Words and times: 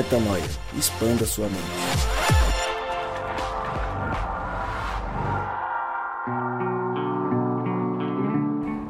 Metanoia. 0.00 0.42
Expanda 0.78 1.26
sua 1.26 1.44
mente. 1.44 1.60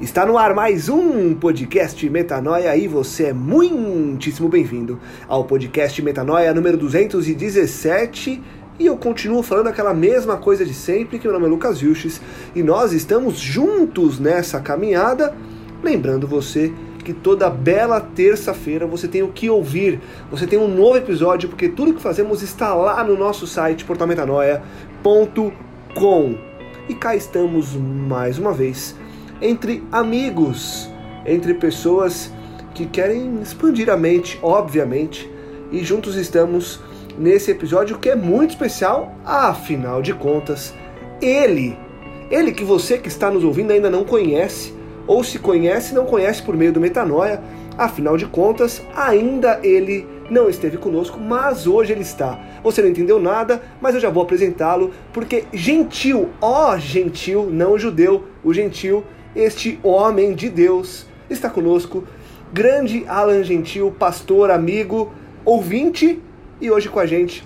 Está 0.01 0.25
no 0.25 0.39
ar 0.39 0.55
mais 0.55 0.89
um 0.89 1.35
podcast 1.35 2.09
Metanoia 2.09 2.77
e 2.77 2.87
você 2.87 3.25
é 3.25 3.33
muitíssimo 3.33 4.49
bem-vindo 4.49 5.01
ao 5.27 5.45
podcast 5.45 6.01
Metanoia 6.01 6.55
número 6.55 6.77
217 6.77 8.41
e 8.79 8.87
eu 8.87 8.97
continuo 8.97 9.43
falando 9.43 9.67
aquela 9.67 9.93
mesma 9.93 10.37
coisa 10.37 10.65
de 10.65 10.73
sempre, 10.73 11.19
que 11.19 11.27
meu 11.27 11.35
nome 11.35 11.47
é 11.47 11.49
Lucas 11.49 11.81
Vilches 11.81 12.21
e 12.55 12.63
nós 12.63 12.93
estamos 12.93 13.37
juntos 13.37 14.21
nessa 14.21 14.61
caminhada, 14.61 15.35
lembrando 15.83 16.29
você 16.29 16.73
que 17.11 17.15
toda 17.15 17.51
bela 17.51 18.01
terça-feira 18.01 18.87
você 18.87 19.09
tem 19.09 19.21
o 19.21 19.33
que 19.33 19.51
ouvir, 19.51 20.01
você 20.31 20.47
tem 20.47 20.57
um 20.57 20.69
novo 20.69 20.97
episódio, 20.97 21.49
porque 21.49 21.69
tudo 21.69 21.93
que 21.93 22.01
fazemos 22.01 22.41
está 22.41 22.73
lá 22.73 23.03
no 23.03 23.19
nosso 23.19 23.49
site 23.49 23.85
portalmetanoia.com. 23.85 26.39
E 26.89 26.95
cá 26.95 27.17
estamos 27.17 27.75
mais 27.75 28.39
uma 28.39 28.53
vez 28.53 28.95
entre 29.43 29.83
amigos, 29.91 30.89
entre 31.27 31.55
pessoas 31.55 32.33
que 32.75 32.87
querem 32.87 33.41
expandir 33.43 33.91
a 33.91 33.97
mente, 33.97 34.39
obviamente, 34.41 35.29
e 35.73 35.83
juntos 35.83 36.15
estamos 36.15 36.81
nesse 37.19 37.51
episódio 37.51 37.99
que 37.99 38.11
é 38.11 38.15
muito 38.15 38.51
especial, 38.51 39.13
afinal 39.25 40.01
de 40.01 40.15
contas, 40.15 40.73
ele, 41.21 41.77
ele 42.31 42.53
que 42.53 42.63
você 42.63 42.99
que 42.99 43.09
está 43.09 43.33
nos 43.33 43.43
ouvindo 43.43 43.73
ainda 43.73 43.91
não 43.91 44.05
conhece, 44.05 44.79
ou 45.11 45.25
se 45.25 45.41
conhece, 45.41 45.93
não 45.93 46.07
conhece 46.07 46.41
por 46.41 46.57
meio 46.57 46.73
do 46.73 46.81
Metanoia, 46.81 47.43
afinal 47.77 48.17
de 48.17 48.27
contas, 48.27 48.81
ainda 48.95 49.59
ele 49.61 50.07
não 50.31 50.49
esteve 50.49 50.77
conosco, 50.77 51.19
mas 51.19 51.67
hoje 51.67 51.91
ele 51.91 52.03
está. 52.03 52.39
Você 52.63 52.81
não 52.81 52.91
entendeu 52.91 53.19
nada, 53.19 53.61
mas 53.81 53.97
eu 53.97 54.01
já 54.01 54.09
vou 54.09 54.23
apresentá-lo, 54.23 54.93
porque 55.13 55.47
gentil, 55.53 56.29
ó 56.41 56.79
gentil, 56.79 57.51
não 57.51 57.77
judeu, 57.77 58.23
o 58.45 58.55
gentil, 58.55 59.03
este 59.35 59.81
homem 59.83 60.33
de 60.33 60.49
Deus, 60.49 61.07
está 61.29 61.51
conosco. 61.51 62.05
Grande 62.53 63.05
Alan 63.09 63.43
Gentil, 63.43 63.91
pastor, 63.91 64.49
amigo, 64.49 65.13
ouvinte, 65.45 66.23
e 66.61 66.71
hoje 66.71 66.89
com 66.89 67.01
a 67.01 67.07
gente 67.07 67.45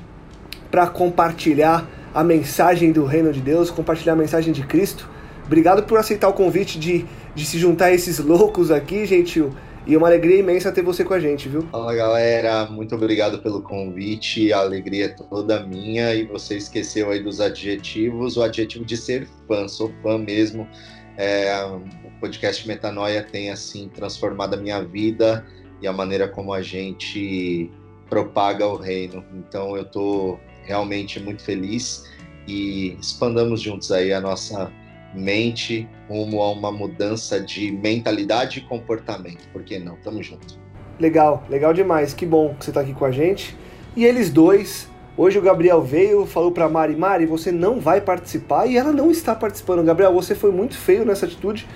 para 0.70 0.86
compartilhar 0.86 1.89
a 2.12 2.22
mensagem 2.22 2.92
do 2.92 3.06
reino 3.06 3.33
de 3.33 3.41
Deus, 3.41 3.70
compartilhar 3.70 4.12
a 4.12 4.17
mensagem 4.17 4.52
de 4.52 4.67
Cristo. 4.67 5.08
Obrigado 5.46 5.83
por 5.83 5.98
aceitar 5.98 6.28
o 6.28 6.33
convite 6.33 6.78
de, 6.78 7.05
de 7.34 7.44
se 7.44 7.58
juntar 7.58 7.86
a 7.86 7.92
esses 7.92 8.18
loucos 8.18 8.70
aqui, 8.70 9.06
gentil. 9.06 9.52
E 9.86 9.94
é 9.94 9.98
uma 9.98 10.06
alegria 10.06 10.38
imensa 10.38 10.72
ter 10.72 10.82
você 10.82 11.04
com 11.04 11.12
a 11.12 11.20
gente, 11.20 11.46
viu? 11.46 11.62
Fala 11.70 11.94
galera, 11.94 12.64
muito 12.66 12.94
obrigado 12.94 13.40
pelo 13.40 13.60
convite, 13.60 14.50
a 14.50 14.60
alegria 14.60 15.06
é 15.06 15.08
toda 15.08 15.62
minha 15.66 16.14
e 16.14 16.24
você 16.24 16.56
esqueceu 16.56 17.10
aí 17.10 17.22
dos 17.22 17.38
adjetivos, 17.38 18.38
o 18.38 18.42
adjetivo 18.42 18.82
de 18.82 18.96
ser 18.96 19.28
fã, 19.46 19.68
sou 19.68 19.92
fã 20.02 20.16
mesmo. 20.16 20.66
É, 21.18 21.55
o 21.66 22.10
podcast 22.18 22.66
Metanoia 22.66 23.22
tem 23.22 23.50
assim 23.50 23.88
transformado 23.88 24.55
a 24.55 24.56
minha 24.56 24.82
vida 24.82 25.44
e 25.82 25.86
a 25.86 25.92
maneira 25.92 26.28
como 26.28 26.52
a 26.55 26.62
gente 26.62 27.70
propaga 28.08 28.66
o 28.66 28.77
reino. 28.77 29.22
Então 29.34 29.77
eu 29.77 29.82
estou 29.82 30.40
realmente 30.62 31.20
muito 31.20 31.42
feliz 31.42 32.05
e 32.48 32.96
expandamos 32.98 33.60
juntos 33.60 33.92
aí 33.92 34.14
a 34.14 34.20
nossa 34.20 34.72
mente 35.15 35.89
rumo 36.09 36.43
a 36.43 36.51
uma 36.51 36.73
mudança 36.73 37.41
de 37.41 37.73
mentalidade 37.73 38.59
e 38.59 38.62
comportamento. 38.62 39.48
Por 39.53 39.62
que 39.62 39.79
não? 39.79 39.97
Tamo 39.97 40.23
junto. 40.23 40.59
Legal, 40.98 41.45
legal 41.48 41.73
demais. 41.73 42.15
Que 42.15 42.27
bom 42.27 42.55
que 42.59 42.65
você 42.65 42.70
está 42.70 42.81
aqui 42.81 42.93
com 42.95 43.05
a 43.05 43.11
gente. 43.11 43.57
E 43.97 44.05
eles 44.05 44.31
dois, 44.31 44.89
hoje 45.17 45.39
o 45.39 45.42
Gabriel 45.42 45.80
veio, 45.80 46.27
falou 46.27 46.51
para 46.51 46.69
Mari, 46.69 46.97
Mari, 46.97 47.27
você 47.27 47.53
não 47.53 47.80
vai 47.80 48.01
participar 48.01 48.67
e 48.67 48.77
ela 48.77 48.92
não 48.92 49.11
está 49.11 49.35
participando. 49.35 49.85
Gabriel, 49.85 50.13
você 50.13 50.35
foi 50.35 50.51
muito 50.51 50.77
feio 50.77 51.05
nessa 51.05 51.27
atitude 51.27 51.67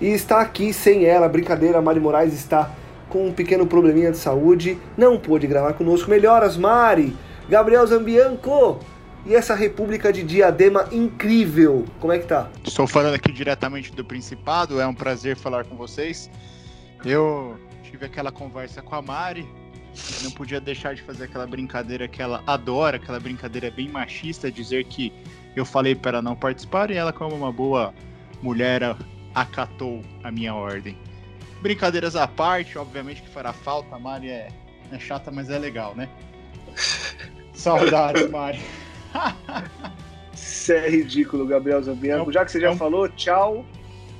e 0.00 0.06
está 0.06 0.40
aqui 0.40 0.72
sem 0.72 1.04
ela. 1.04 1.28
Brincadeira, 1.28 1.82
Mari 1.82 2.00
Moraes 2.00 2.32
está 2.32 2.70
com 3.08 3.26
um 3.26 3.32
pequeno 3.32 3.66
probleminha 3.66 4.10
de 4.10 4.18
saúde, 4.18 4.78
não 4.96 5.18
pôde 5.18 5.46
gravar 5.46 5.74
conosco. 5.74 6.10
Melhoras, 6.10 6.56
Mari! 6.56 7.14
Gabriel 7.48 7.86
Zambianco! 7.86 8.80
E 9.26 9.34
essa 9.34 9.54
República 9.54 10.12
de 10.12 10.22
Diadema 10.22 10.86
incrível, 10.92 11.86
como 11.98 12.12
é 12.12 12.18
que 12.18 12.26
tá? 12.26 12.50
Estou 12.62 12.86
falando 12.86 13.14
aqui 13.14 13.32
diretamente 13.32 13.90
do 13.90 14.04
Principado, 14.04 14.78
é 14.78 14.86
um 14.86 14.92
prazer 14.94 15.34
falar 15.34 15.64
com 15.64 15.76
vocês. 15.76 16.30
Eu 17.02 17.58
tive 17.82 18.04
aquela 18.04 18.30
conversa 18.30 18.82
com 18.82 18.94
a 18.94 19.00
Mari, 19.00 19.48
não 20.22 20.30
podia 20.30 20.60
deixar 20.60 20.94
de 20.94 21.00
fazer 21.00 21.24
aquela 21.24 21.46
brincadeira 21.46 22.06
que 22.06 22.20
ela 22.20 22.42
adora, 22.46 22.98
aquela 22.98 23.18
brincadeira 23.18 23.70
bem 23.70 23.88
machista, 23.88 24.52
dizer 24.52 24.84
que 24.84 25.10
eu 25.56 25.64
falei 25.64 25.94
para 25.94 26.18
ela 26.18 26.22
não 26.22 26.36
participar 26.36 26.90
e 26.90 26.94
ela, 26.94 27.12
como 27.12 27.34
uma 27.34 27.50
boa 27.50 27.94
mulher, 28.42 28.94
acatou 29.34 30.02
a 30.22 30.30
minha 30.30 30.54
ordem. 30.54 30.98
Brincadeiras 31.62 32.14
à 32.14 32.28
parte, 32.28 32.76
obviamente 32.76 33.22
que 33.22 33.30
fará 33.30 33.54
falta, 33.54 33.96
a 33.96 33.98
Mari 33.98 34.28
é, 34.28 34.48
é 34.92 34.98
chata, 34.98 35.30
mas 35.30 35.48
é 35.48 35.58
legal, 35.58 35.94
né? 35.94 36.10
Saudades, 37.54 38.28
Mari. 38.30 38.60
Isso 40.32 40.72
é 40.72 40.88
ridículo, 40.88 41.46
Gabriel 41.46 41.82
Zambianco. 41.82 42.32
Já 42.32 42.44
que 42.44 42.50
você 42.50 42.60
já 42.60 42.74
falou, 42.74 43.08
tchau. 43.08 43.64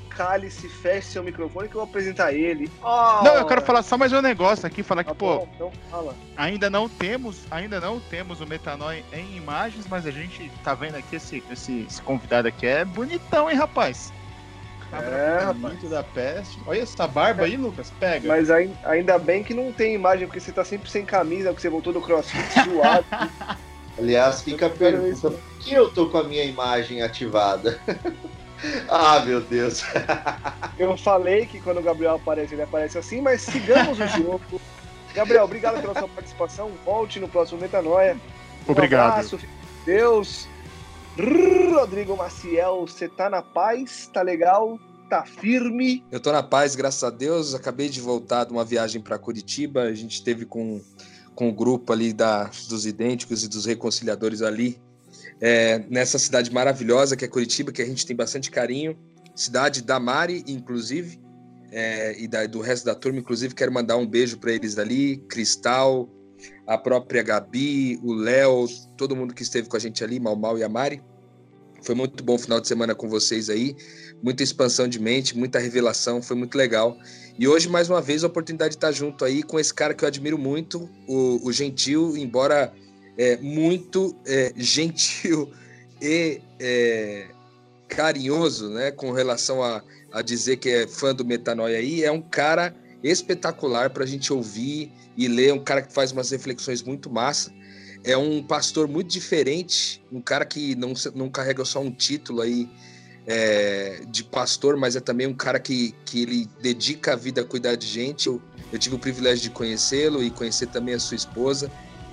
Cálice, 0.09 0.69
feche 0.69 1.09
seu 1.09 1.25
microfone 1.25 1.69
que 1.69 1.75
eu 1.75 1.81
vou 1.81 1.88
apresentar 1.88 2.32
ele. 2.32 2.71
Oh! 2.81 3.25
Não, 3.25 3.34
eu 3.34 3.47
quero 3.47 3.62
falar 3.62 3.83
só 3.83 3.99
mais 3.99 4.12
um 4.12 4.22
negócio 4.22 4.65
aqui, 4.65 4.81
falar 4.81 5.03
tá 5.03 5.10
que, 5.10 5.19
pô, 5.19 5.47
então 5.56 5.72
fala. 5.91 6.15
ainda 6.37 6.71
não 6.71 6.88
temos, 6.88 7.41
ainda 7.50 7.81
não 7.81 7.99
temos 7.99 8.41
o 8.41 8.47
Metanoia 8.47 9.03
em 9.12 9.37
imagens, 9.37 9.87
mas 9.88 10.06
a 10.06 10.12
gente 10.12 10.53
tá 10.62 10.72
vendo 10.72 10.94
aqui 10.94 11.16
esse, 11.16 11.43
esse, 11.50 11.84
esse 11.91 12.00
convidado 12.00 12.47
aqui 12.47 12.65
é 12.65 12.84
bonitão, 12.84 13.50
hein, 13.50 13.56
rapaz? 13.56 14.12
é, 14.93 15.44
rapaz. 15.44 15.91
da 15.91 16.04
peste. 16.04 16.60
Olha 16.66 16.83
essa 16.83 17.09
barba 17.09 17.44
aí, 17.44 17.56
Lucas, 17.56 17.93
pega. 17.99 18.28
Mas 18.28 18.50
ainda 18.84 19.19
bem 19.19 19.43
que 19.43 19.53
não 19.53 19.72
tem 19.72 19.94
imagem, 19.94 20.27
porque 20.27 20.38
você 20.38 20.53
tá 20.53 20.65
sempre 20.65 20.88
sem 20.88 21.04
camisa, 21.04 21.49
porque 21.49 21.62
você 21.62 21.69
voltou 21.69 21.93
do 21.93 22.00
crossfit 22.00 22.53
suado. 22.53 23.04
Aliás, 23.99 24.43
fica 24.43 24.66
a 24.66 24.71
pergunta: 24.71 25.31
por 25.31 25.59
que 25.60 25.72
eu 25.72 25.91
tô 25.91 26.09
com 26.09 26.19
a 26.19 26.25
minha 26.25 26.44
imagem 26.44 27.03
ativada? 27.03 27.81
ah, 28.88 29.21
meu 29.21 29.41
Deus. 29.41 29.82
eu 30.78 30.97
falei 30.97 31.47
que 31.47 31.60
quando 31.60 31.78
o 31.78 31.82
Gabriel 31.82 32.15
aparece, 32.15 32.54
ele 32.54 32.62
aparece 32.62 32.99
assim, 32.99 33.21
mas 33.21 33.43
sigamos 33.43 33.99
o 33.99 34.06
jogo. 34.09 34.60
Gabriel, 35.15 35.44
obrigado 35.44 35.81
pela 35.81 35.94
sua 35.94 36.09
participação. 36.09 36.72
Volte 36.84 37.21
no 37.21 37.28
próximo 37.28 37.60
Metanoia. 37.60 38.16
Um 38.66 38.72
obrigado. 38.72 39.12
Abraço, 39.12 39.38
Deus. 39.87 40.49
Rodrigo 41.16 42.16
Maciel, 42.16 42.81
você 42.81 43.09
tá 43.09 43.31
na 43.31 43.41
paz? 43.41 44.10
Tá 44.12 44.22
legal? 44.22 44.78
Tá 45.09 45.25
firme? 45.25 46.03
Eu 46.10 46.19
tô 46.19 46.33
na 46.33 46.43
paz, 46.43 46.75
graças 46.75 47.04
a 47.04 47.10
Deus. 47.10 47.54
Acabei 47.54 47.88
de 47.88 48.00
voltar 48.00 48.44
de 48.44 48.53
uma 48.53 48.65
viagem 48.65 49.00
para 49.00 49.16
Curitiba. 49.19 49.83
A 49.83 49.94
gente 49.94 50.25
teve 50.25 50.44
com 50.44 50.81
com 51.34 51.49
o 51.49 51.53
grupo 51.53 51.93
ali 51.93 52.12
da, 52.12 52.50
dos 52.69 52.87
idênticos 52.87 53.43
e 53.43 53.49
dos 53.49 53.67
reconciliadores 53.67 54.43
ali, 54.43 54.81
é, 55.41 55.84
nessa 55.91 56.19
cidade 56.19 56.53
maravilhosa 56.53 57.17
que 57.17 57.25
é 57.25 57.28
Curitiba, 57.28 57.72
que 57.72 57.83
a 57.83 57.87
gente 57.87 58.06
tem 58.06 58.15
bastante 58.15 58.50
carinho. 58.50 58.97
Cidade 59.34 59.83
da 59.83 59.99
Mari, 59.99 60.45
inclusive, 60.47 61.21
é, 61.72 62.21
e 62.21 62.28
da, 62.28 62.47
do 62.47 62.61
resto 62.61 62.84
da 62.84 62.95
turma, 62.95 63.19
inclusive, 63.19 63.55
quero 63.55 63.72
mandar 63.72 63.97
um 63.97 64.06
beijo 64.06 64.39
para 64.39 64.53
eles 64.53 64.78
ali, 64.78 65.17
Cristal, 65.28 66.09
a 66.67 66.78
própria 66.78 67.22
Gabi, 67.22 67.99
o 68.03 68.12
Léo, 68.12 68.66
todo 68.97 69.16
mundo 69.16 69.34
que 69.34 69.43
esteve 69.43 69.69
com 69.69 69.77
a 69.77 69.81
gente 69.81 70.05
ali, 70.05 70.21
Mal 70.21 70.37
Mal 70.37 70.56
e 70.59 70.62
a 70.62 70.69
Mari. 70.69 71.03
Foi 71.84 71.95
muito 71.95 72.25
bom 72.25 72.34
o 72.34 72.39
final 72.39 72.61
de 72.61 72.67
semana 72.67 72.95
com 72.95 73.09
vocês 73.09 73.50
aí, 73.50 73.77
muita 74.22 74.43
expansão 74.43 74.89
de 74.89 74.99
mente, 74.99 75.37
muita 75.37 75.59
revelação, 75.59 76.22
foi 76.22 76.34
muito 76.34 76.56
legal. 76.56 76.97
E 77.39 77.47
hoje, 77.47 77.69
mais 77.69 77.91
uma 77.91 78.01
vez, 78.01 78.25
a 78.25 78.27
oportunidade 78.27 78.71
de 78.71 78.77
estar 78.77 78.91
junto 78.91 79.25
aí 79.25 79.42
com 79.42 79.60
esse 79.60 79.72
cara 79.72 79.92
que 79.92 80.03
eu 80.03 80.09
admiro 80.09 80.39
muito, 80.39 80.89
o, 81.07 81.47
o 81.47 81.53
Gentil, 81.53 82.16
embora 82.16 82.72
é, 83.19 83.36
muito 83.36 84.16
é, 84.27 84.53
gentil 84.57 85.53
e 86.01 86.41
é, 86.59 87.27
carinhoso, 87.89 88.71
né, 88.71 88.91
com 88.91 89.13
relação 89.13 89.63
a, 89.63 89.83
a 90.13 90.22
dizer 90.22 90.57
que 90.57 90.69
é 90.69 90.86
fã 90.86 91.15
do 91.15 91.25
Metanoia 91.25 91.78
aí, 91.78 92.03
é 92.03 92.10
um 92.10 92.22
cara 92.22 92.75
espetacular 93.03 93.91
para 93.91 94.04
a 94.04 94.07
gente 94.07 94.33
ouvir 94.33 94.91
e 95.16 95.28
ler, 95.28 95.53
um 95.53 95.63
cara 95.63 95.83
que 95.83 95.92
faz 95.92 96.10
umas 96.13 96.31
reflexões 96.31 96.83
muito 96.83 97.10
massa. 97.10 97.53
É 98.04 98.16
um 98.16 98.42
pastor 98.42 98.86
muito 98.86 99.09
diferente, 99.09 100.03
um 100.12 100.21
cara 100.21 100.45
que 100.45 100.74
não, 100.74 100.92
não 101.15 101.30
carrega 101.30 101.65
só 101.65 101.80
um 101.80 101.91
título 101.91 102.42
aí 102.42 102.68
é, 103.27 104.03
de 104.09 104.22
pastor, 104.22 104.77
mas 104.77 104.95
é 104.95 105.01
também 105.01 105.27
um 105.27 105.33
cara 105.33 105.59
que, 105.59 105.95
que 106.04 106.22
ele 106.22 106.48
dedica 106.60 107.15
a 107.15 107.16
vida 107.16 107.41
a 107.41 107.45
cuidar 107.45 107.77
de 107.77 107.86
gente. 107.86 108.27
Eu, 108.27 108.42
eu 108.71 108.78
tive 108.78 108.95
o 108.97 108.98
privilégio 108.98 109.45
de 109.45 109.51
conhecê-lo 109.51 110.22
e 110.22 110.30
conhecer 110.30 110.66
também 110.66 110.95
a 110.95 111.01
sua 111.01 111.16
esposa. 111.16 111.71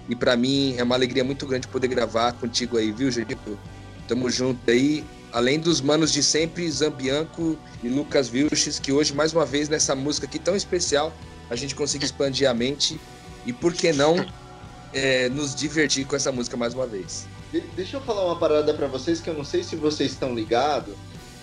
E 0.08 0.16
para 0.16 0.36
mim 0.38 0.76
é 0.78 0.84
uma 0.84 0.96
alegria 0.96 1.24
muito 1.24 1.46
grande 1.46 1.68
poder 1.68 1.88
gravar 1.88 2.34
contigo 2.34 2.78
aí, 2.78 2.92
viu, 2.92 3.12
Jerico? 3.12 3.60
Tamo 4.08 4.30
junto 4.30 4.72
aí. 4.72 5.04
Além 5.32 5.60
dos 5.60 5.80
manos 5.80 6.12
de 6.12 6.22
sempre, 6.22 6.70
Zambianco 6.70 7.58
e 7.84 7.88
Lucas 7.88 8.28
Vilches, 8.28 8.80
que 8.80 8.92
hoje, 8.92 9.14
mais 9.14 9.34
uma 9.34 9.46
vez, 9.46 9.70
nessa 9.70 9.96
música 9.96 10.26
aqui 10.26 10.40
tão 10.40 10.56
especial, 10.56 11.14
a 11.50 11.56
gente 11.56 11.76
consegue 11.76 12.04
expandir 12.04 12.50
a 12.50 12.54
mente. 12.54 13.00
E 13.46 13.54
por 13.54 13.74
que 13.74 13.94
não 13.94 14.26
é, 14.94 15.30
nos 15.30 15.56
divertir 15.56 16.06
com 16.06 16.16
essa 16.16 16.32
música 16.32 16.58
mais 16.58 16.74
uma 16.74 16.86
vez. 16.86 17.28
De 17.52 17.62
deixa 17.76 17.98
eu 17.98 18.02
falar 18.02 18.26
uma 18.26 18.36
parada 18.36 18.74
para 18.74 18.88
vocês 18.88 19.20
que 19.20 19.30
eu 19.30 19.34
não 19.34 19.44
sei 19.44 19.64
se 19.64 19.76
vocês 19.76 20.12
estão 20.12 20.34
ligados, 20.34 20.96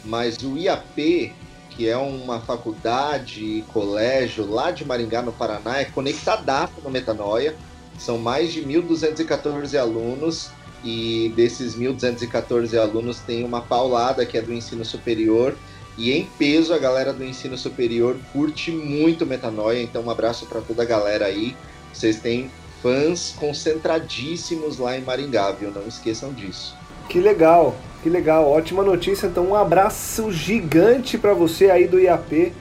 mas 0.05 0.39
o 0.39 0.57
IAP, 0.57 1.33
que 1.71 1.89
é 1.89 1.97
uma 1.97 2.41
faculdade 2.41 3.45
e 3.45 3.63
colégio 3.73 4.51
lá 4.51 4.71
de 4.71 4.85
Maringá, 4.85 5.23
no 5.23 5.33
Paraná, 5.33 5.79
é 5.79 5.85
conectadaço 5.85 6.75
no 6.83 6.91
Metanoia. 6.91 7.55
São 7.99 8.17
mais 8.17 8.53
de 8.53 8.63
1.214 8.63 9.79
alunos 9.79 10.51
e 10.85 11.33
desses 11.35 11.77
1.214 11.77 12.79
alunos 12.79 13.19
tem 13.21 13.45
uma 13.45 13.61
paulada 13.61 14.25
que 14.25 14.39
é 14.39 14.43
do 14.43 14.53
ensino 14.53 14.85
superior 14.85 15.57
e 15.97 16.13
em 16.13 16.25
peso 16.39 16.73
a 16.73 16.79
galera 16.79 17.13
do 17.13 17.25
ensino 17.25 17.59
superior 17.59 18.17
curte 18.33 18.71
muito 18.71 19.27
Metanoia, 19.27 19.83
então 19.83 20.03
um 20.03 20.11
abraço 20.11 20.47
para 20.47 20.61
toda 20.61 20.83
a 20.83 20.87
galera 20.87 21.27
aí. 21.27 21.57
Vocês 21.93 22.21
têm 22.21 22.49
fãs 22.83 23.35
concentradíssimos 23.39 24.79
lá 24.79 24.97
em 24.97 25.03
Maringá, 25.03 25.51
viu? 25.53 25.71
Não 25.71 25.87
esqueçam 25.87 26.33
disso. 26.33 26.77
Que 27.09 27.21
legal, 27.21 27.75
que 28.03 28.09
legal, 28.09 28.49
ótima 28.51 28.83
notícia. 28.83 29.27
Então 29.27 29.47
um 29.47 29.55
abraço 29.55 30.31
gigante 30.31 31.17
para 31.19 31.35
você 31.35 31.71
aí 31.71 31.87
do 31.87 31.99
IAP. 31.99 32.53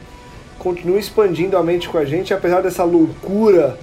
Continue 0.58 1.00
expandindo 1.00 1.58
a 1.58 1.64
mente 1.64 1.88
com 1.88 1.98
a 1.98 2.06
gente, 2.06 2.34
apesar 2.34 2.62
dessa 2.62 2.84
loucura 2.84 3.78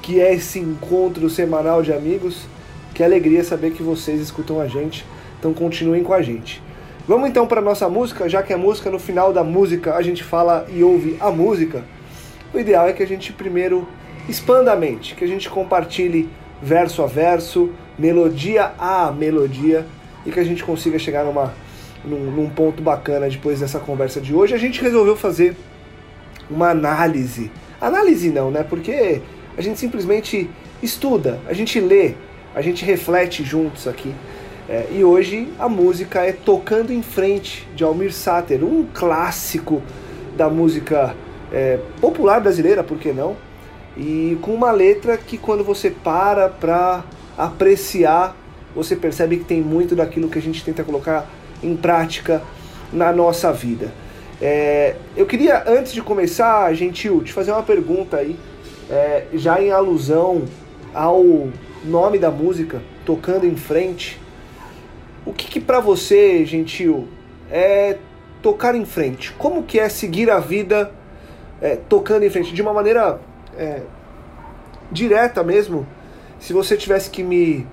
que 0.00 0.20
é 0.20 0.34
esse 0.34 0.58
encontro 0.58 1.28
semanal 1.28 1.82
de 1.82 1.92
amigos. 1.92 2.46
Que 2.94 3.02
alegria 3.02 3.42
saber 3.42 3.72
que 3.72 3.82
vocês 3.82 4.20
escutam 4.20 4.60
a 4.60 4.68
gente. 4.68 5.04
Então 5.38 5.52
continuem 5.52 6.02
com 6.02 6.14
a 6.14 6.22
gente. 6.22 6.62
Vamos 7.06 7.28
então 7.28 7.46
para 7.46 7.60
nossa 7.60 7.86
música, 7.88 8.28
já 8.28 8.42
que 8.42 8.52
a 8.52 8.56
música 8.56 8.90
no 8.90 8.98
final 8.98 9.32
da 9.32 9.44
música 9.44 9.94
a 9.94 10.00
gente 10.00 10.24
fala 10.24 10.66
e 10.72 10.82
ouve 10.82 11.18
a 11.20 11.30
música. 11.30 11.84
O 12.54 12.58
ideal 12.58 12.88
é 12.88 12.92
que 12.94 13.02
a 13.02 13.06
gente 13.06 13.32
primeiro 13.32 13.86
expanda 14.28 14.72
a 14.72 14.76
mente, 14.76 15.14
que 15.14 15.24
a 15.24 15.28
gente 15.28 15.48
compartilhe 15.48 16.28
verso 16.62 17.02
a 17.02 17.06
verso, 17.06 17.70
melodia 17.98 18.72
a 18.78 19.12
melodia 19.12 19.86
e 20.24 20.30
que 20.30 20.40
a 20.40 20.44
gente 20.44 20.64
consiga 20.64 20.98
chegar 20.98 21.24
numa, 21.24 21.52
num, 22.04 22.30
num 22.30 22.48
ponto 22.48 22.82
bacana 22.82 23.28
depois 23.28 23.60
dessa 23.60 23.78
conversa 23.78 24.20
de 24.20 24.34
hoje. 24.34 24.54
A 24.54 24.58
gente 24.58 24.80
resolveu 24.80 25.16
fazer 25.16 25.56
uma 26.50 26.70
análise. 26.70 27.50
Análise 27.80 28.30
não, 28.30 28.50
né? 28.50 28.62
Porque 28.62 29.20
a 29.56 29.60
gente 29.60 29.78
simplesmente 29.78 30.48
estuda, 30.82 31.38
a 31.46 31.52
gente 31.52 31.78
lê, 31.80 32.14
a 32.54 32.62
gente 32.62 32.84
reflete 32.84 33.44
juntos 33.44 33.86
aqui. 33.86 34.14
É, 34.68 34.86
e 34.90 35.04
hoje 35.04 35.52
a 35.58 35.68
música 35.68 36.22
é 36.22 36.32
Tocando 36.32 36.90
em 36.92 37.02
Frente, 37.02 37.68
de 37.74 37.84
Almir 37.84 38.12
Sater, 38.12 38.64
um 38.64 38.86
clássico 38.94 39.82
da 40.36 40.48
música 40.48 41.14
é, 41.52 41.78
popular 42.00 42.40
brasileira, 42.40 42.82
por 42.82 42.98
que 42.98 43.12
não? 43.12 43.36
E 43.96 44.38
com 44.42 44.52
uma 44.52 44.72
letra 44.72 45.16
que 45.16 45.38
quando 45.38 45.62
você 45.62 45.90
para 45.90 46.48
para 46.48 47.04
apreciar, 47.36 48.36
você 48.74 48.96
percebe 48.96 49.38
que 49.38 49.44
tem 49.44 49.60
muito 49.60 49.94
daquilo 49.94 50.28
que 50.28 50.38
a 50.38 50.42
gente 50.42 50.64
tenta 50.64 50.82
colocar 50.82 51.26
em 51.62 51.76
prática 51.76 52.42
na 52.92 53.12
nossa 53.12 53.52
vida. 53.52 53.92
É, 54.40 54.96
eu 55.16 55.26
queria, 55.26 55.62
antes 55.66 55.92
de 55.92 56.02
começar, 56.02 56.72
Gentil, 56.74 57.22
te 57.22 57.32
fazer 57.32 57.52
uma 57.52 57.62
pergunta 57.62 58.16
aí 58.16 58.36
é, 58.90 59.26
já 59.34 59.60
em 59.62 59.70
alusão 59.70 60.44
ao 60.92 61.48
nome 61.84 62.18
da 62.18 62.30
música, 62.30 62.82
Tocando 63.04 63.46
em 63.46 63.56
Frente, 63.56 64.20
o 65.26 65.32
que, 65.32 65.46
que 65.46 65.60
para 65.60 65.80
você, 65.80 66.44
Gentil, 66.44 67.08
é 67.50 67.98
tocar 68.42 68.74
em 68.74 68.84
frente? 68.84 69.32
Como 69.32 69.62
que 69.62 69.78
é 69.78 69.88
seguir 69.88 70.30
a 70.30 70.38
vida 70.38 70.92
é, 71.60 71.76
tocando 71.76 72.24
em 72.24 72.30
frente? 72.30 72.52
De 72.52 72.60
uma 72.60 72.72
maneira 72.72 73.20
é, 73.58 73.82
direta 74.90 75.42
mesmo, 75.42 75.86
se 76.38 76.52
você 76.52 76.76
tivesse 76.76 77.10
que 77.10 77.22
me, 77.22 77.66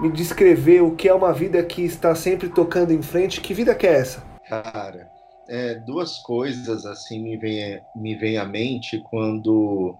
me 0.00 0.10
descrever 0.10 0.82
o 0.82 0.94
que 0.94 1.08
é 1.08 1.14
uma 1.14 1.32
vida 1.32 1.62
que 1.62 1.82
está 1.82 2.14
sempre 2.14 2.48
tocando 2.48 2.92
em 2.92 3.02
frente, 3.02 3.40
que 3.40 3.54
vida 3.54 3.74
que 3.74 3.86
é 3.86 3.94
essa? 3.94 4.22
Cara, 4.48 5.08
é, 5.48 5.74
duas 5.74 6.18
coisas 6.18 6.86
assim 6.86 7.22
me 7.22 7.36
vêm 7.36 7.80
me 7.96 8.14
vem 8.16 8.36
à 8.36 8.44
mente 8.44 9.02
quando 9.10 9.96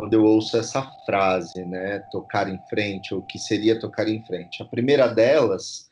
quando 0.00 0.14
eu 0.14 0.24
ouço 0.24 0.56
essa 0.56 0.82
frase, 1.04 1.62
né? 1.66 1.98
Tocar 2.10 2.48
em 2.48 2.58
frente, 2.70 3.12
ou 3.12 3.20
o 3.20 3.26
que 3.26 3.38
seria 3.38 3.78
tocar 3.78 4.08
em 4.08 4.24
frente. 4.24 4.62
A 4.62 4.64
primeira 4.64 5.06
delas 5.06 5.90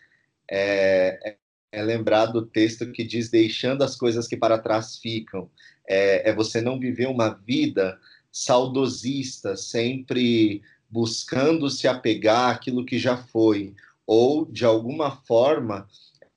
é, 0.51 1.19
é, 1.23 1.37
é 1.71 1.83
lembrar 1.83 2.27
do 2.27 2.47
texto 2.47 2.91
que 2.91 3.05
diz: 3.05 3.31
deixando 3.31 3.85
as 3.85 3.95
coisas 3.97 4.27
que 4.27 4.37
para 4.37 4.59
trás 4.59 4.97
ficam. 4.97 5.51
É, 5.87 6.31
é 6.31 6.35
você 6.35 6.61
não 6.61 6.79
viver 6.79 7.07
uma 7.07 7.31
vida 7.47 7.99
saudosista, 8.45 9.57
sempre 9.57 10.63
buscando 10.89 11.69
se 11.69 11.89
apegar 11.89 12.51
àquilo 12.51 12.85
que 12.85 12.99
já 12.99 13.17
foi, 13.17 13.75
ou 14.07 14.47
de 14.47 14.65
alguma 14.65 15.11
forma 15.11 15.89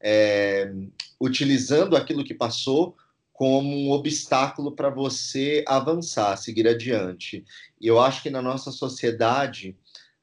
é, 0.01 0.74
utilizando 1.19 1.95
aquilo 1.95 2.24
que 2.24 2.33
passou 2.33 2.95
como 3.31 3.75
um 3.75 3.92
obstáculo 3.92 4.71
para 4.71 4.89
você 4.89 5.63
avançar, 5.68 6.36
seguir 6.38 6.68
adiante. 6.68 7.45
E 7.80 7.88
eu 7.88 8.00
acho 8.00 8.24
que 8.24 8.30
na 8.30 8.42
nossa 8.42 8.71
sociedade 8.71 9.75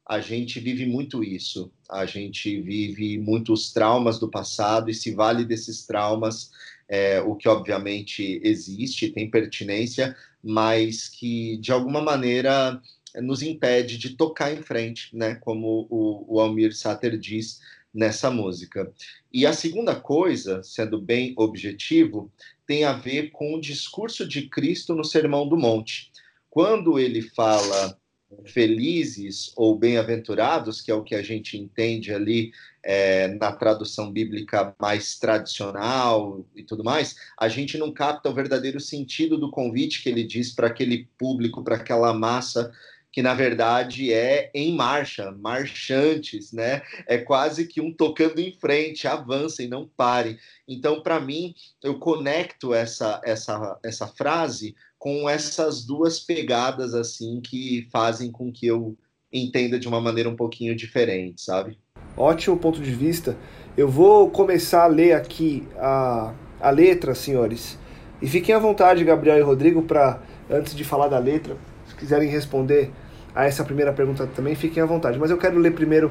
a 0.04 0.20
gente 0.20 0.58
vive 0.58 0.84
muito 0.84 1.22
isso. 1.22 1.70
A 1.88 2.06
gente 2.06 2.60
vive 2.60 3.19
muitos 3.19 3.72
traumas 3.72 4.19
do 4.19 4.28
passado 4.28 4.90
e 4.90 4.94
se 4.94 5.14
vale 5.14 5.44
desses 5.44 5.86
traumas, 5.86 6.50
é, 6.88 7.20
o 7.20 7.36
que 7.36 7.48
obviamente 7.48 8.40
existe, 8.42 9.10
tem 9.10 9.30
pertinência, 9.30 10.16
mas 10.43 11.08
que 11.08 11.56
de 11.58 11.73
alguma 11.73 12.00
maneira 12.00 12.81
nos 13.17 13.43
impede 13.43 13.99
de 13.99 14.11
tocar 14.11 14.52
em 14.52 14.62
frente, 14.62 15.14
né? 15.17 15.35
Como 15.37 15.87
o, 15.90 16.37
o 16.37 16.40
Almir 16.40 16.75
Sater 16.75 17.19
diz 17.19 17.61
nessa 17.93 18.31
música. 18.31 18.93
E 19.32 19.46
a 19.46 19.52
segunda 19.52 19.94
coisa, 19.94 20.62
sendo 20.62 21.00
bem 21.00 21.35
objetivo, 21.37 22.31
tem 22.67 22.85
a 22.85 22.93
ver 22.93 23.31
com 23.31 23.55
o 23.55 23.61
discurso 23.61 24.26
de 24.26 24.49
Cristo 24.49 24.94
no 24.94 25.05
Sermão 25.05 25.49
do 25.49 25.56
Monte. 25.56 26.11
Quando 26.50 26.99
ele 26.99 27.23
fala 27.23 27.99
felizes 28.44 29.52
ou 29.56 29.76
bem-aventurados, 29.76 30.80
que 30.80 30.90
é 30.90 30.94
o 30.94 31.02
que 31.02 31.14
a 31.14 31.22
gente 31.22 31.56
entende 31.56 32.12
ali 32.12 32.52
é, 32.82 33.28
na 33.28 33.52
tradução 33.52 34.12
bíblica 34.12 34.75
mais 34.78 35.19
tradicional 35.19 36.44
e 36.54 36.62
tudo 36.62 36.84
mais, 36.84 37.16
a 37.38 37.48
gente 37.48 37.78
não 37.78 37.92
capta 37.92 38.28
o 38.28 38.34
verdadeiro 38.34 38.80
sentido 38.80 39.38
do 39.38 39.50
convite 39.50 40.02
que 40.02 40.08
ele 40.08 40.25
diz 40.25 40.52
para 40.52 40.66
aquele 40.66 41.08
público, 41.18 41.62
para 41.62 41.76
aquela 41.76 42.12
massa 42.12 42.73
que 43.12 43.22
na 43.22 43.34
verdade 43.34 44.12
é 44.12 44.50
em 44.54 44.74
marcha, 44.74 45.32
marchantes, 45.32 46.52
né? 46.52 46.82
É 47.06 47.18
quase 47.18 47.66
que 47.66 47.80
um 47.80 47.92
tocando 47.92 48.38
em 48.38 48.52
frente, 48.52 49.08
avancem, 49.08 49.68
não 49.68 49.88
parem. 49.96 50.38
Então, 50.66 51.02
para 51.02 51.18
mim, 51.18 51.54
eu 51.82 51.98
conecto 51.98 52.74
essa 52.74 53.20
essa 53.24 53.78
essa 53.84 54.06
frase 54.06 54.74
com 54.98 55.28
essas 55.28 55.84
duas 55.84 56.20
pegadas 56.20 56.94
assim 56.94 57.40
que 57.40 57.88
fazem 57.90 58.30
com 58.30 58.52
que 58.52 58.66
eu 58.66 58.96
entenda 59.32 59.78
de 59.78 59.86
uma 59.86 60.00
maneira 60.00 60.28
um 60.28 60.36
pouquinho 60.36 60.74
diferente, 60.74 61.40
sabe? 61.42 61.78
Ótimo 62.16 62.58
ponto 62.58 62.80
de 62.80 62.90
vista. 62.90 63.36
Eu 63.76 63.88
vou 63.88 64.30
começar 64.30 64.84
a 64.84 64.88
ler 64.88 65.12
aqui 65.12 65.66
a, 65.76 66.34
a 66.60 66.70
letra, 66.70 67.14
senhores. 67.14 67.78
E 68.20 68.26
fiquem 68.26 68.54
à 68.54 68.58
vontade, 68.58 69.04
Gabriel 69.04 69.38
e 69.38 69.42
Rodrigo, 69.42 69.82
para 69.82 70.20
antes 70.50 70.74
de 70.74 70.82
falar 70.82 71.08
da 71.08 71.18
letra, 71.18 71.56
quiserem 71.99 72.28
responder 72.28 72.90
a 73.35 73.45
essa 73.45 73.64
primeira 73.64 73.93
pergunta 73.93 74.26
também, 74.26 74.55
fiquem 74.55 74.83
à 74.83 74.87
vontade. 74.87 75.19
Mas 75.19 75.31
eu 75.31 75.38
quero 75.38 75.59
ler 75.59 75.73
primeiro 75.73 76.11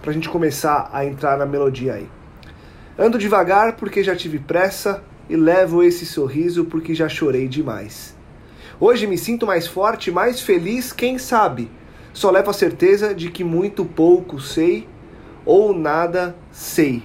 para 0.00 0.10
a 0.10 0.14
gente 0.14 0.28
começar 0.28 0.90
a 0.92 1.04
entrar 1.04 1.36
na 1.36 1.46
melodia 1.46 1.94
aí. 1.94 2.08
Ando 2.98 3.18
devagar 3.18 3.76
porque 3.76 4.02
já 4.02 4.14
tive 4.14 4.38
pressa 4.38 5.02
e 5.28 5.36
levo 5.36 5.82
esse 5.82 6.04
sorriso 6.04 6.64
porque 6.64 6.94
já 6.94 7.08
chorei 7.08 7.48
demais. 7.48 8.16
Hoje 8.78 9.06
me 9.06 9.16
sinto 9.16 9.46
mais 9.46 9.66
forte, 9.66 10.10
mais 10.10 10.40
feliz, 10.40 10.92
quem 10.92 11.18
sabe? 11.18 11.70
Só 12.12 12.30
levo 12.30 12.50
a 12.50 12.54
certeza 12.54 13.14
de 13.14 13.30
que 13.30 13.44
muito 13.44 13.84
pouco 13.84 14.40
sei 14.40 14.88
ou 15.44 15.72
nada 15.72 16.34
sei. 16.50 17.02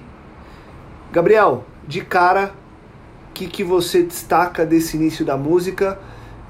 Gabriel, 1.12 1.64
de 1.86 2.02
cara, 2.02 2.52
o 3.30 3.32
que, 3.32 3.46
que 3.46 3.64
você 3.64 4.02
destaca 4.02 4.66
desse 4.66 4.96
início 4.96 5.24
da 5.24 5.36
música? 5.36 5.98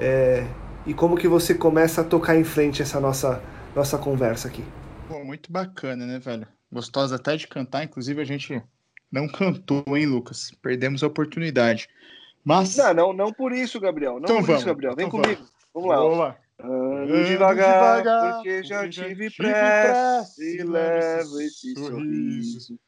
É, 0.01 0.45
e 0.89 0.95
como 0.95 1.19
que 1.19 1.29
você 1.29 1.55
começa 1.55 2.01
a 2.01 2.05
tocar 2.05 2.35
em 2.35 2.45
frente 2.45 2.81
essa 2.81 2.99
nossa, 2.99 3.43
nossa 3.77 3.99
conversa 3.99 4.49
aqui. 4.49 4.65
Pô, 5.07 5.23
muito 5.23 5.53
bacana, 5.53 6.07
né, 6.07 6.19
velho? 6.19 6.49
Gostosa 6.73 7.17
até 7.17 7.37
de 7.37 7.47
cantar, 7.47 7.85
inclusive 7.85 8.23
a 8.23 8.25
gente 8.25 8.63
não 9.13 9.29
cantou, 9.29 9.85
hein, 9.95 10.07
Lucas? 10.07 10.51
Perdemos 10.63 11.03
a 11.03 11.07
oportunidade. 11.07 11.89
Mas... 12.43 12.75
Não, 12.77 12.95
não, 12.95 13.13
não 13.13 13.33
por 13.33 13.53
isso, 13.53 13.79
Gabriel. 13.79 14.15
Não 14.15 14.21
então 14.21 14.37
por 14.37 14.47
vamos, 14.47 14.61
isso, 14.61 14.67
Gabriel. 14.67 14.97
Vem 14.97 15.07
então 15.07 15.21
comigo. 15.21 15.47
Vamos, 15.75 15.89
vamos 15.95 16.19
lá. 16.19 16.37
Ando 16.59 17.25
devagar, 17.25 17.99
devagar, 17.99 18.35
porque 18.35 18.65
já 18.65 18.89
tive 18.89 19.31
pressa 19.31 20.43
e 20.43 20.63
levo 20.65 21.41
esse 21.41 21.75
sorriso. 21.75 22.79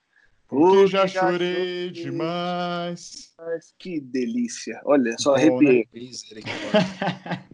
Porque 0.48 0.86
já 0.88 1.06
chorei 1.06 1.90
demais. 1.90 3.32
Que 3.78 4.00
delícia. 4.00 4.80
Olha, 4.84 5.14
só 5.18 5.30
Bom, 5.30 5.36
arrepiei. 5.36 5.86
Né? 5.94 7.44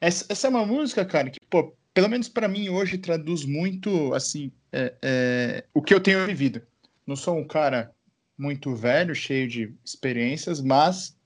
Essa, 0.00 0.26
essa 0.28 0.46
é 0.46 0.50
uma 0.50 0.64
música, 0.64 1.04
cara, 1.04 1.30
que, 1.30 1.38
pô, 1.48 1.74
pelo 1.92 2.08
menos 2.08 2.28
para 2.28 2.48
mim 2.48 2.68
hoje 2.68 2.96
traduz 2.96 3.44
muito 3.44 4.14
assim 4.14 4.50
é, 4.72 4.94
é, 5.02 5.64
o 5.74 5.82
que 5.82 5.92
eu 5.92 6.00
tenho 6.00 6.26
vivido. 6.26 6.62
Não 7.06 7.16
sou 7.16 7.36
um 7.36 7.46
cara 7.46 7.92
muito 8.38 8.74
velho, 8.74 9.14
cheio 9.14 9.46
de 9.46 9.74
experiências, 9.84 10.60
mas 10.60 11.16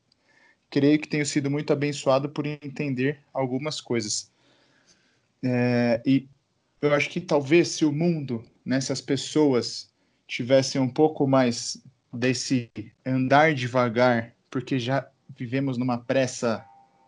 creio 0.70 0.98
que 0.98 1.08
tenho 1.08 1.24
sido 1.24 1.50
muito 1.50 1.72
abençoado 1.72 2.28
por 2.28 2.46
entender 2.46 3.20
algumas 3.32 3.80
coisas. 3.80 4.32
É, 5.42 6.02
e 6.04 6.26
eu 6.80 6.92
acho 6.92 7.08
que 7.10 7.20
talvez 7.20 7.68
se 7.68 7.84
o 7.84 7.92
mundo, 7.92 8.44
né, 8.64 8.80
se 8.80 8.92
as 8.92 9.00
pessoas 9.00 9.92
tivessem 10.26 10.80
um 10.80 10.88
pouco 10.88 11.26
mais 11.26 11.80
desse 12.12 12.70
andar 13.06 13.54
devagar, 13.54 14.34
porque 14.50 14.78
já 14.78 15.06
vivemos 15.36 15.76
numa 15.78 15.98
pressa 15.98 16.64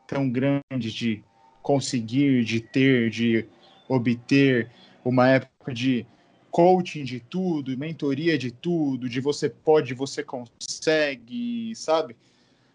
tão 0.06 0.30
grande 0.30 0.92
de 0.92 1.24
conseguir, 1.66 2.44
de 2.44 2.60
ter, 2.60 3.10
de 3.10 3.44
obter, 3.88 4.70
uma 5.04 5.28
época 5.28 5.74
de 5.74 6.06
coaching 6.48 7.02
de 7.02 7.18
tudo, 7.18 7.76
mentoria 7.76 8.38
de 8.38 8.52
tudo, 8.52 9.08
de 9.08 9.20
você 9.20 9.50
pode, 9.50 9.92
você 9.92 10.22
consegue, 10.22 11.74
sabe? 11.74 12.16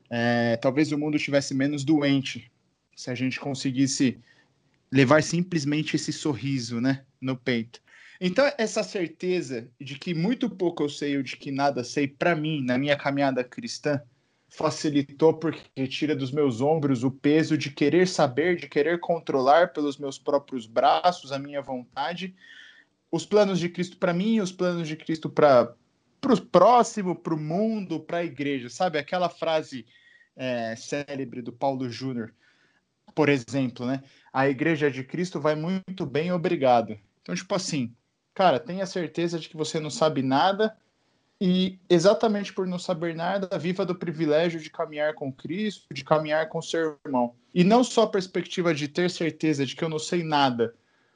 É, 0.09 0.57
talvez 0.57 0.91
o 0.91 0.97
mundo 0.97 1.15
estivesse 1.15 1.53
menos 1.53 1.85
doente 1.85 2.51
se 2.93 3.09
a 3.09 3.15
gente 3.15 3.39
conseguisse 3.39 4.19
levar 4.91 5.23
simplesmente 5.23 5.95
esse 5.95 6.11
sorriso, 6.11 6.81
né, 6.81 7.05
no 7.21 7.37
peito. 7.37 7.81
Então 8.19 8.51
essa 8.57 8.83
certeza 8.83 9.69
de 9.79 9.97
que 9.97 10.13
muito 10.13 10.49
pouco 10.49 10.83
eu 10.83 10.89
sei 10.89 11.15
ou 11.15 11.23
de 11.23 11.37
que 11.37 11.49
nada 11.49 11.81
sei, 11.81 12.09
para 12.09 12.35
mim, 12.35 12.61
na 12.61 12.77
minha 12.77 12.97
caminhada 12.97 13.41
cristã, 13.41 14.01
facilitou 14.51 15.33
porque 15.33 15.87
tira 15.87 16.13
dos 16.13 16.29
meus 16.29 16.59
ombros 16.59 17.05
o 17.05 17.09
peso 17.09 17.57
de 17.57 17.71
querer 17.71 18.05
saber, 18.05 18.57
de 18.57 18.67
querer 18.67 18.99
controlar 18.99 19.71
pelos 19.71 19.97
meus 19.97 20.19
próprios 20.19 20.67
braços, 20.67 21.31
a 21.31 21.39
minha 21.39 21.61
vontade, 21.61 22.35
os 23.09 23.25
planos 23.25 23.59
de 23.59 23.69
Cristo 23.69 23.97
para 23.97 24.13
mim 24.13 24.41
os 24.41 24.51
planos 24.51 24.89
de 24.89 24.97
Cristo 24.97 25.29
para 25.29 25.73
o 26.23 26.41
próximo, 26.41 27.15
para 27.15 27.33
o 27.33 27.39
mundo, 27.39 28.01
para 28.01 28.17
a 28.17 28.25
igreja, 28.25 28.69
sabe? 28.69 28.99
Aquela 28.99 29.29
frase 29.29 29.85
é, 30.35 30.75
célebre 30.75 31.41
do 31.41 31.53
Paulo 31.53 31.89
Júnior, 31.89 32.33
por 33.15 33.29
exemplo, 33.29 33.85
né? 33.85 34.03
A 34.33 34.49
igreja 34.49 34.91
de 34.91 35.01
Cristo 35.01 35.39
vai 35.39 35.55
muito 35.55 36.05
bem, 36.05 36.31
obrigado. 36.33 36.99
Então, 37.21 37.33
tipo 37.33 37.55
assim, 37.55 37.95
cara, 38.33 38.59
tenha 38.59 38.85
certeza 38.85 39.39
de 39.39 39.47
que 39.47 39.55
você 39.55 39.79
não 39.79 39.89
sabe 39.89 40.21
nada 40.21 40.77
e 41.43 41.79
exatamente 41.89 42.53
por 42.53 42.67
não 42.67 42.77
saber 42.77 43.15
nada, 43.15 43.57
viva 43.57 43.83
do 43.83 43.95
privilégio 43.95 44.59
de 44.59 44.69
caminhar 44.69 45.15
com 45.15 45.33
Cristo, 45.33 45.91
de 45.91 46.03
caminhar 46.03 46.47
com 46.47 46.61
seu 46.61 46.99
irmão. 47.03 47.33
E 47.51 47.63
não 47.63 47.83
só 47.83 48.03
a 48.03 48.07
perspectiva 48.07 48.75
de 48.75 48.87
ter 48.87 49.09
certeza 49.09 49.65
de 49.65 49.75
que 49.75 49.83
eu 49.83 49.89
não 49.89 49.97
sei 49.97 50.23
nada, 50.23 50.75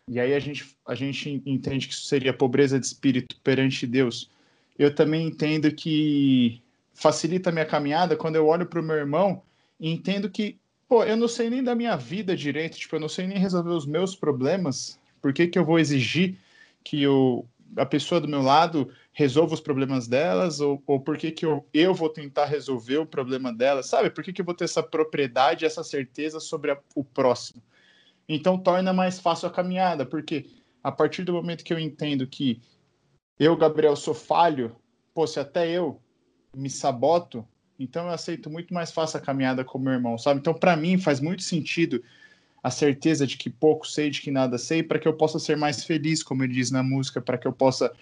e 0.09 0.19
aí 0.19 0.33
a 0.33 0.39
gente, 0.39 0.75
a 0.83 0.95
gente 0.95 1.43
entende 1.45 1.87
que 1.87 1.93
isso 1.93 2.07
seria 2.07 2.33
pobreza 2.33 2.79
de 2.79 2.87
espírito 2.87 3.35
perante 3.43 3.85
Deus. 3.85 4.31
Eu 4.79 4.93
também 4.93 5.27
entendo 5.27 5.71
que 5.71 6.59
facilita 6.95 7.51
a 7.51 7.53
minha 7.53 7.65
caminhada 7.65 8.15
quando 8.15 8.35
eu 8.35 8.47
olho 8.47 8.65
para 8.65 8.79
o 8.79 8.83
meu 8.83 8.95
irmão 8.95 9.43
e 9.79 9.91
entendo 9.91 10.27
que, 10.27 10.57
pô, 10.89 11.03
eu 11.03 11.15
não 11.15 11.27
sei 11.27 11.51
nem 11.51 11.63
da 11.63 11.75
minha 11.75 11.95
vida 11.95 12.35
direito, 12.35 12.79
tipo, 12.79 12.95
eu 12.95 12.99
não 12.99 13.09
sei 13.09 13.27
nem 13.27 13.37
resolver 13.37 13.69
os 13.69 13.85
meus 13.85 14.15
problemas, 14.15 14.99
por 15.21 15.31
que, 15.31 15.45
que 15.45 15.59
eu 15.59 15.65
vou 15.65 15.77
exigir 15.77 16.35
que 16.83 17.03
eu, 17.03 17.45
a 17.77 17.85
pessoa 17.85 18.19
do 18.19 18.27
meu 18.27 18.41
lado 18.41 18.91
resolva 19.17 19.53
os 19.53 19.61
problemas 19.61 20.09
delas, 20.09 20.59
ou, 20.59 20.83
ou 20.85 20.99
por 20.99 21.17
que, 21.17 21.31
que 21.31 21.45
eu, 21.45 21.65
eu 21.73 21.93
vou 21.93 22.09
tentar 22.09 22.45
resolver 22.45 22.97
o 22.97 23.05
problema 23.05 23.51
delas, 23.51 23.85
sabe? 23.87 24.09
Por 24.09 24.21
que, 24.21 24.33
que 24.33 24.41
eu 24.41 24.45
vou 24.45 24.53
ter 24.53 24.65
essa 24.65 24.83
propriedade, 24.83 25.63
essa 25.63 25.85
certeza 25.85 26.41
sobre 26.41 26.71
a, 26.71 26.79
o 26.93 27.01
próximo? 27.01 27.63
Então 28.27 28.57
torna 28.57 28.91
mais 28.91 29.17
fácil 29.17 29.47
a 29.47 29.51
caminhada, 29.51 30.05
porque 30.05 30.47
a 30.83 30.91
partir 30.91 31.23
do 31.23 31.31
momento 31.31 31.63
que 31.63 31.71
eu 31.71 31.79
entendo 31.79 32.27
que 32.27 32.61
eu, 33.39 33.55
Gabriel, 33.55 33.95
sou 33.95 34.13
falho, 34.13 34.75
pô, 35.13 35.25
se 35.25 35.39
até 35.39 35.69
eu 35.69 36.01
me 36.53 36.69
saboto, 36.69 37.47
então 37.79 38.07
eu 38.07 38.11
aceito 38.11 38.49
muito 38.49 38.73
mais 38.73 38.91
fácil 38.91 39.17
a 39.17 39.21
caminhada 39.21 39.63
com 39.63 39.79
meu 39.79 39.93
irmão, 39.93 40.17
sabe? 40.17 40.41
Então, 40.41 40.53
para 40.53 40.75
mim, 40.75 40.97
faz 40.97 41.21
muito 41.21 41.41
sentido 41.41 42.03
a 42.61 42.69
certeza 42.69 43.25
de 43.25 43.37
que 43.37 43.49
pouco 43.49 43.87
sei, 43.87 44.09
de 44.09 44.19
que 44.19 44.29
nada 44.29 44.57
sei, 44.57 44.83
para 44.83 44.99
que 44.99 45.07
eu 45.07 45.13
possa 45.13 45.39
ser 45.39 45.55
mais 45.55 45.85
feliz, 45.85 46.21
como 46.21 46.43
ele 46.43 46.53
diz 46.53 46.69
na 46.69 46.83
música, 46.83 47.21
para 47.21 47.37
que 47.37 47.47
eu 47.47 47.53
possa 47.53 47.93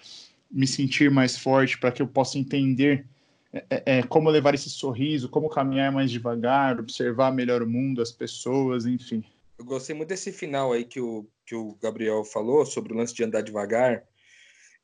me 0.54 0.66
sentir 0.66 1.10
mais 1.10 1.36
forte, 1.36 1.76
para 1.76 1.90
que 1.90 2.00
eu 2.00 2.06
possa 2.06 2.38
entender 2.38 3.04
é, 3.52 3.64
é, 3.70 3.82
é, 3.98 4.02
como 4.04 4.30
levar 4.30 4.54
esse 4.54 4.70
sorriso, 4.70 5.28
como 5.28 5.48
caminhar 5.48 5.90
mais 5.90 6.10
devagar, 6.10 6.78
observar 6.78 7.32
melhor 7.32 7.62
o 7.62 7.68
mundo, 7.68 8.00
as 8.00 8.12
pessoas, 8.12 8.86
enfim. 8.86 9.24
Eu 9.58 9.64
gostei 9.64 9.94
muito 9.94 10.08
desse 10.08 10.32
final 10.32 10.72
aí 10.72 10.84
que 10.84 11.00
o, 11.00 11.26
que 11.44 11.56
o 11.56 11.76
Gabriel 11.82 12.24
falou 12.24 12.64
sobre 12.64 12.92
o 12.92 12.96
lance 12.96 13.14
de 13.14 13.24
andar 13.24 13.42
devagar, 13.42 14.04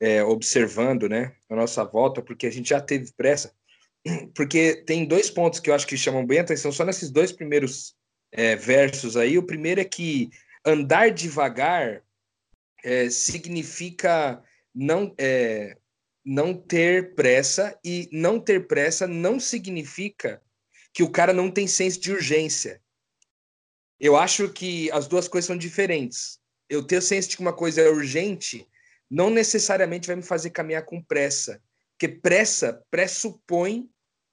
é, 0.00 0.22
observando 0.24 1.08
né, 1.08 1.32
a 1.48 1.54
nossa 1.54 1.84
volta, 1.84 2.20
porque 2.20 2.46
a 2.46 2.50
gente 2.50 2.70
já 2.70 2.80
teve 2.80 3.12
pressa. 3.12 3.54
Porque 4.34 4.76
tem 4.86 5.04
dois 5.04 5.28
pontos 5.28 5.60
que 5.60 5.68
eu 5.68 5.74
acho 5.74 5.86
que 5.86 5.94
chamam 5.94 6.24
bem 6.24 6.38
atenção, 6.38 6.72
só 6.72 6.86
nesses 6.86 7.10
dois 7.10 7.32
primeiros 7.32 7.94
é, 8.32 8.56
versos 8.56 9.14
aí. 9.14 9.36
O 9.36 9.42
primeiro 9.42 9.78
é 9.78 9.84
que 9.84 10.30
andar 10.64 11.10
devagar 11.10 12.02
é, 12.82 13.10
significa 13.10 14.42
não, 14.80 15.14
é, 15.18 15.76
não 16.24 16.54
ter 16.54 17.14
pressa, 17.14 17.78
e 17.84 18.08
não 18.10 18.40
ter 18.40 18.66
pressa 18.66 19.06
não 19.06 19.38
significa 19.38 20.40
que 20.94 21.02
o 21.02 21.10
cara 21.10 21.34
não 21.34 21.50
tem 21.50 21.66
senso 21.66 22.00
de 22.00 22.10
urgência. 22.10 22.80
Eu 24.00 24.16
acho 24.16 24.48
que 24.48 24.90
as 24.90 25.06
duas 25.06 25.28
coisas 25.28 25.46
são 25.46 25.56
diferentes. 25.56 26.40
Eu 26.66 26.82
ter 26.82 27.02
senso 27.02 27.28
de 27.28 27.36
que 27.36 27.42
uma 27.42 27.52
coisa 27.52 27.82
é 27.82 27.90
urgente 27.90 28.66
não 29.10 29.28
necessariamente 29.28 30.06
vai 30.06 30.16
me 30.16 30.22
fazer 30.22 30.48
caminhar 30.48 30.86
com 30.86 31.02
pressa, 31.02 31.62
porque 31.90 32.08
pressa 32.08 32.82
pressupõe 32.90 33.86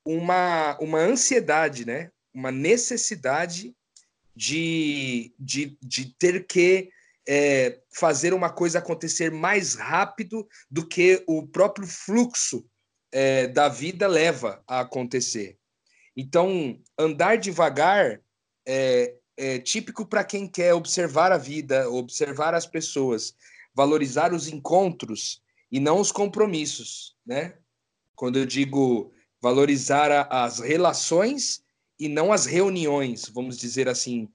uma, 0.06 0.78
uma 0.80 1.00
ansiedade, 1.00 1.86
né? 1.86 2.10
uma 2.34 2.52
necessidade 2.52 3.76
de, 4.34 5.34
de, 5.38 5.78
de 5.82 6.16
ter 6.18 6.46
que 6.46 6.90
é, 7.28 7.80
fazer 7.94 8.34
uma 8.34 8.50
coisa 8.50 8.80
acontecer 8.80 9.32
mais 9.32 9.76
rápido 9.76 10.48
do 10.72 10.88
que 10.88 11.24
o 11.28 11.46
próprio 11.46 11.86
fluxo 11.86 12.66
é, 13.12 13.48
da 13.48 13.68
vida 13.68 14.08
leva 14.08 14.64
a 14.68 14.80
acontecer. 14.80 15.58
Então, 16.16 16.80
andar 16.98 17.38
devagar 17.38 18.22
é, 18.66 19.16
é 19.36 19.60
típico 19.60 20.06
para 20.06 20.24
quem 20.24 20.48
quer 20.48 20.74
observar 20.74 21.32
a 21.32 21.38
vida, 21.38 21.90
observar 21.90 22.54
as 22.56 22.66
pessoas, 22.66 23.36
valorizar 23.74 24.34
os 24.34 24.48
encontros 24.48 25.42
e 25.72 25.80
não 25.80 26.00
os 26.00 26.12
compromissos, 26.12 27.16
né? 27.26 27.56
Quando 28.16 28.40
eu 28.40 28.46
digo 28.46 29.12
valorizar 29.40 30.12
a, 30.12 30.46
as 30.46 30.60
relações 30.60 31.62
e 32.00 32.08
não 32.08 32.34
as 32.34 32.46
reuniões, 32.46 33.30
vamos 33.30 33.58
dizer 33.58 33.88
assim, 33.88 34.28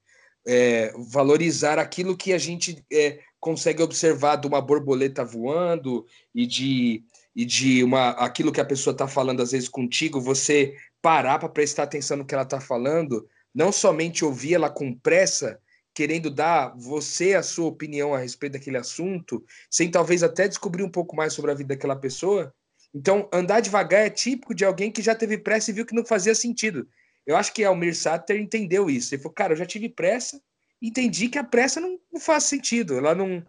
é, 0.45 0.93
valorizar 0.97 1.79
aquilo 1.79 2.17
que 2.17 2.33
a 2.33 2.37
gente 2.37 2.83
é, 2.91 3.19
consegue 3.39 3.81
observar 3.81 4.37
de 4.37 4.47
uma 4.47 4.61
borboleta 4.61 5.23
voando 5.23 6.05
e 6.33 6.45
de 6.45 7.03
e 7.35 7.45
de 7.45 7.83
uma 7.83 8.09
aquilo 8.11 8.51
que 8.51 8.61
a 8.61 8.65
pessoa 8.65 8.91
está 8.91 9.07
falando 9.07 9.41
às 9.41 9.51
vezes 9.51 9.67
contigo, 9.67 10.21
você 10.21 10.75
parar 11.01 11.39
para 11.39 11.49
prestar 11.49 11.83
atenção 11.83 12.17
no 12.17 12.25
que 12.25 12.33
ela 12.33 12.43
está 12.43 12.61
falando, 12.61 13.27
não 13.53 13.71
somente 13.71 14.23
ouvir 14.23 14.53
ela 14.53 14.69
com 14.69 14.93
pressa, 14.93 15.59
querendo 15.93 16.29
dar 16.29 16.73
você 16.77 17.33
a 17.33 17.43
sua 17.43 17.67
opinião 17.67 18.13
a 18.13 18.19
respeito 18.19 18.53
daquele 18.53 18.77
assunto, 18.77 19.43
sem 19.69 19.91
talvez 19.91 20.23
até 20.23 20.47
descobrir 20.47 20.83
um 20.83 20.89
pouco 20.89 21.15
mais 21.15 21.33
sobre 21.33 21.51
a 21.51 21.53
vida 21.53 21.75
daquela 21.75 21.95
pessoa. 21.95 22.53
Então, 22.93 23.27
andar 23.33 23.59
devagar 23.59 24.05
é 24.05 24.09
típico 24.09 24.53
de 24.53 24.63
alguém 24.63 24.91
que 24.91 25.01
já 25.01 25.15
teve 25.15 25.37
pressa 25.37 25.71
e 25.71 25.73
viu 25.73 25.85
que 25.85 25.95
não 25.95 26.05
fazia 26.05 26.35
sentido. 26.35 26.87
Eu 27.25 27.35
acho 27.35 27.53
que 27.53 27.63
Almir 27.63 27.95
Sater 27.95 28.39
entendeu 28.39 28.89
isso. 28.89 29.13
Ele 29.13 29.21
falou, 29.21 29.33
cara, 29.33 29.53
eu 29.53 29.57
já 29.57 29.65
tive 29.65 29.89
pressa, 29.89 30.41
entendi 30.81 31.29
que 31.29 31.37
a 31.37 31.43
pressa 31.43 31.79
não, 31.79 31.99
não 32.11 32.19
faz 32.19 32.43
sentido, 32.43 32.97
ela 32.97 33.15
não, 33.15 33.45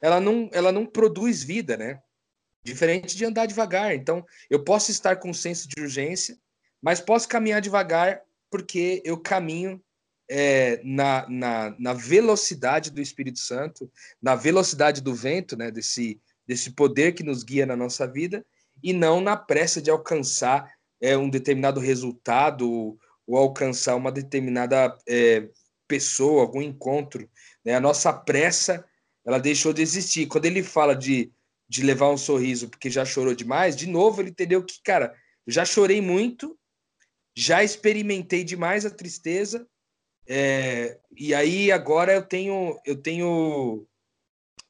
ela 0.00 0.20
não, 0.20 0.48
ela 0.52 0.72
não 0.72 0.86
produz 0.86 1.42
vida, 1.42 1.76
né? 1.76 2.00
Diferente 2.62 3.16
de 3.16 3.24
andar 3.24 3.46
devagar. 3.46 3.94
Então, 3.94 4.24
eu 4.48 4.62
posso 4.62 4.90
estar 4.90 5.16
com 5.16 5.30
um 5.30 5.34
senso 5.34 5.68
de 5.68 5.82
urgência, 5.82 6.38
mas 6.80 7.00
posso 7.00 7.28
caminhar 7.28 7.60
devagar 7.60 8.22
porque 8.50 9.02
eu 9.04 9.18
caminho 9.18 9.82
é, 10.30 10.80
na, 10.84 11.26
na, 11.28 11.76
na, 11.78 11.92
velocidade 11.92 12.90
do 12.90 13.00
Espírito 13.00 13.38
Santo, 13.38 13.90
na 14.20 14.34
velocidade 14.34 15.00
do 15.00 15.14
vento, 15.14 15.56
né? 15.56 15.70
Desse, 15.70 16.20
desse 16.46 16.70
poder 16.70 17.12
que 17.12 17.22
nos 17.22 17.42
guia 17.42 17.66
na 17.66 17.76
nossa 17.76 18.06
vida, 18.06 18.44
e 18.82 18.92
não 18.92 19.20
na 19.20 19.36
pressa 19.36 19.82
de 19.82 19.90
alcançar 19.90 20.72
é, 21.00 21.16
um 21.16 21.28
determinado 21.28 21.80
resultado 21.80 22.98
ou 23.28 23.36
alcançar 23.36 23.94
uma 23.94 24.10
determinada 24.10 24.96
é, 25.06 25.46
pessoa, 25.86 26.40
algum 26.40 26.62
encontro. 26.62 27.28
Né? 27.62 27.74
A 27.74 27.80
nossa 27.80 28.10
pressa, 28.10 28.82
ela 29.24 29.38
deixou 29.38 29.72
de 29.74 29.82
existir. 29.82 30.26
Quando 30.26 30.46
ele 30.46 30.62
fala 30.62 30.96
de, 30.96 31.30
de 31.68 31.82
levar 31.82 32.10
um 32.10 32.16
sorriso 32.16 32.70
porque 32.70 32.88
já 32.88 33.04
chorou 33.04 33.34
demais, 33.34 33.76
de 33.76 33.86
novo 33.86 34.22
ele 34.22 34.30
entendeu 34.30 34.64
que, 34.64 34.82
cara, 34.82 35.14
já 35.46 35.66
chorei 35.66 36.00
muito, 36.00 36.58
já 37.36 37.62
experimentei 37.62 38.42
demais 38.42 38.86
a 38.86 38.90
tristeza, 38.90 39.68
é, 40.26 40.98
e 41.16 41.34
aí 41.34 41.70
agora 41.70 42.12
eu 42.12 42.22
tenho, 42.22 42.78
eu 42.84 42.96
tenho 42.96 43.86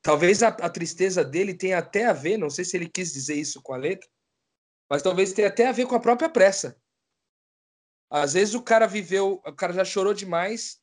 talvez 0.02 0.42
a, 0.42 0.48
a, 0.48 0.70
tristeza 0.70 1.24
dele 1.24 1.52
tenha 1.52 1.78
até 1.78 2.06
a 2.06 2.12
ver, 2.12 2.36
não 2.36 2.48
sei 2.50 2.64
se 2.64 2.76
ele 2.76 2.88
quis 2.88 3.12
dizer 3.12 3.34
isso 3.34 3.60
com 3.62 3.72
a 3.74 3.76
letra, 3.76 4.08
mas 4.88 5.02
talvez 5.02 5.32
tenha 5.32 5.48
até 5.48 5.66
a 5.66 5.72
ver 5.72 5.86
com 5.86 5.96
a 5.96 6.00
própria 6.00 6.28
pressa. 6.28 6.76
Às 8.10 8.32
vezes 8.32 8.54
o 8.54 8.62
cara 8.62 8.86
viveu, 8.86 9.40
o 9.44 9.52
cara 9.52 9.72
já 9.72 9.84
chorou 9.84 10.14
demais 10.14 10.80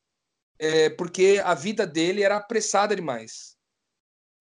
é, 0.58 0.88
porque 0.90 1.40
a 1.44 1.54
vida 1.54 1.86
dele 1.86 2.22
era 2.22 2.36
apressada 2.36 2.94
demais. 2.94 3.56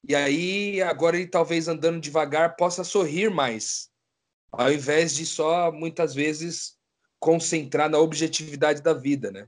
E 0.08 0.16
aí 0.16 0.82
agora 0.82 1.18
ele 1.18 1.28
talvez 1.28 1.68
andando 1.68 2.00
devagar 2.00 2.56
possa 2.56 2.84
sorrir 2.84 3.30
mais, 3.30 3.90
ao 4.52 4.72
invés 4.72 5.16
de 5.16 5.26
só 5.26 5.72
muitas 5.72 6.14
vezes 6.14 6.78
concentrar 7.20 7.90
na 7.90 7.98
objetividade 7.98 8.82
da 8.82 8.94
vida, 8.94 9.32
né? 9.32 9.48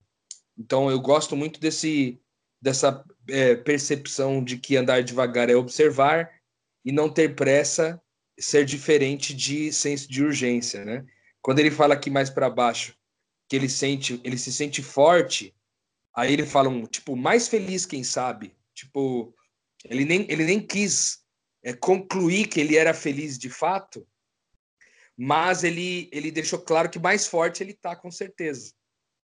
Então 0.57 0.89
eu 0.89 0.99
gosto 0.99 1.35
muito 1.35 1.59
desse 1.59 2.19
dessa 2.59 3.05
é, 3.29 3.55
percepção 3.55 4.43
de 4.43 4.57
que 4.57 4.75
andar 4.75 5.03
devagar 5.03 5.47
é 5.47 5.55
observar 5.55 6.31
e 6.83 6.91
não 6.91 7.07
ter 7.07 7.35
pressa 7.35 8.01
ser 8.39 8.65
diferente 8.65 9.31
de 9.31 9.71
senso 9.71 10.09
de 10.09 10.23
urgência, 10.23 10.83
né? 10.83 11.05
Quando 11.39 11.59
ele 11.59 11.69
fala 11.69 11.93
aqui 11.93 12.09
mais 12.09 12.31
para 12.31 12.49
baixo 12.49 12.96
que 13.47 13.55
ele 13.55 13.69
sente, 13.69 14.19
ele 14.23 14.37
se 14.37 14.51
sente 14.51 14.81
forte, 14.83 15.55
aí 16.15 16.33
ele 16.33 16.45
fala 16.45 16.69
um 16.69 16.85
tipo 16.85 17.15
mais 17.15 17.47
feliz 17.47 17.85
quem 17.85 18.03
sabe, 18.03 18.55
tipo 18.73 19.33
ele 19.85 20.05
nem 20.05 20.25
ele 20.29 20.45
nem 20.45 20.59
quis 20.59 21.23
é, 21.63 21.73
concluir 21.73 22.47
que 22.47 22.59
ele 22.59 22.75
era 22.75 22.93
feliz 22.93 23.37
de 23.37 23.49
fato, 23.49 24.07
mas 25.17 25.63
ele 25.63 26.09
ele 26.11 26.31
deixou 26.31 26.59
claro 26.59 26.89
que 26.89 26.99
mais 26.99 27.27
forte 27.27 27.63
ele 27.63 27.73
tá 27.73 27.95
com 27.95 28.11
certeza. 28.11 28.73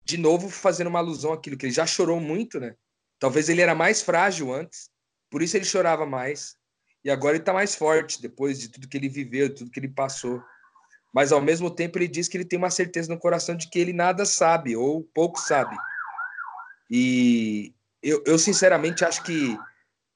De 0.05 0.17
novo 0.17 0.49
fazendo 0.49 0.87
uma 0.87 0.99
alusão 0.99 1.31
àquilo 1.31 1.57
que 1.57 1.65
ele 1.65 1.73
já 1.73 1.85
chorou 1.85 2.19
muito, 2.19 2.59
né? 2.59 2.75
Talvez 3.19 3.47
ele 3.47 3.61
era 3.61 3.73
mais 3.73 4.01
frágil 4.01 4.53
antes, 4.53 4.89
por 5.29 5.41
isso 5.41 5.55
ele 5.55 5.65
chorava 5.65 6.05
mais. 6.05 6.57
E 7.03 7.09
agora 7.09 7.35
ele 7.35 7.41
está 7.41 7.53
mais 7.53 7.75
forte, 7.75 8.21
depois 8.21 8.59
de 8.59 8.69
tudo 8.69 8.87
que 8.87 8.97
ele 8.97 9.09
viveu, 9.09 9.53
tudo 9.53 9.71
que 9.71 9.79
ele 9.79 9.89
passou. 9.89 10.41
Mas 11.13 11.31
ao 11.31 11.41
mesmo 11.41 11.69
tempo 11.69 11.97
ele 11.97 12.07
diz 12.07 12.27
que 12.27 12.35
ele 12.35 12.45
tem 12.45 12.57
uma 12.57 12.71
certeza 12.71 13.13
no 13.13 13.19
coração 13.19 13.55
de 13.55 13.69
que 13.69 13.77
ele 13.77 13.93
nada 13.93 14.25
sabe, 14.25 14.75
ou 14.75 15.03
pouco 15.13 15.39
sabe. 15.39 15.77
E 16.89 17.73
eu, 18.01 18.23
eu 18.25 18.39
sinceramente 18.39 19.05
acho 19.05 19.23
que 19.23 19.55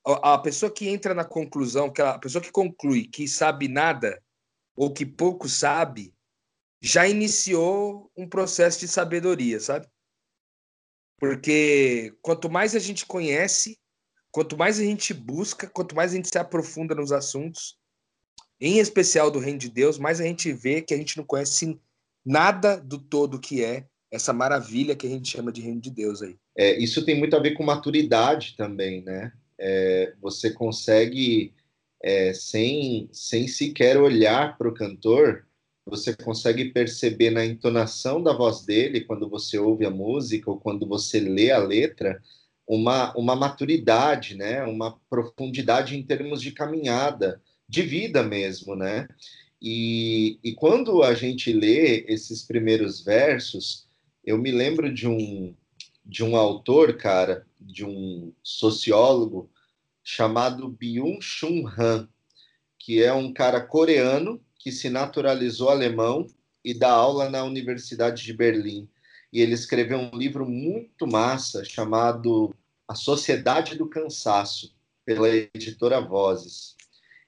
a 0.04 0.38
pessoa 0.38 0.72
que 0.72 0.90
entra 0.90 1.14
na 1.14 1.24
conclusão, 1.24 1.92
que 1.92 2.02
a 2.02 2.18
pessoa 2.18 2.42
que 2.42 2.52
conclui 2.52 3.08
que 3.08 3.28
sabe 3.28 3.68
nada, 3.68 4.22
ou 4.76 4.92
que 4.92 5.06
pouco 5.06 5.48
sabe, 5.48 6.14
já 6.82 7.08
iniciou 7.08 8.12
um 8.16 8.28
processo 8.28 8.80
de 8.80 8.88
sabedoria, 8.88 9.60
sabe? 9.60 9.88
Porque 11.20 12.16
quanto 12.22 12.50
mais 12.50 12.76
a 12.76 12.80
gente 12.80 13.06
conhece, 13.06 13.80
quanto 14.32 14.56
mais 14.56 14.80
a 14.80 14.84
gente 14.84 15.14
busca, 15.14 15.68
quanto 15.68 15.96
mais 15.96 16.12
a 16.12 16.16
gente 16.16 16.30
se 16.30 16.38
aprofunda 16.38 16.94
nos 16.94 17.12
assuntos, 17.12 17.78
em 18.60 18.80
especial 18.80 19.30
do 19.30 19.40
reino 19.40 19.60
de 19.60 19.70
Deus, 19.70 19.98
mais 19.98 20.20
a 20.20 20.24
gente 20.24 20.52
vê 20.52 20.82
que 20.82 20.94
a 20.94 20.98
gente 20.98 21.18
não 21.18 21.24
conhece 21.24 21.80
nada 22.26 22.78
do 22.78 22.98
todo 22.98 23.40
que 23.40 23.64
é 23.64 23.86
essa 24.12 24.34
maravilha 24.34 24.96
que 24.96 25.06
a 25.06 25.10
gente 25.10 25.30
chama 25.30 25.52
de 25.52 25.62
reino 25.62 25.82
de 25.82 25.90
Deus 25.90 26.22
aí. 26.22 26.38
É, 26.56 26.78
isso 26.78 27.06
tem 27.06 27.18
muito 27.18 27.36
a 27.36 27.40
ver 27.40 27.52
com 27.52 27.64
maturidade 27.64 28.56
também, 28.58 29.04
né? 29.04 29.32
É, 29.60 30.14
você 30.22 30.52
consegue, 30.52 31.54
é, 32.02 32.34
sem, 32.34 33.10
sem 33.12 33.48
sequer 33.48 33.98
olhar 33.98 34.58
para 34.58 34.68
o 34.68 34.74
cantor, 34.74 35.46
você 35.86 36.16
consegue 36.16 36.66
perceber 36.66 37.32
na 37.32 37.46
entonação 37.46 38.22
da 38.22 38.34
voz 38.34 38.66
dele, 38.66 39.02
quando 39.02 39.30
você 39.30 39.58
ouve 39.58 39.86
a 39.86 39.90
música 39.90 40.50
ou 40.50 40.60
quando 40.60 40.86
você 40.86 41.20
lê 41.20 41.52
a 41.52 41.60
letra, 41.60 42.22
uma, 42.68 43.16
uma 43.16 43.36
maturidade, 43.36 44.36
né? 44.36 44.64
uma 44.64 45.00
profundidade 45.10 45.98
em 45.98 46.04
termos 46.04 46.42
de 46.42 46.52
caminhada, 46.52 47.42
de 47.68 47.82
vida 47.82 48.24
mesmo. 48.24 48.76
Né? 48.76 49.08
E, 49.62 50.40
e 50.44 50.54
quando 50.54 51.04
a 51.04 51.14
gente 51.14 51.52
lê 51.52 52.06
esses 52.08 52.44
primeiros 52.44 53.02
versos, 53.02 53.88
eu 54.24 54.38
me 54.38 54.52
lembro 54.52 54.94
de 54.94 55.08
um, 55.08 55.56
de 56.06 56.24
um 56.24 56.36
autor, 56.36 56.98
cara, 56.98 57.46
de 57.60 57.86
um 57.86 58.34
sociólogo 58.42 59.50
chamado 60.04 60.70
Byung-Chul 60.70 61.68
Han, 61.78 62.08
que 62.80 63.04
é 63.04 63.12
um 63.12 63.34
cara 63.34 63.60
coreano 63.60 64.42
que 64.58 64.72
se 64.72 64.90
naturalizou 64.90 65.70
alemão 65.70 66.28
e 66.64 66.74
dá 66.74 66.90
aula 66.90 67.30
na 67.30 67.44
Universidade 67.44 68.24
de 68.24 68.34
Berlim. 68.34 68.88
E 69.32 69.42
ele 69.42 69.54
escreveu 69.54 70.00
um 70.00 70.18
livro 70.18 70.48
muito 70.48 71.06
massa 71.06 71.66
chamado 71.66 72.56
A 72.88 72.96
Sociedade 72.96 73.76
do 73.76 73.90
Cansaço, 73.90 74.74
pela 75.04 75.28
editora 75.30 76.00
Vozes. 76.00 76.77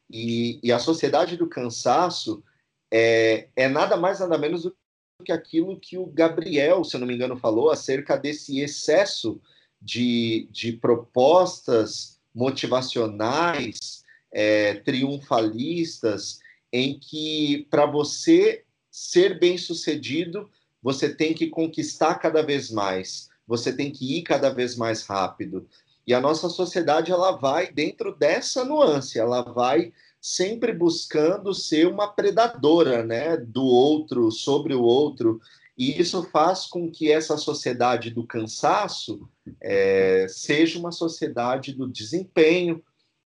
E, 0.10 0.60
e 0.64 0.72
a 0.72 0.80
Sociedade 0.80 1.38
do 1.38 1.48
Cansaço 1.48 2.44
é, 2.92 3.48
é 3.56 3.68
nada 3.68 3.96
mais, 3.96 4.20
nada 4.20 4.38
menos 4.38 4.64
do 4.64 4.76
que 5.24 5.32
aquilo 5.32 5.80
que 5.80 5.98
o 5.98 6.06
Gabriel, 6.06 6.84
se 6.84 6.96
eu 6.96 7.00
não 7.00 7.08
me 7.08 7.14
engano, 7.14 7.38
falou 7.38 7.70
acerca 7.70 8.18
desse 8.18 8.60
excesso 8.60 9.40
de, 9.82 10.48
de 10.52 10.74
propostas 10.74 12.20
motivacionais, 12.34 14.04
é, 14.32 14.76
triunfalistas, 14.76 16.40
em 16.72 16.98
que 17.00 17.68
para 17.70 17.86
você 17.86 18.64
ser 18.92 19.40
bem 19.40 19.58
sucedido, 19.58 20.50
você 20.82 21.14
tem 21.14 21.34
que 21.34 21.48
conquistar 21.48 22.16
cada 22.16 22.42
vez 22.42 22.72
mais, 22.72 23.30
você 23.48 23.74
tem 23.74 23.92
que 23.92 24.18
ir 24.18 24.24
cada 24.24 24.50
vez 24.50 24.76
mais 24.76 25.04
rápido. 25.04 25.68
E 26.10 26.14
a 26.16 26.20
nossa 26.20 26.50
sociedade 26.50 27.12
ela 27.12 27.34
vai 27.34 27.72
dentro 27.72 28.16
dessa 28.16 28.66
nuance, 28.66 29.20
ela 29.20 29.44
vai 29.44 29.94
sempre 30.20 30.74
buscando 30.74 31.54
ser 31.54 31.86
uma 31.88 32.08
predadora, 32.08 33.06
né, 33.06 33.38
do 33.38 33.64
outro 33.64 34.32
sobre 34.32 34.74
o 34.74 34.82
outro. 34.82 35.40
E 35.78 36.02
isso 36.02 36.24
faz 36.32 36.66
com 36.66 36.90
que 36.90 37.12
essa 37.12 37.38
sociedade 37.38 38.10
do 38.10 38.26
cansaço 38.26 39.30
é, 39.62 40.26
seja 40.28 40.80
uma 40.80 40.92
sociedade 40.92 41.74
do 41.74 41.88
desempenho 41.88 42.82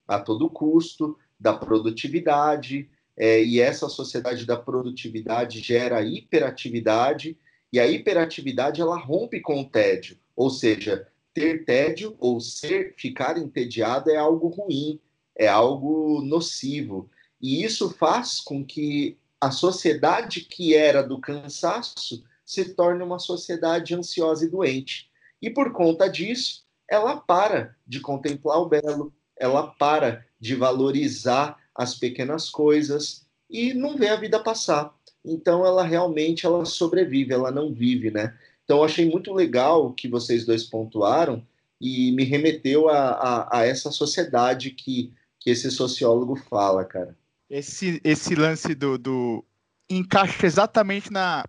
a 0.05 0.19
todo 0.19 0.49
custo, 0.49 1.17
da 1.39 1.53
produtividade, 1.53 2.89
é, 3.15 3.41
e 3.41 3.61
essa 3.61 3.87
sociedade 3.87 4.45
da 4.45 4.57
produtividade 4.57 5.61
gera 5.61 6.03
hiperatividade, 6.03 7.37
e 7.71 7.79
a 7.79 7.87
hiperatividade 7.87 8.81
ela 8.81 8.99
rompe 8.99 9.39
com 9.39 9.61
o 9.61 9.69
tédio, 9.69 10.17
ou 10.35 10.49
seja, 10.49 11.07
ter 11.33 11.65
tédio 11.65 12.15
ou 12.19 12.39
ser 12.39 12.93
ficar 12.97 13.37
entediado 13.37 14.09
é 14.09 14.17
algo 14.17 14.47
ruim, 14.47 14.99
é 15.35 15.47
algo 15.47 16.21
nocivo, 16.21 17.09
e 17.41 17.63
isso 17.63 17.89
faz 17.89 18.39
com 18.39 18.63
que 18.63 19.17
a 19.41 19.51
sociedade 19.51 20.41
que 20.41 20.73
era 20.73 21.01
do 21.03 21.19
cansaço 21.19 22.23
se 22.45 22.73
torne 22.73 23.03
uma 23.03 23.19
sociedade 23.19 23.93
ansiosa 23.93 24.45
e 24.45 24.49
doente. 24.49 25.09
E 25.41 25.49
por 25.49 25.73
conta 25.73 26.09
disso, 26.09 26.63
ela 26.89 27.17
para 27.17 27.75
de 27.85 27.99
contemplar 27.99 28.61
o 28.61 28.69
belo, 28.69 29.13
ela 29.35 29.67
para 29.67 30.25
de 30.39 30.55
valorizar 30.55 31.57
as 31.75 31.95
pequenas 31.95 32.49
coisas 32.49 33.25
e 33.49 33.73
não 33.73 33.97
vê 33.97 34.07
a 34.07 34.15
vida 34.15 34.41
passar. 34.41 34.95
Então 35.25 35.65
ela 35.65 35.83
realmente 35.83 36.45
ela 36.45 36.63
sobrevive, 36.65 37.33
ela 37.33 37.51
não 37.51 37.73
vive, 37.73 38.11
né? 38.11 38.37
Então 38.63 38.83
achei 38.83 39.09
muito 39.09 39.33
legal 39.33 39.85
o 39.85 39.93
que 39.93 40.07
vocês 40.07 40.45
dois 40.45 40.63
pontuaram 40.63 41.45
e 41.79 42.11
me 42.13 42.23
remeteu 42.23 42.89
a, 42.89 43.09
a, 43.09 43.59
a, 43.59 43.65
essa 43.65 43.91
sociedade 43.91 44.71
que, 44.71 45.11
que 45.39 45.49
esse 45.49 45.69
sociólogo 45.69 46.35
fala, 46.35 46.85
cara. 46.85 47.17
Esse, 47.49 47.99
esse 48.03 48.35
lance 48.35 48.73
do, 48.73 48.97
do 48.97 49.45
encaixa 49.89 50.45
exatamente 50.45 51.11
na 51.11 51.43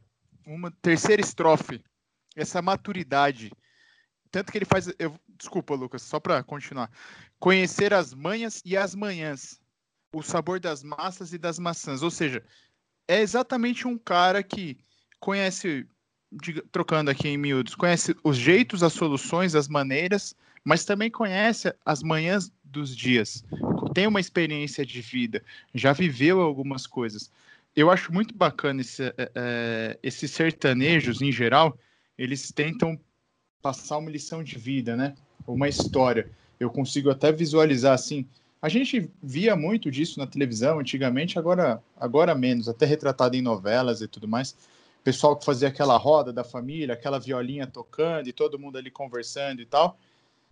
uma 0.47 0.71
terceira 0.83 1.23
estrofe, 1.23 1.81
essa 2.37 2.61
maturidade. 2.61 3.51
Tanto 4.31 4.51
que 4.51 4.59
ele 4.59 4.65
faz. 4.65 4.93
Eu, 4.99 5.15
desculpa, 5.39 5.75
Lucas, 5.75 6.03
só 6.03 6.19
para 6.19 6.43
continuar. 6.43 6.91
Conhecer 7.39 7.95
as 7.95 8.13
manhas 8.13 8.61
e 8.65 8.77
as 8.77 8.95
manhãs 8.95 9.61
o 10.15 10.23
sabor 10.23 10.61
das 10.61 10.83
massas 10.83 11.33
e 11.33 11.39
das 11.39 11.59
maçãs. 11.59 12.03
Ou 12.03 12.11
seja, 12.11 12.43
é 13.09 13.21
exatamente 13.21 13.87
um 13.87 13.99
cara 13.99 14.43
que 14.43 14.79
conhece, 15.21 15.87
trocando 16.71 17.11
aqui 17.11 17.29
em 17.29 17.37
miúdos, 17.37 17.75
conhece 17.75 18.17
os 18.23 18.37
jeitos, 18.37 18.83
as 18.83 18.93
soluções, 18.93 19.55
as 19.55 19.69
maneiras, 19.69 20.35
mas 20.65 20.85
também 20.85 21.11
conhece 21.11 21.75
as 21.85 22.03
manhãs 22.03 22.53
dos 22.65 22.97
dias. 22.97 23.45
Tem 23.93 24.07
uma 24.07 24.21
experiência 24.21 24.85
de 24.85 25.01
vida, 25.01 25.43
já 25.75 25.93
viveu 25.93 26.41
algumas 26.41 26.87
coisas. 26.87 27.31
Eu 27.77 27.91
acho 27.91 28.13
muito 28.13 28.35
bacana 28.35 28.81
esse, 28.81 29.03
é 29.17 29.99
esses 30.03 30.31
sertanejos, 30.31 31.21
em 31.21 31.33
geral, 31.33 31.79
eles 32.17 32.51
tentam 32.53 32.99
passar 33.61 33.99
uma 33.99 34.11
lição 34.11 34.43
de 34.43 34.59
vida, 34.59 34.97
né? 34.97 35.15
Uma 35.47 35.69
história. 35.69 36.31
Eu 36.59 36.71
consigo 36.71 37.11
até 37.11 37.33
visualizar 37.33 37.93
assim 37.93 38.27
a 38.65 38.69
gente 38.71 39.11
via 39.23 39.55
muito 39.55 39.91
disso 39.91 40.19
na 40.19 40.27
televisão 40.27 40.79
antigamente, 40.79 41.39
agora, 41.39 41.83
agora 41.95 42.35
menos, 42.35 42.67
até 42.67 42.87
retratado 42.87 43.37
em 43.37 43.43
novelas 43.43 44.01
e 44.01 44.09
tudo 44.09 44.27
mais. 44.27 44.57
Pessoal 45.05 45.37
que 45.37 45.45
fazia 45.45 45.69
aquela 45.69 45.97
roda 45.99 46.33
da 46.33 46.43
família, 46.43 46.95
aquela 46.95 47.21
violinha 47.21 47.67
tocando 47.67 48.27
e 48.27 48.33
todo 48.33 48.59
mundo 48.59 48.79
ali 48.79 48.91
conversando 48.91 49.61
e 49.61 49.67
tal. 49.67 49.99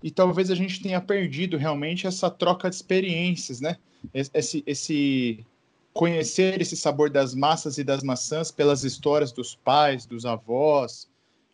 e 0.03 0.11
talvez 0.11 0.51
a 0.51 0.55
gente 0.55 0.83
tenha 0.83 1.01
perdido 1.01 1.57
realmente 1.57 2.07
essa 2.07 2.31
troca 2.31 2.69
de 2.69 2.77
experiências, 2.77 3.61
né? 3.61 3.79
Esse, 4.13 4.63
esse 4.67 5.45
conhecer 5.93 6.61
esse 6.61 6.77
sabor 6.77 7.11
das 7.11 7.35
massas 7.35 7.79
e 7.79 7.85
das 7.85 8.03
maçãs 8.03 8.51
pelas 8.51 8.83
histórias 8.83 9.31
dos 9.31 9.55
pais, 9.55 10.07
dos 10.07 10.25
avós, 10.25 11.09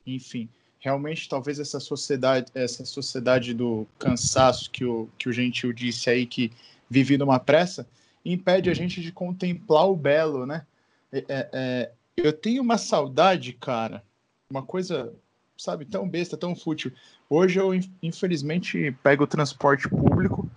enfim. 0.06 0.48
Realmente, 0.80 1.28
talvez 1.28 1.58
essa 1.58 1.80
sociedade, 1.80 2.50
essa 2.54 2.84
sociedade 2.84 3.52
do 3.52 3.86
cansaço 3.98 4.70
que 4.70 4.84
o, 4.84 5.08
que 5.18 5.28
o 5.28 5.32
Gentil 5.32 5.72
disse 5.72 6.08
aí, 6.08 6.24
que 6.24 6.52
vive 6.88 7.18
numa 7.18 7.38
pressa, 7.40 7.86
impede 8.24 8.70
a 8.70 8.74
gente 8.74 9.02
de 9.02 9.10
contemplar 9.10 9.88
o 9.88 9.96
belo, 9.96 10.46
né? 10.46 10.64
É, 11.12 11.18
é, 11.28 11.48
é 11.52 11.90
eu 12.24 12.32
tenho 12.32 12.62
uma 12.62 12.78
saudade, 12.78 13.52
cara, 13.52 14.04
uma 14.50 14.62
coisa, 14.62 15.14
sabe, 15.56 15.84
tão 15.84 16.08
besta, 16.08 16.36
tão 16.36 16.54
fútil. 16.54 16.92
Hoje 17.28 17.60
eu, 17.60 17.70
infelizmente, 18.02 18.92
pego 19.02 19.24
o 19.24 19.26
transporte 19.26 19.88
público 19.88 20.48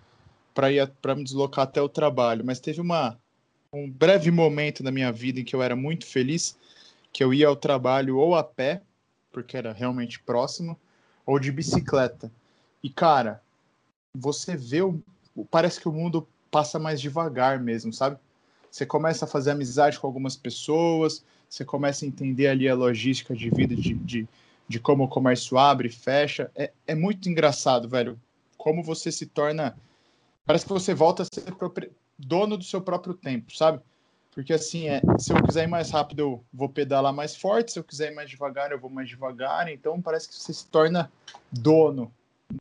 para 0.53 0.71
ir 0.71 0.87
para 1.01 1.15
me 1.15 1.23
deslocar 1.23 1.63
até 1.63 1.81
o 1.81 1.89
trabalho, 1.89 2.45
mas 2.45 2.59
teve 2.59 2.81
uma 2.81 3.19
um 3.73 3.89
breve 3.89 4.29
momento 4.31 4.83
na 4.83 4.91
minha 4.91 5.13
vida 5.13 5.39
em 5.39 5.45
que 5.45 5.55
eu 5.55 5.61
era 5.61 5.77
muito 5.77 6.05
feliz, 6.05 6.57
que 7.13 7.23
eu 7.23 7.33
ia 7.33 7.47
ao 7.47 7.55
trabalho 7.55 8.17
ou 8.17 8.35
a 8.35 8.43
pé, 8.43 8.81
porque 9.31 9.55
era 9.55 9.71
realmente 9.71 10.19
próximo, 10.19 10.77
ou 11.25 11.39
de 11.39 11.53
bicicleta. 11.53 12.29
E 12.83 12.89
cara, 12.89 13.41
você 14.13 14.57
vê 14.57 14.81
o 14.81 15.01
parece 15.49 15.79
que 15.79 15.87
o 15.87 15.93
mundo 15.93 16.27
passa 16.51 16.77
mais 16.77 16.99
devagar 16.99 17.59
mesmo, 17.59 17.93
sabe? 17.93 18.17
Você 18.69 18.85
começa 18.85 19.23
a 19.23 19.27
fazer 19.27 19.51
amizade 19.51 19.97
com 19.97 20.07
algumas 20.07 20.35
pessoas, 20.35 21.23
você 21.51 21.65
começa 21.65 22.05
a 22.05 22.07
entender 22.07 22.47
ali 22.47 22.69
a 22.69 22.73
logística 22.73 23.35
de 23.35 23.49
vida, 23.49 23.75
de, 23.75 23.93
de, 23.93 24.27
de 24.69 24.79
como 24.79 25.03
o 25.03 25.07
comércio 25.07 25.57
abre 25.57 25.89
e 25.89 25.91
fecha. 25.91 26.49
É, 26.55 26.71
é 26.87 26.95
muito 26.95 27.27
engraçado, 27.27 27.89
velho. 27.89 28.17
Como 28.57 28.81
você 28.81 29.11
se 29.11 29.25
torna. 29.25 29.75
Parece 30.45 30.65
que 30.65 30.71
você 30.71 30.93
volta 30.93 31.23
a 31.23 31.25
ser 31.25 31.43
dono 32.17 32.55
do 32.55 32.63
seu 32.63 32.79
próprio 32.79 33.13
tempo, 33.13 33.53
sabe? 33.53 33.81
Porque 34.33 34.53
assim, 34.53 34.87
é, 34.87 35.01
se 35.19 35.33
eu 35.33 35.43
quiser 35.43 35.65
ir 35.65 35.67
mais 35.67 35.91
rápido, 35.91 36.19
eu 36.19 36.43
vou 36.53 36.69
pedalar 36.69 37.11
mais 37.11 37.35
forte, 37.35 37.73
se 37.73 37.79
eu 37.79 37.83
quiser 37.83 38.13
ir 38.13 38.15
mais 38.15 38.29
devagar, 38.29 38.71
eu 38.71 38.79
vou 38.79 38.89
mais 38.89 39.09
devagar. 39.09 39.69
Então 39.69 40.01
parece 40.01 40.29
que 40.29 40.35
você 40.35 40.53
se 40.53 40.65
torna 40.67 41.11
dono 41.51 42.09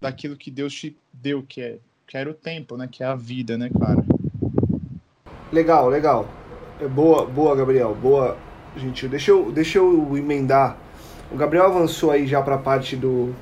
daquilo 0.02 0.36
que 0.36 0.50
Deus 0.50 0.74
te 0.74 0.96
deu, 1.12 1.44
que 1.44 1.60
é 1.60 1.78
que 2.08 2.16
era 2.16 2.28
o 2.28 2.34
tempo, 2.34 2.76
né? 2.76 2.88
Que 2.90 3.04
é 3.04 3.06
a 3.06 3.14
vida, 3.14 3.56
né, 3.56 3.70
cara? 3.70 4.04
Legal, 5.52 5.88
legal. 5.88 6.28
É 6.80 6.88
boa, 6.88 7.24
boa, 7.24 7.54
Gabriel. 7.54 7.94
Boa, 7.94 8.36
gentil. 8.76 9.08
Deixa 9.08 9.30
eu, 9.30 9.50
deixa 9.50 9.78
eu 9.78 10.16
emendar. 10.16 10.76
O 11.30 11.36
Gabriel 11.36 11.66
avançou 11.66 12.10
aí 12.10 12.26
já 12.26 12.42
para 12.42 12.56
a 12.56 12.58
parte 12.58 12.96
do 12.96 13.34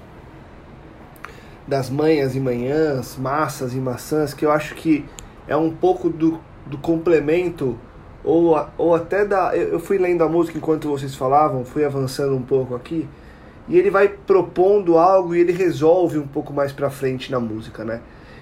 das 1.66 1.90
manhas 1.90 2.34
e 2.34 2.40
manhãs, 2.40 3.18
massas 3.18 3.74
e 3.74 3.76
maçãs, 3.76 4.32
que 4.32 4.46
eu 4.46 4.50
acho 4.50 4.74
que 4.74 5.04
é 5.46 5.54
um 5.54 5.70
pouco 5.70 6.08
do, 6.08 6.40
do 6.64 6.78
complemento 6.78 7.78
ou, 8.24 8.58
ou 8.78 8.94
até 8.94 9.24
da. 9.24 9.54
Eu 9.54 9.78
fui 9.78 9.98
lendo 9.98 10.24
a 10.24 10.28
música 10.28 10.56
enquanto 10.56 10.88
vocês 10.88 11.14
falavam, 11.14 11.64
fui 11.64 11.84
avançando 11.84 12.34
um 12.34 12.42
pouco 12.42 12.74
aqui, 12.74 13.06
e 13.68 13.78
ele 13.78 13.90
vai 13.90 14.08
propondo 14.08 14.96
algo 14.96 15.34
e 15.34 15.40
ele 15.40 15.52
resolve 15.52 16.18
um 16.18 16.26
pouco 16.26 16.52
mais 16.52 16.72
pra 16.72 16.88
frente 16.88 17.30
na 17.30 17.38
música, 17.38 17.84
né? 17.84 18.00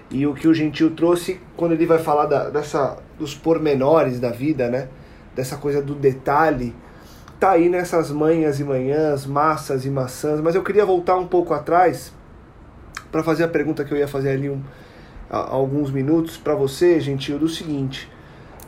E 0.08 0.24
o 0.24 0.34
que 0.34 0.46
o 0.46 0.54
Gentil 0.54 0.92
trouxe 0.94 1.40
quando 1.56 1.72
ele 1.72 1.84
vai 1.84 1.98
falar 1.98 2.26
da, 2.26 2.48
dessa, 2.48 2.96
dos 3.18 3.34
pormenores 3.34 4.20
da 4.20 4.30
vida, 4.30 4.68
né? 4.68 4.88
Dessa 5.36 5.56
coisa 5.56 5.80
do 5.80 5.94
detalhe, 5.94 6.74
tá 7.38 7.52
aí 7.52 7.68
nessas 7.68 8.10
manhas 8.10 8.58
e 8.58 8.64
manhãs, 8.64 9.24
massas 9.24 9.84
e 9.84 9.90
maçãs. 9.90 10.40
Mas 10.40 10.56
eu 10.56 10.64
queria 10.64 10.84
voltar 10.84 11.16
um 11.16 11.28
pouco 11.28 11.54
atrás 11.54 12.12
para 13.12 13.22
fazer 13.22 13.44
a 13.44 13.48
pergunta 13.48 13.84
que 13.84 13.92
eu 13.92 13.98
ia 13.98 14.08
fazer 14.08 14.30
ali 14.30 14.50
um, 14.50 14.60
a, 15.30 15.36
alguns 15.36 15.92
minutos 15.92 16.36
para 16.36 16.54
você, 16.54 16.98
Gentil, 16.98 17.38
do 17.38 17.48
seguinte. 17.48 18.10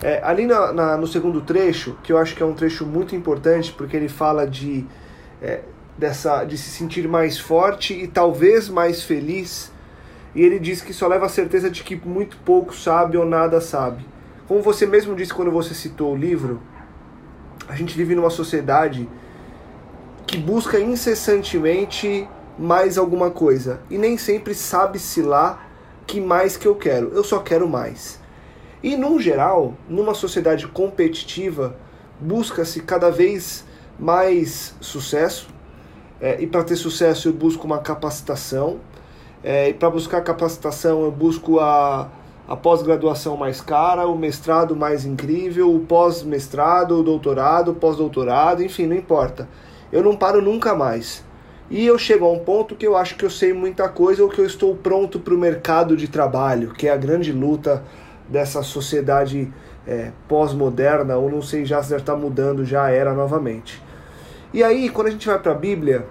É, 0.00 0.22
ali 0.22 0.46
na, 0.46 0.72
na, 0.72 0.96
no 0.96 1.08
segundo 1.08 1.40
trecho, 1.40 1.96
que 2.04 2.12
eu 2.12 2.18
acho 2.18 2.36
que 2.36 2.42
é 2.42 2.46
um 2.46 2.54
trecho 2.54 2.86
muito 2.86 3.16
importante, 3.16 3.72
porque 3.72 3.96
ele 3.96 4.08
fala 4.08 4.46
de, 4.46 4.86
é, 5.42 5.62
dessa, 5.96 6.44
de 6.44 6.56
se 6.56 6.70
sentir 6.70 7.08
mais 7.08 7.36
forte 7.38 7.94
e 7.94 8.06
talvez 8.06 8.68
mais 8.68 9.02
feliz 9.02 9.72
e 10.34 10.42
ele 10.42 10.58
diz 10.58 10.82
que 10.82 10.92
só 10.92 11.06
leva 11.08 11.26
a 11.26 11.28
certeza 11.28 11.70
de 11.70 11.82
que 11.82 11.96
muito 11.96 12.36
pouco 12.38 12.74
sabe 12.74 13.16
ou 13.16 13.26
nada 13.26 13.60
sabe. 13.60 14.04
Como 14.48 14.62
você 14.62 14.86
mesmo 14.86 15.14
disse 15.14 15.34
quando 15.34 15.50
você 15.50 15.74
citou 15.74 16.14
o 16.14 16.16
livro, 16.16 16.58
a 17.68 17.76
gente 17.76 17.94
vive 17.94 18.14
numa 18.14 18.30
sociedade 18.30 19.06
que 20.26 20.38
busca 20.38 20.80
incessantemente 20.80 22.26
mais 22.58 22.96
alguma 22.96 23.30
coisa 23.30 23.80
e 23.90 23.98
nem 23.98 24.16
sempre 24.16 24.54
sabe-se 24.54 25.20
lá 25.20 25.66
que 26.06 26.18
mais 26.18 26.56
que 26.56 26.66
eu 26.66 26.74
quero. 26.74 27.10
Eu 27.12 27.22
só 27.22 27.40
quero 27.40 27.68
mais. 27.68 28.18
E, 28.82 28.96
num 28.96 29.20
geral, 29.20 29.74
numa 29.86 30.14
sociedade 30.14 30.66
competitiva, 30.66 31.76
busca-se 32.18 32.80
cada 32.80 33.10
vez 33.10 33.66
mais 33.98 34.74
sucesso. 34.80 35.48
É, 36.18 36.40
e 36.40 36.46
para 36.46 36.64
ter 36.64 36.76
sucesso, 36.76 37.28
eu 37.28 37.34
busco 37.34 37.66
uma 37.66 37.80
capacitação, 37.80 38.80
é, 39.44 39.68
e 39.68 39.74
para 39.74 39.90
buscar 39.90 40.22
capacitação, 40.22 41.02
eu 41.02 41.12
busco 41.12 41.60
a, 41.60 42.08
a 42.48 42.56
pós-graduação 42.56 43.36
mais 43.36 43.60
cara, 43.60 44.06
o 44.06 44.16
mestrado 44.16 44.74
mais 44.74 45.04
incrível, 45.04 45.74
o 45.74 45.80
pós-mestrado, 45.80 46.98
o 46.98 47.02
doutorado, 47.02 47.72
o 47.72 47.74
pós-doutorado, 47.74 48.62
enfim, 48.62 48.86
não 48.86 48.96
importa. 48.96 49.46
Eu 49.92 50.02
não 50.02 50.16
paro 50.16 50.40
nunca 50.40 50.74
mais. 50.74 51.22
E 51.70 51.84
eu 51.84 51.98
chego 51.98 52.24
a 52.24 52.32
um 52.32 52.38
ponto 52.38 52.74
que 52.74 52.86
eu 52.86 52.96
acho 52.96 53.16
que 53.16 53.24
eu 53.24 53.28
sei 53.28 53.52
muita 53.52 53.86
coisa 53.90 54.22
ou 54.22 54.30
que 54.30 54.40
eu 54.40 54.46
estou 54.46 54.74
pronto 54.74 55.20
para 55.20 55.34
o 55.34 55.38
mercado 55.38 55.94
de 55.94 56.08
trabalho, 56.08 56.72
que 56.72 56.88
é 56.88 56.90
a 56.90 56.96
grande 56.96 57.30
luta 57.30 57.84
dessa 58.26 58.62
sociedade 58.62 59.52
é, 59.86 60.12
pós-moderna, 60.26 61.16
ou 61.16 61.30
não 61.30 61.42
sei 61.42 61.66
já 61.66 61.82
se 61.82 61.90
já 61.90 61.98
está 61.98 62.16
mudando, 62.16 62.64
já 62.64 62.88
era 62.90 63.12
novamente. 63.12 63.82
E 64.54 64.62
aí, 64.62 64.88
quando 64.88 65.08
a 65.08 65.10
gente 65.10 65.26
vai 65.26 65.38
para 65.38 65.52
a 65.52 65.54
Bíblia, 65.54 66.06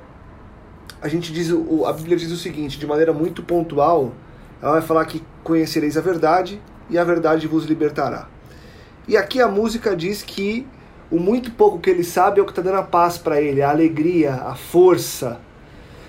a 1.02 1.08
gente 1.08 1.34
diz, 1.34 1.52
a 1.52 1.94
Bíblia 1.94 2.16
diz 2.16 2.32
o 2.32 2.38
seguinte, 2.38 2.78
de 2.78 2.86
maneira 2.86 3.12
muito 3.12 3.42
pontual, 3.42 4.12
ela 4.62 4.74
vai 4.74 4.82
falar 4.82 5.06
que 5.06 5.24
conhecereis 5.44 5.98
a 5.98 6.02
verdade 6.02 6.62
e 6.90 6.98
a 6.98 7.04
verdade 7.04 7.48
vos 7.48 7.66
libertará. 7.66 8.28
E 9.08 9.16
aqui 9.16 9.42
a 9.42 9.48
música 9.48 9.96
diz 9.96 10.22
que 10.22 10.68
o 11.10 11.20
muito 11.20 11.52
pouco 11.52 11.80
que 11.80 11.90
ele 11.90 12.04
sabe 12.04 12.40
é 12.40 12.44
o 12.44 12.46
que 12.46 12.52
está 12.52 12.62
dando 12.62 12.80
a 12.80 12.84
paz 12.84 13.18
para 13.18 13.42
ele, 13.42 13.62
a 13.62 13.70
alegria, 13.70 14.34
a 14.34 14.56
força. 14.56 15.40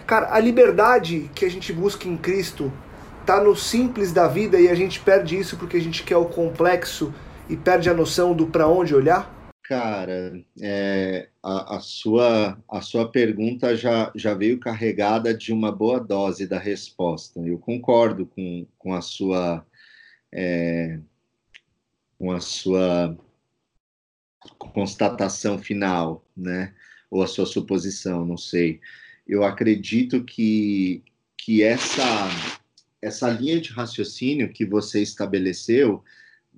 Cara, 0.07 0.35
a 0.35 0.41
liberdade 0.41 1.31
que 1.35 1.45
a 1.45 1.51
gente 1.51 1.73
busca 1.73 2.09
em 2.09 2.17
Cristo 2.17 2.73
está 3.21 3.41
no 3.41 3.55
simples 3.55 4.13
da 4.13 4.27
vida 4.27 4.59
e 4.59 4.69
a 4.69 4.75
gente 4.75 5.01
perde 5.01 5.39
isso 5.39 5.57
porque 5.57 5.77
a 5.77 5.81
gente 5.81 6.03
quer 6.03 6.17
o 6.17 6.25
complexo 6.25 7.13
e 7.49 7.57
perde 7.57 7.89
a 7.89 7.95
noção 7.95 8.35
do 8.35 8.47
para 8.47 8.67
onde 8.67 8.95
olhar? 8.95 9.38
Cara, 9.69 10.43
é, 10.63 11.29
a, 11.43 11.77
a, 11.77 11.81
sua, 11.81 12.59
a 12.67 12.81
sua 12.81 13.13
pergunta 13.13 13.77
já, 13.77 14.11
já 14.17 14.33
veio 14.33 14.59
carregada 14.59 15.35
de 15.35 15.53
uma 15.53 15.71
boa 15.71 16.01
dose 16.01 16.47
da 16.47 16.59
resposta. 16.59 17.39
Eu 17.41 17.59
concordo 17.59 18.25
com, 18.25 18.67
com 18.79 18.95
a 18.95 19.03
sua. 19.03 19.67
É, 20.33 20.99
com 22.19 22.33
a 22.33 22.41
sua 22.41 23.15
constatação 24.59 25.59
final, 25.59 26.25
né? 26.35 26.75
Ou 27.11 27.23
a 27.23 27.27
sua 27.27 27.45
suposição, 27.45 28.25
não 28.25 28.39
sei. 28.39 28.81
Eu 29.27 29.45
acredito 29.45 30.25
que, 30.25 31.05
que 31.37 31.63
essa, 31.63 32.31
essa 33.03 33.29
linha 33.29 33.61
de 33.61 33.71
raciocínio 33.71 34.51
que 34.51 34.65
você 34.65 35.03
estabeleceu 35.03 36.03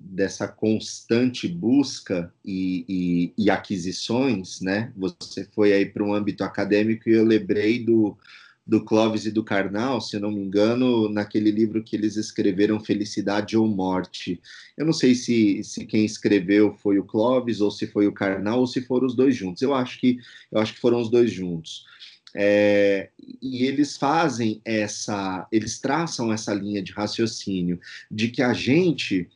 dessa 0.01 0.49
constante 0.49 1.47
busca 1.47 2.33
e, 2.43 2.85
e, 2.89 3.45
e, 3.45 3.51
aquisições, 3.51 4.61
né? 4.61 4.93
Você 4.97 5.45
foi 5.45 5.75
aí 5.75 5.85
para 5.85 6.03
um 6.03 6.15
âmbito 6.15 6.43
acadêmico 6.43 7.09
e 7.09 7.13
eu 7.13 7.25
lembrei 7.25 7.85
do, 7.85 8.17
do 8.67 8.83
Clóvis 8.83 9.27
e 9.27 9.31
do 9.31 9.45
Karnal, 9.45 10.01
se 10.01 10.19
não 10.19 10.31
me 10.31 10.41
engano, 10.41 11.09
naquele 11.11 11.51
livro 11.51 11.85
que 11.85 11.95
eles 11.95 12.17
escreveram 12.17 12.81
Felicidade 12.81 13.59
ou 13.59 13.67
Morte. 13.67 14.41
Eu 14.77 14.87
não 14.87 14.93
sei 14.93 15.15
se, 15.15 15.63
se 15.63 15.85
quem 15.85 16.05
escreveu 16.05 16.73
foi 16.73 16.99
o 16.99 17.05
Clóvis 17.05 17.61
ou 17.61 17.71
se 17.71 17.87
foi 17.87 18.07
o 18.07 18.13
Karnal 18.13 18.61
ou 18.61 18.67
se 18.67 18.81
foram 18.81 19.07
os 19.07 19.15
dois 19.15 19.37
juntos. 19.37 19.61
Eu 19.61 19.75
acho 19.75 20.01
que 20.01 20.19
eu 20.51 20.61
acho 20.61 20.75
que 20.75 20.81
foram 20.81 21.01
os 21.01 21.11
dois 21.11 21.31
juntos. 21.31 21.85
É, 22.35 23.11
e 23.43 23.67
eles 23.67 23.97
fazem 23.97 24.61
essa, 24.65 25.47
eles 25.51 25.81
traçam 25.81 26.33
essa 26.33 26.55
linha 26.55 26.81
de 26.81 26.93
raciocínio 26.93 27.81
de 28.09 28.29
que 28.29 28.41
a 28.41 28.53
gente 28.53 29.29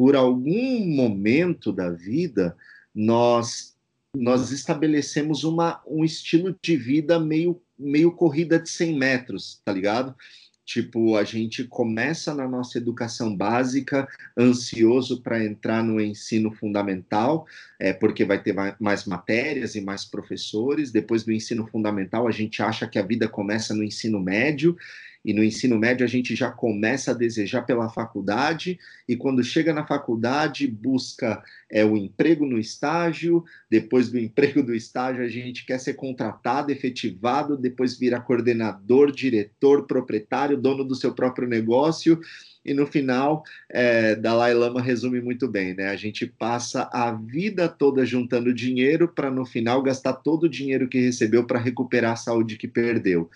por 0.00 0.16
algum 0.16 0.86
momento 0.86 1.70
da 1.70 1.90
vida, 1.90 2.56
nós 2.94 3.76
nós 4.16 4.50
estabelecemos 4.50 5.44
uma, 5.44 5.82
um 5.86 6.02
estilo 6.02 6.56
de 6.64 6.74
vida 6.74 7.20
meio, 7.20 7.60
meio 7.78 8.10
corrida 8.10 8.58
de 8.58 8.70
100 8.70 8.96
metros, 8.96 9.60
tá 9.62 9.70
ligado? 9.74 10.16
Tipo, 10.64 11.16
a 11.16 11.22
gente 11.22 11.64
começa 11.64 12.34
na 12.34 12.48
nossa 12.48 12.78
educação 12.78 13.36
básica 13.36 14.08
ansioso 14.36 15.20
para 15.20 15.44
entrar 15.44 15.84
no 15.84 16.00
ensino 16.00 16.50
fundamental, 16.50 17.46
é, 17.78 17.92
porque 17.92 18.24
vai 18.24 18.42
ter 18.42 18.54
mais 18.80 19.04
matérias 19.04 19.74
e 19.74 19.82
mais 19.82 20.06
professores. 20.06 20.90
Depois 20.90 21.24
do 21.24 21.30
ensino 21.30 21.66
fundamental, 21.66 22.26
a 22.26 22.30
gente 22.30 22.62
acha 22.62 22.88
que 22.88 22.98
a 22.98 23.06
vida 23.06 23.28
começa 23.28 23.74
no 23.74 23.84
ensino 23.84 24.18
médio 24.18 24.78
E 25.24 25.34
no 25.34 25.44
ensino 25.44 25.78
médio 25.78 26.04
a 26.04 26.08
gente 26.08 26.34
já 26.34 26.50
começa 26.50 27.10
a 27.10 27.14
desejar 27.14 27.62
pela 27.62 27.90
faculdade, 27.90 28.78
e 29.08 29.16
quando 29.16 29.44
chega 29.44 29.72
na 29.72 29.86
faculdade, 29.86 30.66
busca 30.66 31.42
é, 31.70 31.84
o 31.84 31.96
emprego 31.96 32.46
no 32.46 32.58
estágio, 32.58 33.44
depois 33.70 34.10
do 34.10 34.18
emprego 34.20 34.62
do 34.62 34.74
estágio 34.74 35.22
a 35.22 35.28
gente 35.28 35.66
quer 35.66 35.78
ser 35.78 35.94
contratado, 35.94 36.72
efetivado, 36.72 37.56
depois 37.56 37.98
vira 37.98 38.20
coordenador, 38.20 39.12
diretor, 39.12 39.86
proprietário, 39.86 40.56
dono 40.56 40.84
do 40.84 40.94
seu 40.94 41.12
próprio 41.14 41.46
negócio, 41.46 42.18
e 42.64 42.74
no 42.74 42.86
final, 42.86 43.42
é, 43.70 44.14
Dalai 44.14 44.52
Lama 44.52 44.82
resume 44.82 45.20
muito 45.20 45.48
bem, 45.48 45.74
né? 45.74 45.88
A 45.88 45.96
gente 45.96 46.26
passa 46.26 46.88
a 46.92 47.10
vida 47.10 47.68
toda 47.68 48.04
juntando 48.04 48.52
dinheiro 48.52 49.08
para 49.08 49.30
no 49.30 49.46
final 49.46 49.82
gastar 49.82 50.12
todo 50.12 50.44
o 50.44 50.48
dinheiro 50.48 50.86
que 50.86 51.00
recebeu 51.00 51.46
para 51.46 51.58
recuperar 51.58 52.12
a 52.12 52.16
saúde 52.16 52.58
que 52.58 52.68
perdeu. 52.68 53.30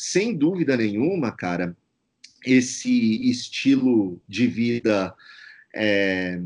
Sem 0.00 0.32
dúvida 0.32 0.76
nenhuma, 0.76 1.32
cara, 1.32 1.76
esse 2.46 3.28
estilo 3.28 4.22
de 4.28 4.46
vida 4.46 5.12
é, 5.74 6.40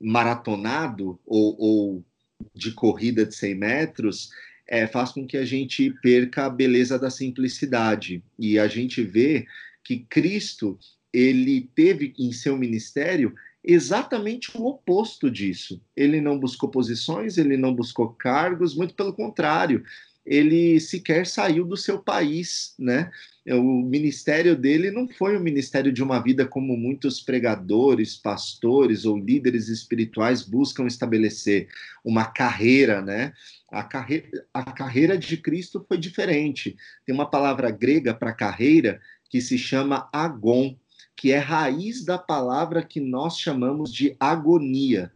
maratonado 0.00 1.16
ou, 1.24 1.56
ou, 1.56 2.04
de 2.52 2.72
corrida 2.72 3.24
de 3.24 3.32
100 3.32 3.54
metros 3.54 4.30
é, 4.66 4.88
faz 4.88 5.12
com 5.12 5.24
que 5.24 5.36
a 5.36 5.44
gente 5.44 5.88
perca 6.02 6.46
a 6.46 6.50
beleza 6.50 6.98
da 6.98 7.10
simplicidade. 7.10 8.24
E 8.36 8.58
a 8.58 8.66
gente 8.66 9.04
vê 9.04 9.46
que 9.84 10.00
Cristo 10.10 10.76
ele 11.12 11.70
teve 11.76 12.12
em 12.18 12.32
seu 12.32 12.58
ministério 12.58 13.36
exatamente 13.62 14.50
o 14.58 14.66
oposto 14.66 15.30
disso. 15.30 15.80
Ele 15.94 16.20
não 16.20 16.40
buscou 16.40 16.68
posições, 16.68 17.38
ele 17.38 17.56
não 17.56 17.72
buscou 17.72 18.08
cargos, 18.08 18.74
muito 18.74 18.94
pelo 18.94 19.12
contrário, 19.12 19.84
ele 20.24 20.80
sequer 20.80 21.26
saiu 21.26 21.64
do 21.64 21.76
seu 21.76 21.98
país, 21.98 22.74
né? 22.78 23.10
O 23.46 23.82
ministério 23.82 24.56
dele 24.56 24.90
não 24.90 25.06
foi 25.06 25.36
o 25.36 25.40
ministério 25.40 25.92
de 25.92 26.02
uma 26.02 26.18
vida 26.18 26.46
como 26.46 26.76
muitos 26.76 27.20
pregadores, 27.20 28.16
pastores 28.16 29.04
ou 29.04 29.18
líderes 29.18 29.68
espirituais 29.68 30.42
buscam 30.42 30.86
estabelecer, 30.86 31.68
uma 32.02 32.24
carreira, 32.24 33.02
né? 33.02 33.34
A, 33.70 33.82
carre... 33.82 34.30
a 34.52 34.72
carreira 34.72 35.18
de 35.18 35.36
Cristo 35.36 35.84
foi 35.86 35.98
diferente. 35.98 36.74
Tem 37.04 37.14
uma 37.14 37.30
palavra 37.30 37.70
grega 37.70 38.14
para 38.14 38.32
carreira 38.32 38.98
que 39.28 39.42
se 39.42 39.58
chama 39.58 40.08
agon, 40.10 40.74
que 41.14 41.32
é 41.32 41.38
raiz 41.38 42.02
da 42.02 42.16
palavra 42.16 42.82
que 42.82 43.00
nós 43.00 43.38
chamamos 43.38 43.92
de 43.92 44.16
agonia. 44.18 45.12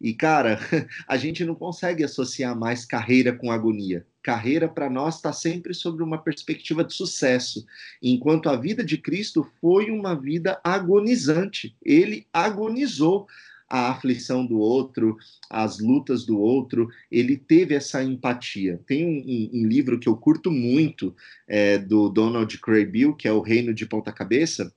E, 0.00 0.14
cara, 0.14 0.58
a 1.06 1.16
gente 1.16 1.44
não 1.44 1.54
consegue 1.54 2.02
associar 2.02 2.56
mais 2.56 2.84
carreira 2.84 3.32
com 3.32 3.50
agonia. 3.50 4.06
Carreira, 4.28 4.68
para 4.68 4.90
nós, 4.90 5.16
está 5.16 5.32
sempre 5.32 5.72
sobre 5.72 6.02
uma 6.02 6.18
perspectiva 6.18 6.84
de 6.84 6.92
sucesso, 6.92 7.64
enquanto 8.02 8.50
a 8.50 8.56
vida 8.56 8.84
de 8.84 8.98
Cristo 8.98 9.42
foi 9.58 9.90
uma 9.90 10.14
vida 10.14 10.60
agonizante. 10.62 11.74
Ele 11.82 12.26
agonizou 12.30 13.26
a 13.66 13.88
aflição 13.90 14.44
do 14.44 14.58
outro, 14.58 15.16
as 15.48 15.78
lutas 15.78 16.26
do 16.26 16.38
outro, 16.38 16.90
ele 17.10 17.38
teve 17.38 17.74
essa 17.74 18.04
empatia. 18.04 18.78
Tem 18.86 19.06
um, 19.06 19.24
um, 19.26 19.62
um 19.62 19.66
livro 19.66 19.98
que 19.98 20.10
eu 20.10 20.14
curto 20.14 20.50
muito, 20.50 21.16
é, 21.46 21.78
do 21.78 22.10
Donald 22.10 22.58
Craybill, 22.58 23.14
que 23.14 23.26
é 23.26 23.32
O 23.32 23.40
Reino 23.40 23.72
de 23.72 23.86
Ponta 23.86 24.12
Cabeça, 24.12 24.70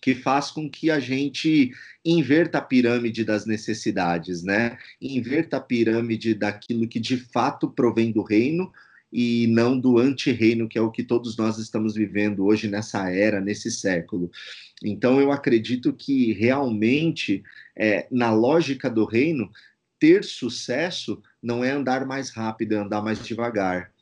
que 0.00 0.14
faz 0.14 0.50
com 0.50 0.68
que 0.68 0.90
a 0.90 0.98
gente 0.98 1.72
inverta 2.04 2.58
a 2.58 2.62
pirâmide 2.62 3.24
das 3.24 3.44
necessidades, 3.44 4.42
né? 4.42 4.78
Inverta 5.00 5.58
a 5.58 5.60
pirâmide 5.60 6.34
daquilo 6.34 6.88
que 6.88 6.98
de 6.98 7.18
fato 7.18 7.70
provém 7.70 8.10
do 8.10 8.22
reino 8.22 8.72
e 9.12 9.46
não 9.48 9.78
do 9.78 9.98
anti-reino, 9.98 10.68
que 10.68 10.78
é 10.78 10.80
o 10.80 10.90
que 10.90 11.02
todos 11.02 11.36
nós 11.36 11.58
estamos 11.58 11.94
vivendo 11.94 12.44
hoje 12.44 12.68
nessa 12.68 13.10
era, 13.10 13.40
nesse 13.40 13.70
século. 13.70 14.30
Então, 14.82 15.20
eu 15.20 15.32
acredito 15.32 15.92
que 15.92 16.32
realmente, 16.32 17.42
é, 17.76 18.06
na 18.10 18.32
lógica 18.32 18.88
do 18.88 19.04
reino, 19.04 19.50
ter 19.98 20.24
sucesso 20.24 21.22
não 21.42 21.62
é 21.62 21.70
andar 21.70 22.06
mais 22.06 22.30
rápido, 22.30 22.74
é 22.74 22.78
andar 22.78 23.02
mais 23.02 23.22
devagar. 23.22 23.92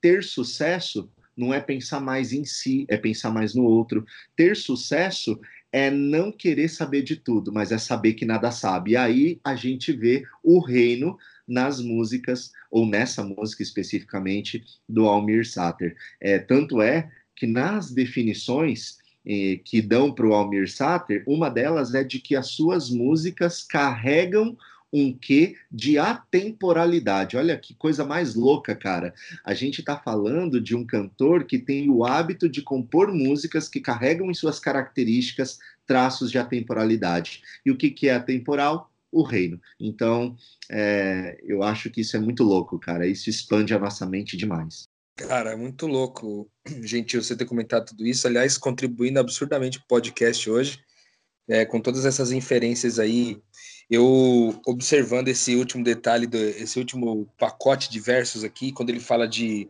Ter 0.00 0.22
sucesso 0.22 1.10
não 1.38 1.54
é 1.54 1.60
pensar 1.60 2.00
mais 2.00 2.32
em 2.32 2.44
si, 2.44 2.84
é 2.88 2.96
pensar 2.96 3.30
mais 3.30 3.54
no 3.54 3.62
outro. 3.62 4.04
Ter 4.36 4.56
sucesso 4.56 5.40
é 5.72 5.90
não 5.90 6.32
querer 6.32 6.68
saber 6.68 7.02
de 7.02 7.14
tudo, 7.16 7.52
mas 7.52 7.70
é 7.70 7.78
saber 7.78 8.14
que 8.14 8.24
nada 8.24 8.50
sabe. 8.50 8.92
E 8.92 8.96
aí 8.96 9.40
a 9.44 9.54
gente 9.54 9.92
vê 9.92 10.24
o 10.42 10.58
reino 10.58 11.16
nas 11.46 11.80
músicas, 11.80 12.50
ou 12.70 12.84
nessa 12.84 13.22
música 13.22 13.62
especificamente, 13.62 14.64
do 14.88 15.06
Almir 15.06 15.48
Sater. 15.48 15.96
É, 16.20 16.38
tanto 16.38 16.82
é 16.82 17.10
que 17.36 17.46
nas 17.46 17.90
definições 17.90 18.98
eh, 19.24 19.60
que 19.64 19.80
dão 19.80 20.12
para 20.12 20.26
o 20.26 20.34
Almir 20.34 20.70
Sater, 20.70 21.22
uma 21.26 21.48
delas 21.48 21.94
é 21.94 22.02
de 22.02 22.18
que 22.18 22.34
as 22.34 22.48
suas 22.48 22.90
músicas 22.90 23.62
carregam 23.62 24.56
um 24.92 25.12
quê 25.12 25.56
de 25.70 25.98
atemporalidade. 25.98 27.36
Olha 27.36 27.58
que 27.58 27.74
coisa 27.74 28.04
mais 28.04 28.34
louca, 28.34 28.74
cara. 28.74 29.14
A 29.44 29.54
gente 29.54 29.80
está 29.80 29.98
falando 29.98 30.60
de 30.60 30.74
um 30.74 30.84
cantor 30.84 31.44
que 31.44 31.58
tem 31.58 31.90
o 31.90 32.04
hábito 32.04 32.48
de 32.48 32.62
compor 32.62 33.12
músicas 33.12 33.68
que 33.68 33.80
carregam 33.80 34.30
em 34.30 34.34
suas 34.34 34.58
características 34.58 35.58
traços 35.86 36.30
de 36.30 36.38
atemporalidade. 36.38 37.42
E 37.64 37.70
o 37.70 37.76
que, 37.76 37.90
que 37.90 38.08
é 38.08 38.14
atemporal? 38.14 38.90
O 39.10 39.22
reino. 39.22 39.58
Então, 39.80 40.36
é, 40.70 41.38
eu 41.42 41.62
acho 41.62 41.88
que 41.90 42.02
isso 42.02 42.14
é 42.14 42.20
muito 42.20 42.44
louco, 42.44 42.78
cara. 42.78 43.06
Isso 43.06 43.30
expande 43.30 43.72
a 43.72 43.78
nossa 43.78 44.04
mente 44.04 44.36
demais. 44.36 44.86
Cara, 45.16 45.52
é 45.52 45.56
muito 45.56 45.86
louco, 45.86 46.48
gentil, 46.84 47.22
você 47.22 47.34
ter 47.34 47.46
comentado 47.46 47.86
tudo 47.86 48.06
isso. 48.06 48.26
Aliás, 48.26 48.58
contribuindo 48.58 49.18
absurdamente 49.18 49.78
para 49.78 49.84
o 49.84 49.88
podcast 49.88 50.48
hoje, 50.48 50.78
é, 51.48 51.64
com 51.64 51.80
todas 51.80 52.04
essas 52.04 52.30
inferências 52.30 52.98
aí 52.98 53.42
eu 53.90 54.60
observando 54.66 55.28
esse 55.28 55.56
último 55.56 55.82
detalhe, 55.82 56.26
do, 56.26 56.36
esse 56.36 56.78
último 56.78 57.26
pacote 57.38 57.90
de 57.90 57.98
versos 57.98 58.44
aqui, 58.44 58.70
quando 58.70 58.90
ele 58.90 59.00
fala 59.00 59.26
de, 59.26 59.68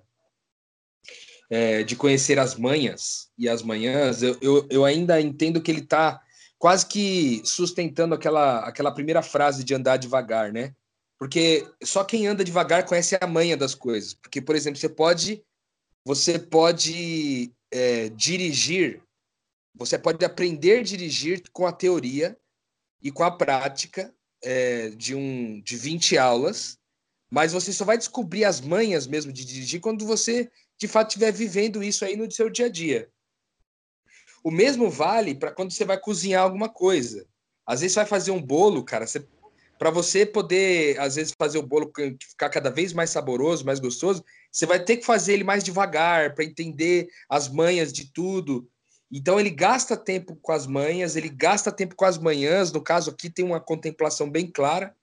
é, 1.49 1.83
de 1.85 1.95
conhecer 1.95 2.39
as 2.39 2.57
manhas 2.57 3.31
e 3.39 3.49
as 3.49 3.63
manhãs, 3.63 4.23
eu, 4.23 4.37
eu, 4.41 4.67
eu 4.71 4.85
ainda 4.85 5.21
entendo 5.21 5.63
que 5.63 5.71
ele 5.71 5.81
está 5.81 6.21
quase 6.59 6.87
que 6.87 7.41
sustentando 7.45 8.15
aquela, 8.15 8.61
aquela 8.61 8.91
primeira 8.91 9.23
frase 9.23 9.63
de 9.63 9.75
andar 9.75 9.97
devagar, 9.97 10.53
né? 10.53 10.75
Porque 11.17 11.67
só 11.83 12.05
quem 12.05 12.27
anda 12.27 12.45
devagar 12.45 12.85
conhece 12.85 13.17
a 13.21 13.27
manha 13.27 13.57
das 13.57 13.75
coisas. 13.75 14.15
Porque, 14.15 14.41
por 14.41 14.55
exemplo, 14.55 14.79
você 14.79 14.89
pode, 14.89 15.45
você 16.05 16.39
pode 16.39 17.53
é, 17.71 18.09
dirigir, 18.11 19.03
você 19.75 19.99
pode 19.99 20.25
aprender 20.25 20.81
a 20.81 20.83
dirigir 20.83 21.43
com 21.53 21.67
a 21.67 21.73
teoria, 21.73 22.37
e 23.03 23.11
com 23.11 23.23
a 23.23 23.31
prática 23.31 24.13
é, 24.43 24.91
de, 24.91 25.15
um, 25.15 25.61
de 25.61 25.77
20 25.77 26.17
aulas, 26.19 26.79
mas 27.31 27.53
você 27.53 27.73
só 27.73 27.85
vai 27.85 27.99
descobrir 27.99 28.45
as 28.45 28.61
manhas 28.61 29.07
mesmo 29.07 29.33
de 29.33 29.45
dirigir 29.45 29.81
quando 29.81 30.07
você, 30.07 30.51
de 30.79 30.89
fato, 30.89 31.09
estiver 31.09 31.33
vivendo 31.33 31.83
isso 31.83 32.05
aí 32.05 32.17
no 32.17 32.31
seu 32.31 32.49
dia 32.49 32.67
a 32.67 32.71
dia. 32.71 33.11
O 34.43 34.51
mesmo 34.51 34.91
vale 34.91 35.35
para 35.35 35.53
quando 35.53 35.73
você 35.73 35.85
vai 35.85 35.99
cozinhar 35.99 36.43
alguma 36.43 36.69
coisa. 36.69 37.27
Às 37.67 37.81
vezes 37.81 37.95
você 37.95 38.01
vai 38.01 38.09
fazer 38.09 38.31
um 38.31 38.41
bolo, 38.41 38.83
cara, 38.83 39.07
você, 39.07 39.27
para 39.79 39.91
você 39.91 40.25
poder, 40.25 40.99
às 40.99 41.17
vezes, 41.17 41.35
fazer 41.39 41.59
o 41.59 41.63
bolo 41.63 41.93
ficar 42.31 42.49
cada 42.49 42.71
vez 42.71 42.93
mais 42.93 43.11
saboroso, 43.11 43.65
mais 43.65 43.79
gostoso, 43.79 44.25
você 44.51 44.65
vai 44.65 44.83
ter 44.83 44.97
que 44.97 45.05
fazer 45.05 45.35
ele 45.35 45.45
mais 45.45 45.63
devagar 45.63 46.35
para 46.35 46.45
entender 46.45 47.09
as 47.29 47.49
manhas 47.49 47.93
de 47.93 48.11
tudo. 48.13 48.69
Então 49.11 49.41
ele 49.41 49.51
gasta 49.51 49.97
tempo 49.97 50.37
com 50.37 50.53
as 50.53 50.67
manhas, 50.67 51.17
ele 51.17 51.29
gasta 51.29 51.73
tempo 51.73 51.97
com 51.97 52.05
as 52.05 52.19
manhãs, 52.19 52.71
no 52.71 52.83
caso 52.83 53.11
aqui 53.11 53.31
tem 53.31 53.45
uma 53.45 53.61
contemplação 53.61 54.31
bem 54.31 54.47
clara. 54.51 54.95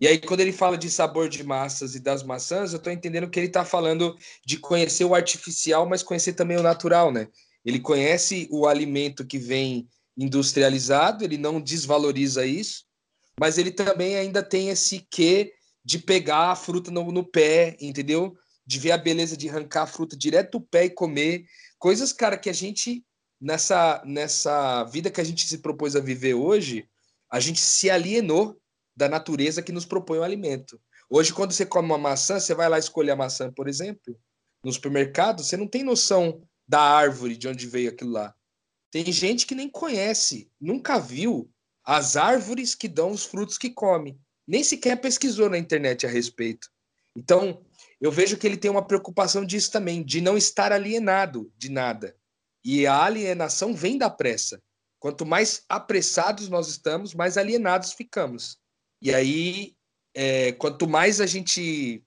E 0.00 0.06
aí 0.06 0.18
quando 0.18 0.40
ele 0.40 0.52
fala 0.52 0.76
de 0.76 0.90
sabor 0.90 1.28
de 1.28 1.42
massas 1.42 1.94
e 1.94 2.00
das 2.00 2.22
maçãs, 2.22 2.72
eu 2.72 2.76
estou 2.76 2.92
entendendo 2.92 3.28
que 3.28 3.38
ele 3.38 3.46
está 3.46 3.64
falando 3.64 4.16
de 4.44 4.58
conhecer 4.58 5.04
o 5.04 5.14
artificial, 5.14 5.88
mas 5.88 6.02
conhecer 6.02 6.34
também 6.34 6.58
o 6.58 6.62
natural, 6.62 7.10
né? 7.10 7.28
Ele 7.64 7.80
conhece 7.80 8.46
o 8.50 8.66
alimento 8.66 9.26
que 9.26 9.38
vem 9.38 9.88
industrializado, 10.16 11.24
ele 11.24 11.38
não 11.38 11.60
desvaloriza 11.60 12.44
isso, 12.44 12.84
mas 13.38 13.56
ele 13.56 13.70
também 13.70 14.16
ainda 14.16 14.42
tem 14.42 14.68
esse 14.68 15.06
quê 15.10 15.52
de 15.84 15.98
pegar 15.98 16.50
a 16.50 16.56
fruta 16.56 16.90
no, 16.90 17.10
no 17.10 17.24
pé, 17.24 17.76
entendeu? 17.80 18.36
De 18.66 18.78
ver 18.78 18.90
a 18.90 18.98
beleza 18.98 19.36
de 19.36 19.48
arrancar 19.48 19.82
a 19.82 19.86
fruta 19.86 20.16
direto 20.16 20.58
do 20.58 20.60
pé 20.60 20.84
e 20.86 20.90
comer. 20.90 21.44
Coisas, 21.78 22.12
cara, 22.12 22.36
que 22.36 22.50
a 22.50 22.52
gente 22.52 23.04
nessa, 23.40 24.02
nessa 24.04 24.84
vida 24.84 25.10
que 25.10 25.20
a 25.20 25.24
gente 25.24 25.46
se 25.46 25.58
propôs 25.58 25.94
a 25.96 26.00
viver 26.00 26.34
hoje, 26.34 26.88
a 27.30 27.40
gente 27.40 27.60
se 27.60 27.90
alienou 27.90 28.60
da 28.96 29.08
natureza 29.08 29.62
que 29.62 29.72
nos 29.72 29.84
propõe 29.84 30.18
o 30.18 30.24
alimento. 30.24 30.80
Hoje, 31.10 31.32
quando 31.32 31.52
você 31.52 31.64
come 31.64 31.88
uma 31.88 31.98
maçã, 31.98 32.38
você 32.38 32.54
vai 32.54 32.68
lá 32.68 32.78
escolher 32.78 33.12
a 33.12 33.16
maçã, 33.16 33.50
por 33.52 33.68
exemplo, 33.68 34.18
no 34.62 34.72
supermercado, 34.72 35.42
você 35.42 35.56
não 35.56 35.66
tem 35.66 35.82
noção 35.82 36.42
da 36.66 36.80
árvore 36.80 37.36
de 37.36 37.48
onde 37.48 37.66
veio 37.66 37.90
aquilo 37.90 38.10
lá. 38.10 38.34
Tem 38.90 39.10
gente 39.10 39.46
que 39.46 39.54
nem 39.54 39.68
conhece, 39.68 40.50
nunca 40.60 40.98
viu 40.98 41.50
as 41.84 42.16
árvores 42.16 42.74
que 42.74 42.88
dão 42.88 43.10
os 43.10 43.24
frutos 43.24 43.56
que 43.56 43.70
come. 43.70 44.20
Nem 44.46 44.64
sequer 44.64 45.00
pesquisou 45.00 45.48
na 45.48 45.58
internet 45.58 46.06
a 46.06 46.10
respeito. 46.10 46.68
Então, 47.16 47.62
eu 48.00 48.10
vejo 48.10 48.36
que 48.36 48.46
ele 48.46 48.56
tem 48.56 48.70
uma 48.70 48.86
preocupação 48.86 49.44
disso 49.44 49.70
também, 49.70 50.02
de 50.02 50.20
não 50.20 50.36
estar 50.36 50.72
alienado 50.72 51.52
de 51.56 51.70
nada. 51.70 52.14
E 52.70 52.86
a 52.86 53.02
alienação 53.02 53.74
vem 53.74 53.96
da 53.96 54.10
pressa. 54.10 54.62
Quanto 55.00 55.24
mais 55.24 55.64
apressados 55.70 56.50
nós 56.50 56.68
estamos, 56.68 57.14
mais 57.14 57.38
alienados 57.38 57.94
ficamos. 57.94 58.58
E 59.00 59.14
aí, 59.14 59.74
é, 60.12 60.52
quanto 60.52 60.86
mais 60.86 61.18
a 61.18 61.24
gente 61.24 62.04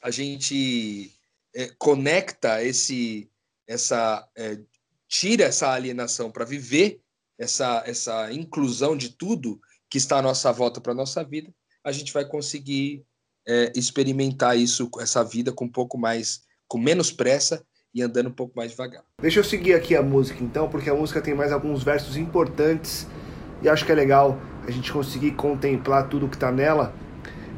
a 0.00 0.10
gente 0.10 1.12
é, 1.54 1.68
conecta 1.78 2.64
esse 2.64 3.30
essa 3.66 4.26
é, 4.34 4.58
tira 5.06 5.44
essa 5.44 5.70
alienação 5.70 6.32
para 6.32 6.46
viver 6.46 7.02
essa 7.36 7.82
essa 7.84 8.32
inclusão 8.32 8.96
de 8.96 9.10
tudo 9.10 9.60
que 9.90 9.98
está 9.98 10.16
à 10.16 10.22
nossa 10.22 10.50
volta 10.50 10.80
para 10.80 10.94
nossa 10.94 11.22
vida, 11.22 11.54
a 11.84 11.92
gente 11.92 12.10
vai 12.10 12.26
conseguir 12.26 13.04
é, 13.46 13.70
experimentar 13.76 14.56
isso, 14.56 14.90
essa 14.98 15.22
vida 15.22 15.52
com 15.52 15.66
um 15.66 15.70
pouco 15.70 15.98
mais, 15.98 16.40
com 16.66 16.78
menos 16.78 17.12
pressa 17.12 17.62
e 17.98 18.02
andando 18.02 18.28
um 18.28 18.32
pouco 18.32 18.52
mais 18.56 18.70
devagar. 18.70 19.02
Deixa 19.20 19.40
eu 19.40 19.44
seguir 19.44 19.74
aqui 19.74 19.96
a 19.96 20.02
música 20.02 20.42
então, 20.42 20.68
porque 20.68 20.88
a 20.88 20.94
música 20.94 21.20
tem 21.20 21.34
mais 21.34 21.52
alguns 21.52 21.82
versos 21.82 22.16
importantes 22.16 23.06
e 23.60 23.68
acho 23.68 23.84
que 23.84 23.92
é 23.92 23.94
legal 23.94 24.38
a 24.66 24.70
gente 24.70 24.92
conseguir 24.92 25.32
contemplar 25.32 26.08
tudo 26.08 26.28
que 26.28 26.36
está 26.36 26.52
nela. 26.52 26.94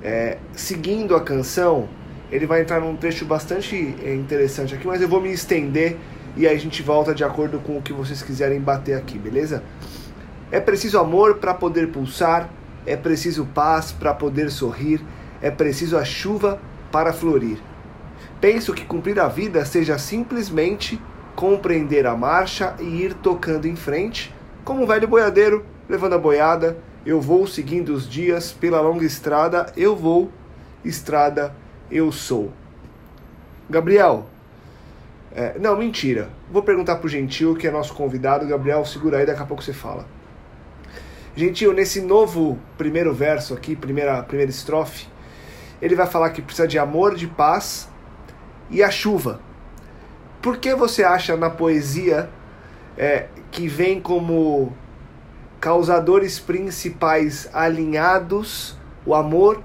É, 0.02 0.38
seguindo 0.52 1.14
a 1.14 1.20
canção, 1.20 1.88
ele 2.32 2.46
vai 2.46 2.62
entrar 2.62 2.80
num 2.80 2.96
trecho 2.96 3.26
bastante 3.26 3.94
é, 4.02 4.14
interessante 4.14 4.74
aqui, 4.74 4.86
mas 4.86 5.02
eu 5.02 5.08
vou 5.08 5.20
me 5.20 5.30
estender 5.30 5.98
e 6.36 6.46
aí 6.46 6.56
a 6.56 6.58
gente 6.58 6.82
volta 6.82 7.14
de 7.14 7.22
acordo 7.22 7.58
com 7.58 7.76
o 7.76 7.82
que 7.82 7.92
vocês 7.92 8.22
quiserem 8.22 8.60
bater 8.60 8.96
aqui, 8.96 9.18
beleza? 9.18 9.62
É 10.50 10.58
preciso 10.58 10.98
amor 10.98 11.36
para 11.36 11.52
poder 11.52 11.88
pulsar, 11.88 12.48
é 12.86 12.96
preciso 12.96 13.44
paz 13.44 13.92
para 13.92 14.14
poder 14.14 14.50
sorrir, 14.50 15.00
é 15.42 15.50
preciso 15.50 15.98
a 15.98 16.04
chuva 16.04 16.60
para 16.90 17.12
florir. 17.12 17.58
Penso 18.40 18.72
que 18.72 18.86
cumprir 18.86 19.20
a 19.20 19.28
vida 19.28 19.62
seja 19.66 19.98
simplesmente 19.98 20.98
compreender 21.36 22.06
a 22.06 22.16
marcha 22.16 22.74
e 22.80 22.84
ir 22.84 23.12
tocando 23.12 23.68
em 23.68 23.76
frente, 23.76 24.34
como 24.64 24.82
um 24.82 24.86
velho 24.86 25.06
boiadeiro 25.06 25.64
levando 25.86 26.14
a 26.14 26.18
boiada. 26.18 26.78
Eu 27.04 27.20
vou 27.20 27.46
seguindo 27.46 27.90
os 27.90 28.08
dias 28.08 28.50
pela 28.50 28.80
longa 28.80 29.04
estrada, 29.04 29.70
eu 29.76 29.94
vou, 29.94 30.30
estrada 30.82 31.54
eu 31.90 32.10
sou. 32.10 32.50
Gabriel, 33.68 34.26
é, 35.32 35.58
não, 35.58 35.76
mentira. 35.76 36.30
Vou 36.50 36.62
perguntar 36.62 36.96
pro 36.96 37.08
Gentil, 37.08 37.54
que 37.54 37.66
é 37.66 37.70
nosso 37.70 37.92
convidado. 37.92 38.46
Gabriel, 38.46 38.84
segura 38.86 39.18
aí, 39.18 39.26
daqui 39.26 39.42
a 39.42 39.46
pouco 39.46 39.62
você 39.62 39.74
fala. 39.74 40.06
Gentil, 41.36 41.74
nesse 41.74 42.00
novo 42.00 42.58
primeiro 42.78 43.12
verso 43.12 43.52
aqui, 43.52 43.76
primeira, 43.76 44.22
primeira 44.22 44.50
estrofe, 44.50 45.06
ele 45.80 45.94
vai 45.94 46.06
falar 46.06 46.30
que 46.30 46.40
precisa 46.40 46.66
de 46.66 46.78
amor, 46.78 47.14
de 47.14 47.26
paz 47.26 47.89
e 48.70 48.82
a 48.82 48.90
chuva. 48.90 49.40
Por 50.40 50.56
que 50.56 50.74
você 50.74 51.04
acha 51.04 51.36
na 51.36 51.50
poesia 51.50 52.30
é, 52.96 53.26
que 53.50 53.68
vem 53.68 54.00
como 54.00 54.72
causadores 55.60 56.38
principais 56.38 57.48
alinhados 57.52 58.78
o 59.04 59.14
amor, 59.14 59.62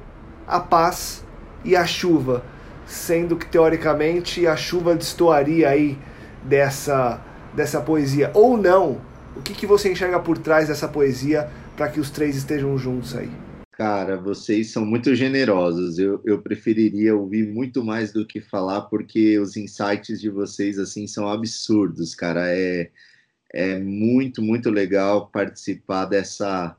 a 0.47 0.59
paz 0.59 1.23
e 1.63 1.75
a 1.75 1.85
chuva? 1.85 2.43
Sendo 2.85 3.35
que 3.35 3.45
teoricamente 3.45 4.45
a 4.45 4.55
chuva 4.55 4.95
destoaria 4.95 5.69
aí 5.69 5.97
dessa, 6.43 7.21
dessa 7.53 7.81
poesia. 7.81 8.31
Ou 8.33 8.57
não? 8.57 9.01
O 9.35 9.41
que, 9.41 9.53
que 9.53 9.65
você 9.65 9.91
enxerga 9.91 10.19
por 10.19 10.37
trás 10.37 10.67
dessa 10.67 10.87
poesia 10.87 11.49
para 11.75 11.87
que 11.87 11.99
os 11.99 12.09
três 12.09 12.35
estejam 12.35 12.77
juntos 12.77 13.15
aí? 13.15 13.31
Cara, 13.75 14.15
vocês 14.15 14.71
são 14.71 14.85
muito 14.85 15.13
generosos. 15.13 15.99
Eu, 15.99 16.21
eu 16.25 16.41
preferiria 16.41 17.13
ouvir 17.13 17.45
muito 17.45 17.83
mais 17.83 18.13
do 18.13 18.25
que 18.25 18.39
falar, 18.39 18.83
porque 18.83 19.37
os 19.37 19.57
insights 19.57 20.21
de 20.21 20.29
vocês 20.29 20.79
assim 20.79 21.05
são 21.07 21.27
absurdos, 21.27 22.15
cara. 22.15 22.47
É, 22.55 22.89
é 23.53 23.77
muito, 23.77 24.41
muito 24.41 24.69
legal 24.69 25.29
participar 25.29 26.05
dessa, 26.05 26.77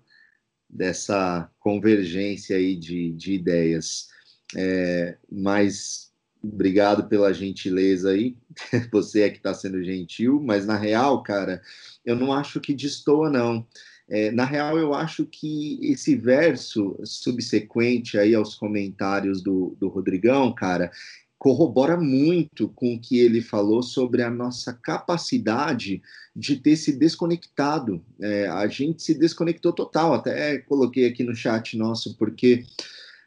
dessa 0.70 1.50
convergência 1.60 2.56
aí 2.56 2.74
de, 2.74 3.12
de 3.12 3.34
ideias. 3.34 4.08
É, 4.56 5.18
mas 5.30 6.10
obrigado 6.42 7.08
pela 7.08 7.34
gentileza 7.34 8.10
aí. 8.10 8.38
Você 8.90 9.20
é 9.22 9.30
que 9.30 9.36
está 9.36 9.52
sendo 9.52 9.82
gentil, 9.84 10.40
mas 10.42 10.64
na 10.64 10.78
real, 10.78 11.22
cara, 11.22 11.60
eu 12.06 12.16
não 12.16 12.32
acho 12.32 12.58
que 12.58 12.72
destoa, 12.72 13.28
não. 13.28 13.66
É, 14.08 14.30
na 14.30 14.44
real, 14.44 14.78
eu 14.78 14.94
acho 14.94 15.26
que 15.26 15.80
esse 15.82 16.14
verso 16.14 16.96
subsequente 17.04 18.16
aí 18.16 18.34
aos 18.34 18.54
comentários 18.54 19.42
do, 19.42 19.76
do 19.80 19.88
Rodrigão, 19.88 20.54
cara, 20.54 20.92
corrobora 21.38 21.96
muito 21.96 22.68
com 22.68 22.94
o 22.94 23.00
que 23.00 23.18
ele 23.18 23.40
falou 23.40 23.82
sobre 23.82 24.22
a 24.22 24.30
nossa 24.30 24.72
capacidade 24.72 26.02
de 26.34 26.56
ter 26.56 26.76
se 26.76 26.92
desconectado. 26.92 28.02
É, 28.20 28.46
a 28.48 28.66
gente 28.68 29.02
se 29.02 29.14
desconectou 29.14 29.72
total, 29.72 30.14
até 30.14 30.58
coloquei 30.58 31.06
aqui 31.06 31.22
no 31.22 31.34
chat 31.34 31.76
nosso, 31.76 32.16
porque 32.16 32.64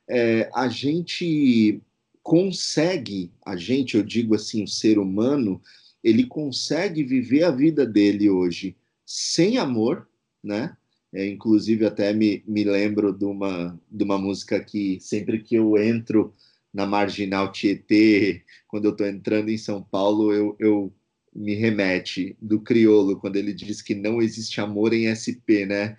é, 0.09 0.49
a 0.55 0.67
gente 0.67 1.81
consegue, 2.23 3.31
a 3.45 3.55
gente, 3.55 3.95
eu 3.95 4.03
digo 4.03 4.33
assim, 4.33 4.63
o 4.63 4.67
ser 4.67 4.97
humano, 4.97 5.61
ele 6.03 6.25
consegue 6.25 7.03
viver 7.03 7.43
a 7.43 7.51
vida 7.51 7.85
dele 7.85 8.29
hoje 8.29 8.75
sem 9.05 9.57
amor, 9.57 10.08
né? 10.43 10.75
É, 11.13 11.27
inclusive, 11.27 11.85
até 11.85 12.13
me, 12.13 12.43
me 12.47 12.63
lembro 12.63 13.11
de 13.11 13.25
uma, 13.25 13.79
de 13.89 14.03
uma 14.03 14.17
música 14.17 14.63
que 14.63 14.99
sempre 14.99 15.41
que 15.41 15.55
eu 15.55 15.77
entro 15.77 16.33
na 16.73 16.85
Marginal 16.85 17.51
Tietê, 17.51 18.43
quando 18.67 18.85
eu 18.85 18.91
estou 18.91 19.07
entrando 19.07 19.49
em 19.49 19.57
São 19.57 19.81
Paulo, 19.81 20.31
eu, 20.31 20.55
eu 20.59 20.93
me 21.33 21.55
remete 21.55 22.37
do 22.41 22.61
Criolo, 22.61 23.19
quando 23.19 23.37
ele 23.37 23.53
diz 23.53 23.81
que 23.81 23.95
não 23.95 24.21
existe 24.21 24.61
amor 24.61 24.93
em 24.93 25.07
SP, 25.09 25.65
né? 25.65 25.97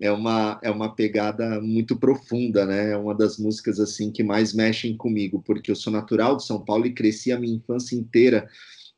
É 0.00 0.10
uma, 0.10 0.58
é 0.62 0.70
uma 0.70 0.94
pegada 0.94 1.60
muito 1.60 1.96
profunda, 1.96 2.64
né? 2.66 2.92
É 2.92 2.96
uma 2.96 3.14
das 3.14 3.38
músicas 3.38 3.78
assim 3.78 4.10
que 4.10 4.22
mais 4.22 4.54
mexem 4.54 4.96
comigo, 4.96 5.42
porque 5.42 5.70
eu 5.70 5.76
sou 5.76 5.92
natural 5.92 6.36
de 6.36 6.46
São 6.46 6.64
Paulo 6.64 6.86
e 6.86 6.94
cresci 6.94 7.30
a 7.30 7.38
minha 7.38 7.54
infância 7.54 7.94
inteira 7.94 8.48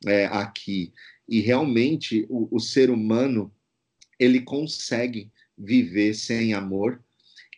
é, 0.05 0.25
aqui. 0.27 0.93
E 1.27 1.41
realmente 1.41 2.25
o, 2.29 2.47
o 2.55 2.59
ser 2.59 2.89
humano 2.89 3.51
ele 4.19 4.41
consegue 4.41 5.31
viver 5.57 6.13
sem 6.13 6.53
amor, 6.53 7.01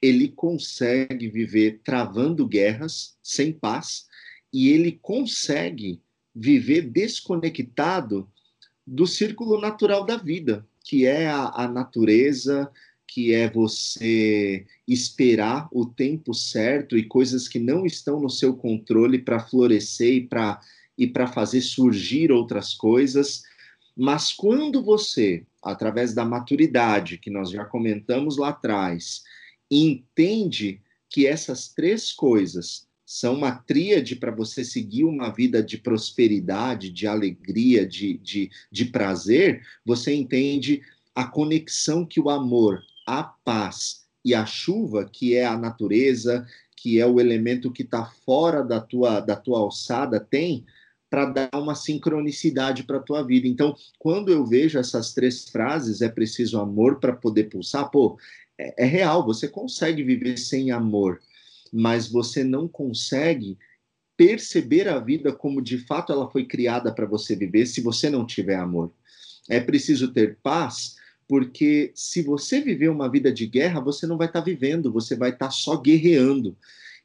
ele 0.02 0.28
consegue 0.30 1.28
viver 1.30 1.82
travando 1.84 2.48
guerras, 2.48 3.18
sem 3.24 3.52
paz, 3.52 4.06
e 4.52 4.70
ele 4.70 5.00
consegue 5.02 6.02
viver 6.34 6.82
desconectado 6.82 8.30
do 8.86 9.08
círculo 9.08 9.60
natural 9.60 10.06
da 10.06 10.18
vida, 10.18 10.65
que 10.84 11.06
é 11.06 11.28
a, 11.28 11.52
a 11.56 11.68
natureza, 11.68 12.70
que 13.08 13.34
é 13.34 13.50
você 13.50 14.65
esperar 14.88 15.68
o 15.72 15.86
tempo 15.86 16.34
certo 16.34 16.98
e 16.98 17.04
coisas 17.04 17.48
que 17.48 17.60
não 17.60 17.86
estão 17.86 18.20
no 18.20 18.30
seu 18.30 18.56
controle 18.56 19.20
para 19.20 19.39
florescer 19.39 20.13
e 20.13 20.28
para 20.28 20.60
e 20.98 21.06
para 21.06 21.28
fazer 21.28 21.62
surgir 21.62 22.32
outras 22.32 22.74
coisas. 22.74 23.44
Mas 23.96 24.34
quando 24.34 24.84
você 24.84 25.46
através 25.66 26.14
da 26.14 26.24
maturidade, 26.24 27.18
que 27.18 27.32
nós 27.32 27.50
já 27.50 27.66
comentamos 27.66 28.38
lá 28.38 28.50
atrás, 28.50 29.24
entende 29.70 30.80
que 31.10 31.26
essas 31.26 31.68
três 31.70 32.12
coisas 32.12 32.88
são 33.04 33.34
uma 33.34 33.52
tríade 33.52 34.16
para 34.16 34.32
você 34.32 34.64
seguir 34.64 35.06
uma 35.06 35.30
vida 35.30 35.64
de 35.64 35.78
prosperidade, 35.78 36.92
de 36.92 37.08
alegria, 37.08 37.86
de, 37.86 38.18
de, 38.18 38.52
de 38.72 38.86
prazer, 38.86 39.66
você 39.84 40.14
entende 40.14 40.82
a 41.14 41.26
conexão 41.26 42.06
que 42.06 42.20
o 42.20 42.30
amor, 42.30 42.84
a 43.08 43.24
paz 43.24 44.06
e 44.24 44.36
a 44.36 44.46
chuva, 44.46 45.06
que 45.06 45.36
é 45.36 45.46
a 45.46 45.58
natureza, 45.58 46.48
que 46.76 47.00
é 47.00 47.06
o 47.06 47.20
elemento 47.20 47.72
que 47.72 47.84
está 47.84 48.06
fora 48.06 48.64
da 48.64 48.80
tua, 48.80 49.20
da 49.20 49.36
tua 49.36 49.60
alçada, 49.60 50.20
tem 50.20 50.66
para 51.16 51.28
dar 51.28 51.49
uma 51.53 51.76
sincronicidade 51.76 52.84
para 52.84 52.97
a 52.97 53.01
tua 53.01 53.24
vida. 53.24 53.47
Então, 53.47 53.74
quando 53.97 54.34
eu 54.34 54.45
vejo 54.45 54.78
essas 54.78 55.13
três 55.13 55.47
frases, 55.47 56.01
é 56.01 56.09
preciso 56.09 56.59
amor 56.59 56.99
para 56.99 57.16
poder 57.16 57.45
pulsar, 57.45 57.89
pô, 57.89 58.20
é, 58.59 58.84
é 58.84 58.86
real, 58.86 59.26
você 59.26 59.47
consegue 59.47 60.03
viver 60.03 60.38
sem 60.38 60.72
amor, 60.72 61.22
mas 61.72 62.09
você 62.09 62.43
não 62.43 62.68
consegue 62.68 63.57
perceber 64.18 64.89
a 64.89 64.99
vida 64.99 65.32
como 65.32 65.61
de 65.61 65.78
fato 65.78 66.11
ela 66.11 66.30
foi 66.30 66.43
criada 66.43 66.93
para 66.93 67.05
você 67.05 67.34
viver 67.34 67.66
se 67.66 67.80
você 67.80 68.09
não 68.09 68.26
tiver 68.26 68.57
amor. 68.57 68.91
É 69.49 69.61
preciso 69.61 70.11
ter 70.11 70.38
paz, 70.43 70.97
porque 71.30 71.93
se 71.95 72.24
você 72.24 72.59
viver 72.59 72.89
uma 72.89 73.09
vida 73.09 73.32
de 73.32 73.47
guerra, 73.47 73.80
você 73.80 74.05
não 74.05 74.18
vai 74.18 74.28
estar 74.28 74.41
tá 74.41 74.45
vivendo, 74.45 74.91
você 74.91 75.16
vai 75.16 75.30
estar 75.30 75.45
tá 75.45 75.51
só 75.51 75.78
guerreando. 75.78 76.57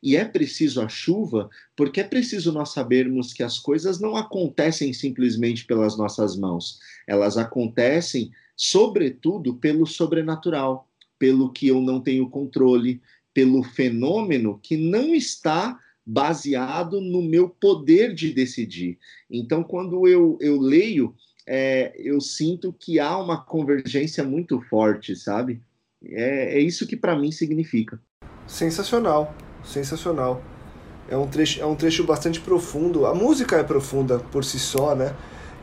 E 0.03 0.16
é 0.16 0.24
preciso 0.24 0.80
a 0.80 0.88
chuva, 0.88 1.51
porque 1.76 2.01
é 2.01 2.05
preciso 2.05 2.53
nós 2.53 2.72
sabermos 2.72 3.32
que 3.32 3.42
as 3.42 3.59
coisas 3.59 4.01
não 4.01 4.16
acontecem 4.16 4.92
simplesmente 4.92 5.66
pelas 5.66 5.96
nossas 5.96 6.36
mãos, 6.36 6.78
elas 7.07 7.36
acontecem, 7.36 8.30
sobretudo, 8.57 9.55
pelo 9.57 9.86
sobrenatural, 9.86 10.88
pelo 11.18 11.53
que 11.53 11.68
eu 11.68 11.80
não 11.80 12.01
tenho 12.01 12.30
controle, 12.30 13.01
pelo 13.34 13.62
fenômeno 13.62 14.59
que 14.62 14.76
não 14.76 15.14
está 15.14 15.78
baseado 16.05 17.01
no 17.01 17.22
meu 17.22 17.48
poder 17.48 18.14
de 18.14 18.32
decidir. 18.32 18.98
Então, 19.30 19.62
quando 19.62 20.09
eu, 20.09 20.38
eu 20.40 20.59
leio 20.59 21.14
é, 21.53 21.92
eu 21.96 22.20
sinto 22.20 22.72
que 22.72 23.01
há 23.01 23.18
uma 23.18 23.42
convergência 23.42 24.22
muito 24.22 24.61
forte, 24.62 25.16
sabe? 25.16 25.61
É, 26.03 26.59
é 26.59 26.61
isso 26.61 26.86
que 26.86 26.96
para 26.96 27.18
mim 27.18 27.32
significa. 27.32 28.01
Sensacional, 28.46 29.34
sensacional. 29.64 30.40
É 31.08 31.16
um, 31.16 31.26
trecho, 31.26 31.61
é 31.61 31.66
um 31.66 31.74
trecho 31.74 32.04
bastante 32.04 32.40
profundo. 32.40 33.06
A 33.06 33.14
música 33.14 33.56
é 33.56 33.64
profunda 33.64 34.20
por 34.30 34.44
si 34.44 34.58
só, 34.58 34.94
né? 34.94 35.14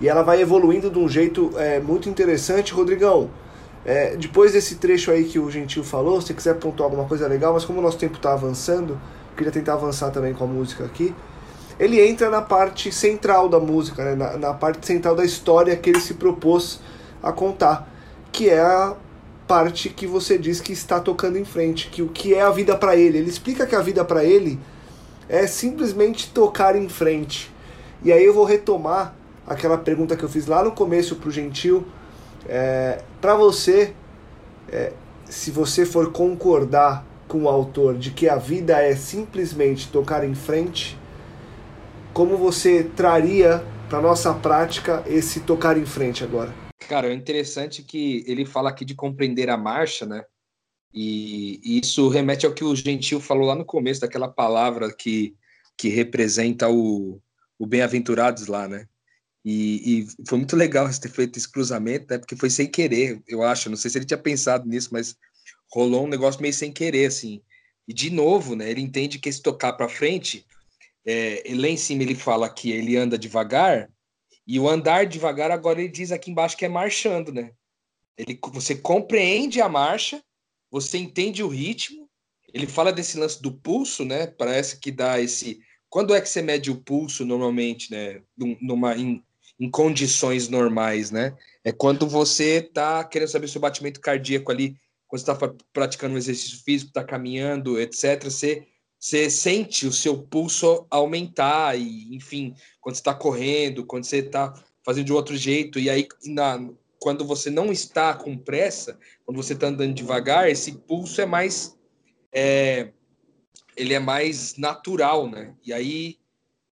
E 0.02 0.08
ela 0.08 0.22
vai 0.22 0.42
evoluindo 0.42 0.90
de 0.90 1.00
um 1.00 1.08
jeito 1.08 1.52
é, 1.56 1.80
muito 1.80 2.10
interessante. 2.10 2.74
Rodrigão, 2.74 3.30
é, 3.86 4.18
depois 4.18 4.52
desse 4.52 4.76
trecho 4.76 5.10
aí 5.10 5.24
que 5.24 5.40
o 5.40 5.50
Gentil 5.50 5.84
falou, 5.84 6.20
se 6.20 6.28
você 6.28 6.34
quiser 6.34 6.56
pontuar 6.56 6.90
alguma 6.90 7.08
coisa 7.08 7.26
legal, 7.28 7.54
mas 7.54 7.64
como 7.64 7.80
o 7.80 7.82
nosso 7.82 7.98
tempo 7.98 8.18
está 8.18 8.34
avançando, 8.34 9.00
queria 9.38 9.52
tentar 9.52 9.74
avançar 9.74 10.12
também 10.12 10.34
com 10.34 10.44
a 10.44 10.48
música 10.48 10.84
aqui. 10.84 11.16
Ele 11.80 12.06
entra 12.06 12.30
na 12.30 12.42
parte 12.42 12.92
central 12.92 13.48
da 13.48 13.60
música, 13.60 14.04
né? 14.04 14.16
na, 14.16 14.38
na 14.38 14.54
parte 14.54 14.86
central 14.86 15.16
da 15.16 15.24
história 15.24 15.76
que 15.78 15.90
ele 15.90 16.02
se 16.02 16.16
propôs 16.16 16.82
a 17.24 17.32
contar, 17.32 17.88
que 18.32 18.50
é 18.50 18.60
a 18.60 18.96
parte 19.48 19.90
que 19.90 20.06
você 20.06 20.38
diz 20.38 20.60
que 20.60 20.74
está 20.74 21.00
tocando 21.00 21.38
em 21.38 21.46
frente, 21.46 21.88
que 21.88 22.02
o 22.02 22.10
que 22.10 22.34
é 22.34 22.42
a 22.42 22.50
vida 22.50 22.76
para 22.76 22.96
ele. 22.96 23.18
Ele 23.18 23.30
explica 23.30 23.66
que 23.66 23.76
a 23.76 23.82
vida 23.82 24.04
para 24.04 24.24
ele 24.24 24.60
é 25.30 25.48
simplesmente 25.48 26.30
tocar 26.32 26.76
em 26.76 26.90
frente. 26.90 27.52
E 28.04 28.12
aí 28.12 28.24
eu 28.24 28.34
vou 28.34 28.44
retomar 28.44 29.16
aquela 29.46 29.78
pergunta 29.78 30.16
que 30.16 30.24
eu 30.24 30.30
fiz 30.30 30.46
lá 30.46 30.64
no 30.64 30.72
começo 30.72 31.16
para 31.16 31.30
o 31.30 31.32
Gentil. 31.32 31.86
É, 32.48 33.02
para 33.22 33.36
você, 33.36 33.94
é, 34.70 34.92
se 35.26 35.50
você 35.52 35.86
for 35.86 36.12
concordar 36.12 37.06
com 37.28 37.44
o 37.44 37.50
autor 37.50 37.98
de 37.98 38.12
que 38.12 38.30
a 38.30 38.36
vida 38.36 38.82
é 38.82 38.96
simplesmente 38.96 39.90
tocar 39.90 40.24
em 40.24 40.36
frente, 40.36 40.98
como 42.14 42.38
você 42.38 42.84
traria 42.96 43.64
para 43.90 44.02
nossa 44.02 44.34
prática 44.34 45.04
esse 45.06 45.42
tocar 45.42 45.78
em 45.78 45.86
frente 45.86 46.24
agora? 46.24 46.67
Cara, 46.80 47.10
é 47.10 47.14
interessante 47.14 47.84
que 47.84 48.24
ele 48.28 48.46
fala 48.46 48.70
aqui 48.70 48.86
de 48.86 48.96
compreender 48.96 49.50
a 49.50 49.58
marcha, 49.58 50.06
né? 50.06 50.24
E, 50.94 51.60
isso 51.78 52.08
remete 52.10 52.46
ao 52.46 52.54
que 52.54 52.64
o 52.64 52.76
Gentil 52.76 53.20
falou 53.20 53.46
lá 53.48 53.56
no 53.56 53.66
começo, 53.66 54.02
daquela 54.02 54.28
palavra 54.28 54.94
que, 54.94 55.36
que 55.78 55.90
representa 55.90 56.70
o, 56.70 57.22
o 57.60 57.66
bem-aventurados 57.66 58.48
lá, 58.48 58.68
né? 58.68 58.88
E, 59.44 60.02
e, 60.02 60.26
foi 60.28 60.38
muito 60.38 60.56
legal 60.56 60.90
ter 61.00 61.10
feito 61.10 61.38
esse 61.38 61.50
cruzamento, 61.50 62.08
né? 62.10 62.18
Porque 62.18 62.36
foi 62.36 62.50
sem 62.50 62.68
querer, 62.68 63.22
eu 63.28 63.44
acho. 63.44 63.70
Não 63.70 63.78
sei 63.78 63.90
se 63.90 63.98
ele 63.98 64.06
tinha 64.06 64.18
pensado 64.18 64.68
nisso, 64.68 64.90
mas 64.92 65.16
rolou 65.72 66.06
um 66.06 66.10
negócio 66.10 66.42
meio 66.42 66.54
sem 66.54 66.72
querer, 66.72 67.08
assim. 67.08 67.42
E 67.88 67.94
de 67.94 68.10
novo, 68.10 68.56
né? 68.56 68.70
Ele 68.70 68.82
entende 68.82 69.20
que 69.20 69.30
esse 69.30 69.42
tocar 69.42 69.74
para 69.74 69.88
frente, 69.88 70.46
é, 71.06 71.44
lá 71.56 71.68
em 71.68 71.78
cima 71.78 72.04
ele 72.04 72.16
fala 72.16 72.50
que 72.50 72.72
ele 72.72 72.98
anda 72.98 73.18
devagar, 73.18 73.90
e 74.48 74.60
o 74.60 74.70
andar 74.70 75.06
devagar, 75.06 75.52
agora 75.52 75.82
ele 75.82 75.92
diz 75.92 76.12
aqui 76.12 76.32
embaixo 76.32 76.56
que 76.56 76.64
é 76.64 76.70
marchando, 76.70 77.34
né? 77.34 77.52
Ele, 78.18 78.40
você 78.54 78.74
compreende 78.76 79.62
a 79.62 79.68
marcha, 79.68 80.24
você 80.72 80.98
entende 80.98 81.44
o 81.44 81.50
ritmo. 81.50 82.10
Ele 82.54 82.66
fala 82.66 82.94
desse 82.94 83.18
lance 83.18 83.42
do 83.42 83.52
pulso, 83.52 84.06
né? 84.06 84.26
Parece 84.26 84.80
que 84.80 84.90
dá 84.90 85.20
esse. 85.20 85.60
Quando 85.90 86.16
é 86.16 86.22
que 86.22 86.30
você 86.30 86.42
mede 86.42 86.72
o 86.72 86.82
pulso 86.82 87.26
normalmente, 87.26 87.92
né? 87.92 88.22
Numa, 88.38 88.96
em, 88.96 89.22
em 89.60 89.70
condições 89.70 90.48
normais, 90.48 91.12
né? 91.12 91.38
É 91.64 91.74
quando 91.74 92.08
você 92.08 92.62
tá 92.62 93.04
querendo 93.04 93.28
saber 93.28 93.50
se 93.50 93.58
o 93.58 93.62
batimento 93.62 94.00
cardíaco 94.00 94.50
ali, 94.50 94.78
quando 95.08 95.22
você 95.22 95.32
está 95.32 95.54
praticando 95.74 96.16
um 96.16 96.18
exercício 96.18 96.64
físico, 96.64 96.90
está 96.90 97.04
caminhando, 97.04 97.80
etc. 97.80 98.24
Você 98.24 98.66
você 99.00 99.30
sente 99.30 99.86
o 99.86 99.94
seu 99.94 100.22
pulso 100.22 100.86
aumentar 100.90 101.80
e, 101.80 102.16
enfim, 102.16 102.56
quando 102.82 102.96
você 102.96 103.02
está 103.02 103.14
correndo, 103.14 103.86
quando 103.86 104.06
você 104.06 104.18
está 104.18 104.54
fazendo 104.84 105.06
de 105.06 105.14
outro 105.14 105.36
jeito 105.36 105.80
e 105.80 105.90
aí 105.90 106.08
na, 106.26 106.70
quando 107.00 107.26
você 107.26 107.50
não 107.50 107.72
está 107.72 108.14
com 108.14 108.38
pressa, 108.38 109.00
quando 109.26 109.38
você 109.38 109.54
está 109.54 109.68
andando 109.68 109.94
devagar, 109.94 110.50
esse 110.50 110.72
pulso 110.72 111.22
é 111.22 111.26
mais 111.26 111.78
é, 112.32 112.92
ele 113.76 113.94
é 113.94 114.00
mais 114.00 114.58
natural, 114.58 115.30
né? 115.30 115.56
E 115.64 115.72
aí 115.72 116.18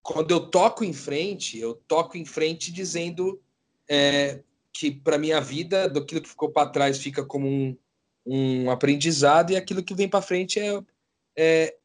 quando 0.02 0.30
eu 0.30 0.40
toco 0.40 0.84
em 0.84 0.92
frente, 0.92 1.58
eu 1.58 1.74
toco 1.74 2.18
em 2.18 2.24
frente 2.24 2.70
dizendo 2.70 3.40
é, 3.88 4.40
que 4.72 4.90
para 4.90 5.16
minha 5.16 5.40
vida, 5.40 5.88
daquilo 5.88 6.20
que 6.20 6.28
ficou 6.28 6.50
para 6.50 6.68
trás 6.68 6.98
fica 6.98 7.24
como 7.24 7.48
um, 7.48 7.76
um 8.26 8.70
aprendizado 8.70 9.52
e 9.52 9.56
aquilo 9.56 9.82
que 9.82 9.94
vem 9.94 10.08
para 10.08 10.20
frente 10.20 10.58
é, 10.58 10.82
é, 11.36 11.76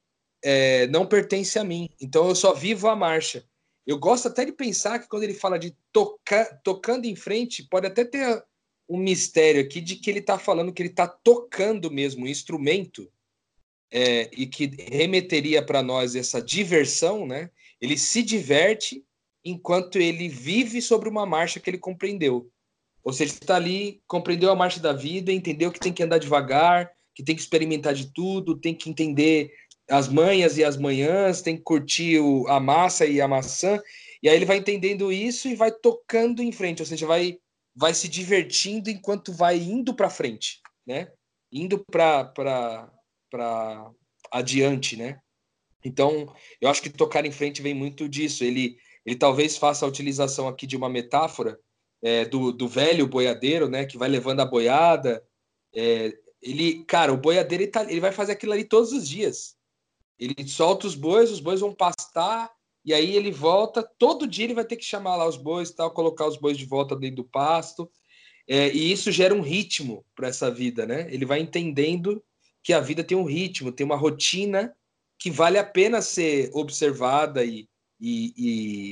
é, 0.43 0.87
não 0.87 1.05
pertence 1.05 1.57
a 1.59 1.63
mim. 1.63 1.89
Então 2.01 2.27
eu 2.27 2.35
só 2.35 2.53
vivo 2.53 2.87
a 2.87 2.95
marcha. 2.95 3.43
Eu 3.85 3.97
gosto 3.97 4.27
até 4.27 4.45
de 4.45 4.51
pensar 4.51 4.99
que 4.99 5.07
quando 5.07 5.23
ele 5.23 5.33
fala 5.33 5.57
de 5.57 5.75
tocar, 5.91 6.45
tocando 6.63 7.05
em 7.05 7.15
frente, 7.15 7.63
pode 7.63 7.87
até 7.87 8.05
ter 8.05 8.43
um 8.87 8.97
mistério 8.97 9.61
aqui 9.61 9.81
de 9.81 9.95
que 9.95 10.09
ele 10.09 10.19
está 10.19 10.37
falando 10.37 10.73
que 10.73 10.81
ele 10.81 10.89
está 10.89 11.07
tocando 11.07 11.91
mesmo 11.91 12.25
um 12.25 12.27
instrumento 12.27 13.11
é, 13.91 14.29
e 14.31 14.45
que 14.45 14.67
remeteria 14.91 15.61
para 15.63 15.81
nós 15.81 16.15
essa 16.15 16.41
diversão, 16.41 17.25
né? 17.25 17.49
Ele 17.81 17.97
se 17.97 18.21
diverte 18.21 19.03
enquanto 19.43 19.97
ele 19.97 20.27
vive 20.27 20.81
sobre 20.81 21.07
uma 21.07 21.25
marcha 21.25 21.59
que 21.59 21.69
ele 21.69 21.77
compreendeu. 21.77 22.51
Ou 23.03 23.13
seja, 23.13 23.33
está 23.33 23.55
ali, 23.55 24.01
compreendeu 24.05 24.51
a 24.51 24.55
marcha 24.55 24.79
da 24.79 24.93
vida, 24.93 25.31
entendeu 25.31 25.71
que 25.71 25.79
tem 25.79 25.93
que 25.93 26.03
andar 26.03 26.17
devagar, 26.17 26.91
que 27.15 27.23
tem 27.23 27.35
que 27.35 27.41
experimentar 27.41 27.93
de 27.93 28.11
tudo, 28.13 28.59
tem 28.59 28.75
que 28.75 28.89
entender 28.89 29.51
as 29.89 30.07
manhas 30.07 30.57
e 30.57 30.63
as 30.63 30.77
manhãs, 30.77 31.41
tem 31.41 31.57
que 31.57 31.63
curtir 31.63 32.19
o, 32.19 32.47
a 32.47 32.59
massa 32.59 33.05
e 33.05 33.19
a 33.19 33.27
maçã. 33.27 33.81
E 34.21 34.29
aí 34.29 34.35
ele 34.35 34.45
vai 34.45 34.57
entendendo 34.57 35.11
isso 35.11 35.47
e 35.47 35.55
vai 35.55 35.71
tocando 35.71 36.41
em 36.41 36.51
frente, 36.51 36.81
ou 36.81 36.85
seja, 36.85 37.07
vai, 37.07 37.37
vai 37.75 37.93
se 37.93 38.07
divertindo 38.07 38.89
enquanto 38.89 39.33
vai 39.33 39.57
indo 39.57 39.95
para 39.95 40.09
frente, 40.09 40.59
né? 40.85 41.11
Indo 41.51 41.83
para 41.85 42.31
adiante, 44.31 44.95
né? 44.95 45.19
Então, 45.83 46.33
eu 46.59 46.69
acho 46.69 46.81
que 46.81 46.89
tocar 46.89 47.25
em 47.25 47.31
frente 47.31 47.61
vem 47.61 47.73
muito 47.73 48.07
disso. 48.07 48.43
Ele, 48.43 48.77
ele 49.05 49.15
talvez 49.15 49.57
faça 49.57 49.85
a 49.85 49.89
utilização 49.89 50.47
aqui 50.47 50.67
de 50.67 50.75
uma 50.75 50.89
metáfora 50.89 51.57
é, 52.01 52.25
do, 52.25 52.51
do 52.51 52.67
velho 52.67 53.07
boiadeiro, 53.07 53.69
né? 53.69 53.85
Que 53.85 53.97
vai 53.97 54.09
levando 54.09 54.41
a 54.41 54.45
boiada. 54.45 55.23
É, 55.73 56.13
ele, 56.41 56.83
cara, 56.85 57.13
o 57.13 57.17
boiadeiro 57.17 57.63
ele, 57.63 57.71
tá, 57.71 57.83
ele 57.83 57.99
vai 58.01 58.11
fazer 58.11 58.33
aquilo 58.33 58.53
ali 58.53 58.65
todos 58.65 58.91
os 58.91 59.07
dias. 59.07 59.57
Ele 60.19 60.47
solta 60.47 60.85
os 60.85 60.95
bois, 60.95 61.31
os 61.31 61.39
bois 61.39 61.61
vão 61.61 61.73
pastar, 61.73 62.51
e 62.83 62.93
aí 62.93 63.15
ele 63.15 63.31
volta. 63.31 63.81
Todo 63.97 64.27
dia 64.27 64.45
ele 64.45 64.53
vai 64.53 64.65
ter 64.65 64.75
que 64.75 64.83
chamar 64.83 65.15
lá 65.15 65.27
os 65.27 65.37
bois, 65.37 65.71
tal, 65.71 65.91
colocar 65.91 66.27
os 66.27 66.37
bois 66.37 66.57
de 66.57 66.65
volta 66.65 66.95
dentro 66.95 67.17
do 67.17 67.23
pasto. 67.23 67.89
É, 68.47 68.69
e 68.73 68.91
isso 68.91 69.11
gera 69.11 69.33
um 69.33 69.41
ritmo 69.41 70.03
para 70.15 70.27
essa 70.27 70.51
vida, 70.51 70.85
né? 70.85 71.07
Ele 71.09 71.25
vai 71.25 71.39
entendendo 71.39 72.21
que 72.63 72.73
a 72.73 72.79
vida 72.79 73.03
tem 73.03 73.17
um 73.17 73.23
ritmo, 73.23 73.71
tem 73.71 73.85
uma 73.85 73.95
rotina 73.95 74.75
que 75.17 75.29
vale 75.29 75.57
a 75.57 75.63
pena 75.63 76.01
ser 76.01 76.49
observada 76.53 77.45
e, 77.45 77.69
e, 77.99 78.33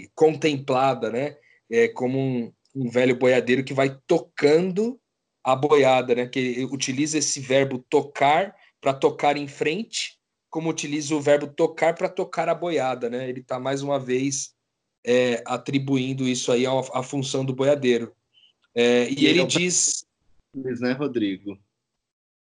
e 0.03 0.09
contemplada, 0.13 1.09
né? 1.09 1.37
É, 1.69 1.87
como 1.87 2.19
um, 2.19 2.53
um, 2.75 2.89
velho 2.89 3.17
boiadeiro 3.17 3.63
que 3.63 3.73
vai 3.73 3.97
tocando 4.05 4.99
a 5.43 5.55
boiada, 5.55 6.15
né? 6.15 6.27
Que 6.27 6.63
utiliza 6.65 7.17
esse 7.17 7.39
verbo 7.39 7.83
tocar 7.89 8.55
para 8.79 8.93
tocar 8.93 9.37
em 9.37 9.47
frente 9.47 10.16
como 10.57 10.71
utiliza 10.71 11.13
o 11.13 11.21
verbo 11.21 11.45
tocar 11.45 11.93
para 11.93 12.09
tocar 12.09 12.49
a 12.49 12.55
boiada, 12.55 13.11
né? 13.11 13.29
Ele 13.29 13.41
está 13.41 13.59
mais 13.59 13.83
uma 13.83 13.99
vez 13.99 14.55
é, 15.05 15.43
atribuindo 15.45 16.27
isso 16.27 16.51
aí 16.51 16.65
à, 16.65 17.03
função 17.03 17.45
do 17.45 17.53
boiadeiro. 17.53 18.11
É, 18.73 19.07
e, 19.07 19.19
e 19.19 19.25
ele 19.27 19.41
é 19.41 19.45
diz. 19.45 20.03
Simples, 20.51 20.81
né, 20.81 20.93
Rodrigo? 20.93 21.59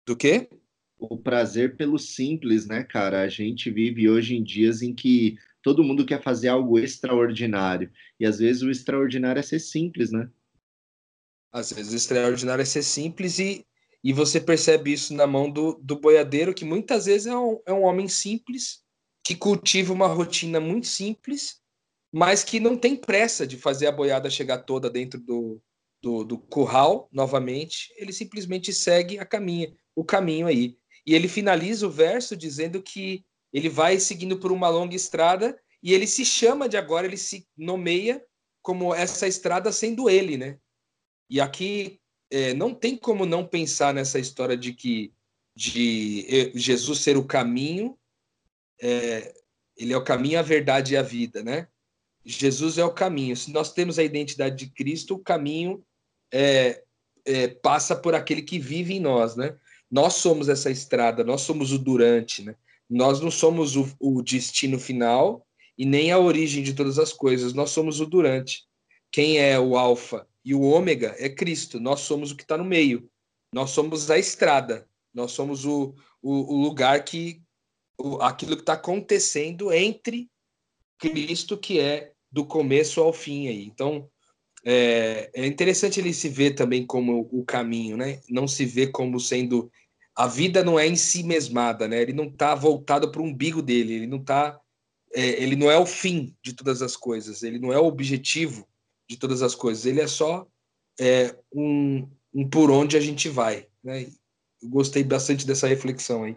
Do 0.07 0.17
quê? 0.17 0.49
O 0.97 1.17
prazer 1.19 1.77
pelo 1.77 1.99
simples, 1.99 2.65
né, 2.65 2.85
cara? 2.85 3.23
A 3.23 3.29
gente 3.29 3.73
vive 3.73 4.09
hoje 4.09 4.37
em 4.37 4.45
dias 4.45 4.83
em 4.83 4.95
que 4.95 5.37
todo 5.61 5.83
mundo 5.83 6.07
quer 6.07 6.23
fazer 6.23 6.47
algo 6.47 6.79
extraordinário. 6.79 7.91
E 8.21 8.25
às 8.25 8.39
vezes 8.39 8.63
o 8.63 8.71
extraordinário 8.71 9.41
é 9.41 9.43
ser 9.43 9.59
simples, 9.59 10.13
né? 10.13 10.31
Às 11.51 11.73
vezes 11.73 11.93
o 11.93 11.97
extraordinário 11.97 12.63
é 12.63 12.67
ser 12.67 12.85
simples 12.85 13.41
e 13.41 13.67
e 14.07 14.13
você 14.13 14.41
percebe 14.41 14.93
isso 14.93 15.13
na 15.13 15.27
mão 15.27 15.51
do, 15.51 15.81
do 15.83 15.99
boiadeiro, 15.99 16.55
que 16.55 16.65
muitas 16.65 17.07
vezes 17.07 17.27
é 17.27 17.37
um, 17.37 17.61
é 17.67 17.73
um 17.73 17.83
homem 17.83 18.07
simples, 18.07 18.85
que 19.25 19.35
cultiva 19.35 19.93
uma 19.93 20.07
rotina 20.07 20.61
muito 20.61 20.87
simples, 20.87 21.61
mas 22.13 22.45
que 22.45 22.61
não 22.61 22.77
tem 22.77 22.95
pressa 22.95 23.45
de 23.45 23.57
fazer 23.57 23.89
a 23.89 23.93
boiada 23.93 24.31
chegar 24.31 24.59
toda 24.59 24.89
dentro 24.89 25.19
do, 25.19 25.61
do, 26.01 26.23
do 26.23 26.39
curral 26.39 27.09
novamente. 27.11 27.93
Ele 27.97 28.13
simplesmente 28.13 28.73
segue 28.73 29.19
a 29.19 29.27
caminha, 29.27 29.75
o 29.93 30.05
caminho 30.05 30.47
aí. 30.47 30.79
E 31.05 31.13
ele 31.13 31.27
finaliza 31.27 31.85
o 31.85 31.91
verso 31.91 32.37
dizendo 32.37 32.81
que 32.81 33.25
ele 33.53 33.69
vai 33.69 33.99
seguindo 33.99 34.39
por 34.39 34.53
uma 34.53 34.69
longa 34.69 34.95
estrada 34.95 35.61
e 35.83 35.93
ele 35.93 36.07
se 36.07 36.25
chama 36.25 36.69
de 36.69 36.77
agora, 36.77 37.09
ele 37.09 37.17
se 37.17 37.45
nomeia 37.57 38.25
como 38.63 38.95
essa 38.95 39.27
estrada 39.27 39.73
sendo 39.73 40.09
ele, 40.09 40.37
né? 40.37 40.61
E 41.29 41.41
aqui 41.41 41.99
é, 42.31 42.55
não 42.55 42.75
tem 42.75 42.97
como 42.97 43.25
não 43.25 43.47
pensar 43.47 43.95
nessa 43.95 44.19
história 44.19 44.57
de 44.57 44.73
que 44.73 45.13
de 45.55 46.53
Jesus 46.55 47.01
ser 47.01 47.17
o 47.17 47.25
caminho, 47.25 47.97
é, 48.81 49.35
ele 49.75 49.95
é 49.95 49.97
o 49.97 50.05
caminho, 50.05 50.39
a 50.39 50.43
verdade 50.43 50.93
e 50.93 50.97
a 50.99 51.03
vida, 51.03 51.43
né? 51.43 51.67
Jesus 52.23 52.77
é 52.77 52.85
o 52.85 52.93
caminho. 52.93 53.35
Se 53.37 53.51
nós 53.51 53.73
temos 53.73 53.99
a 53.99 54.05
identidade 54.05 54.57
de 54.57 54.71
Cristo, 54.71 55.15
o 55.15 55.19
caminho 55.19 55.83
é, 56.31 56.83
é, 57.25 57.49
passa 57.49 57.97
por 57.97 58.15
aquele 58.15 58.43
que 58.43 58.59
vive 58.59 58.95
em 58.95 59.01
nós, 59.01 59.35
né? 59.35 59.57
Nós 59.91 60.15
somos 60.15 60.49
essa 60.49 60.71
estrada, 60.71 61.25
nós 61.25 61.41
somos 61.41 61.73
o 61.73 61.79
durante, 61.79 62.43
né? 62.43 62.55
Nós 62.89 63.21
não 63.21 63.31
somos 63.31 63.77
o, 63.77 63.89
o 63.99 64.23
destino 64.23 64.79
final 64.79 65.47
e 65.79 65.87
nem 65.87 66.13
a 66.13 66.19
origem 66.19 66.63
de 66.63 66.75
todas 66.75 66.99
as 66.99 67.13
coisas, 67.13 67.55
nós 67.55 67.71
somos 67.71 68.01
o 68.01 68.07
durante. 68.07 68.65
Quem 69.11 69.39
é 69.39 69.59
o 69.59 69.77
alfa 69.77 70.27
e 70.47 70.55
o 70.55 70.63
ômega 70.63 71.17
é 71.19 71.29
Cristo, 71.29 71.81
nós 71.81 72.01
somos 72.03 72.31
o 72.31 72.37
que 72.37 72.45
está 72.45 72.57
no 72.57 72.65
meio, 72.65 73.11
nós 73.53 73.71
somos 73.71 74.09
a 74.13 74.17
estrada, 74.17 74.89
nós 75.13 75.33
somos 75.33 75.65
o, 75.65 75.93
o, 76.23 76.55
o 76.55 76.63
lugar 76.63 77.05
que, 77.05 77.43
o, 77.99 78.23
aquilo 78.23 78.55
que 78.55 78.63
está 78.63 78.75
acontecendo 78.75 79.73
entre 79.73 80.31
Cristo, 81.01 81.59
que 81.59 81.81
é 81.81 82.13
do 82.31 82.47
começo 82.47 83.01
ao 83.01 83.13
fim 83.13 83.49
aí. 83.49 83.65
Então, 83.65 84.09
é, 84.65 85.29
é 85.35 85.47
interessante 85.47 85.99
ele 85.99 86.15
se 86.15 86.29
ver 86.29 86.53
também 86.53 86.87
como 86.87 87.29
o 87.33 87.45
caminho, 87.45 87.97
né? 87.97 88.21
Não 88.29 88.47
se 88.47 88.65
vê 88.65 88.87
como 88.87 89.19
sendo 89.19 89.69
a 90.15 90.29
vida 90.29 90.63
não 90.63 90.79
é 90.79 90.87
em 90.87 90.97
si 90.97 91.25
mesmada, 91.25 91.89
né? 91.89 92.01
Ele 92.01 92.13
não 92.13 92.27
está 92.27 92.55
voltado 92.55 93.11
para 93.11 93.21
o 93.21 93.25
umbigo 93.25 93.61
dele, 93.61 93.95
ele 93.95 94.07
não 94.07 94.23
tá, 94.23 94.61
é, 95.13 95.43
ele 95.43 95.57
não 95.57 95.69
é 95.69 95.77
o 95.77 95.87
fim 95.87 96.37
de 96.41 96.53
todas 96.53 96.83
as 96.83 96.97
coisas, 96.97 97.43
ele 97.43 97.59
não 97.59 97.73
é 97.73 97.81
o 97.81 97.87
objetivo 97.87 98.67
de 99.09 99.17
todas 99.17 99.43
as 99.43 99.55
coisas, 99.55 99.87
ele 99.87 100.01
é 100.01 100.07
só 100.07 100.47
é, 100.99 101.37
um, 101.53 102.09
um 102.35 102.49
por 102.49 102.71
onde 102.71 102.97
a 102.97 103.01
gente 103.01 103.29
vai, 103.29 103.67
né? 103.83 104.07
Eu 104.63 104.69
gostei 104.69 105.05
bastante 105.05 105.47
dessa 105.47 105.67
reflexão 105.67 106.25
aí 106.25 106.37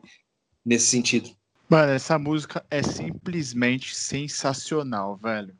nesse 0.65 0.87
sentido. 0.87 1.29
Mano, 1.69 1.91
essa 1.91 2.19
música 2.19 2.65
é 2.69 2.83
simplesmente 2.83 3.95
sensacional, 3.95 5.15
velho 5.17 5.55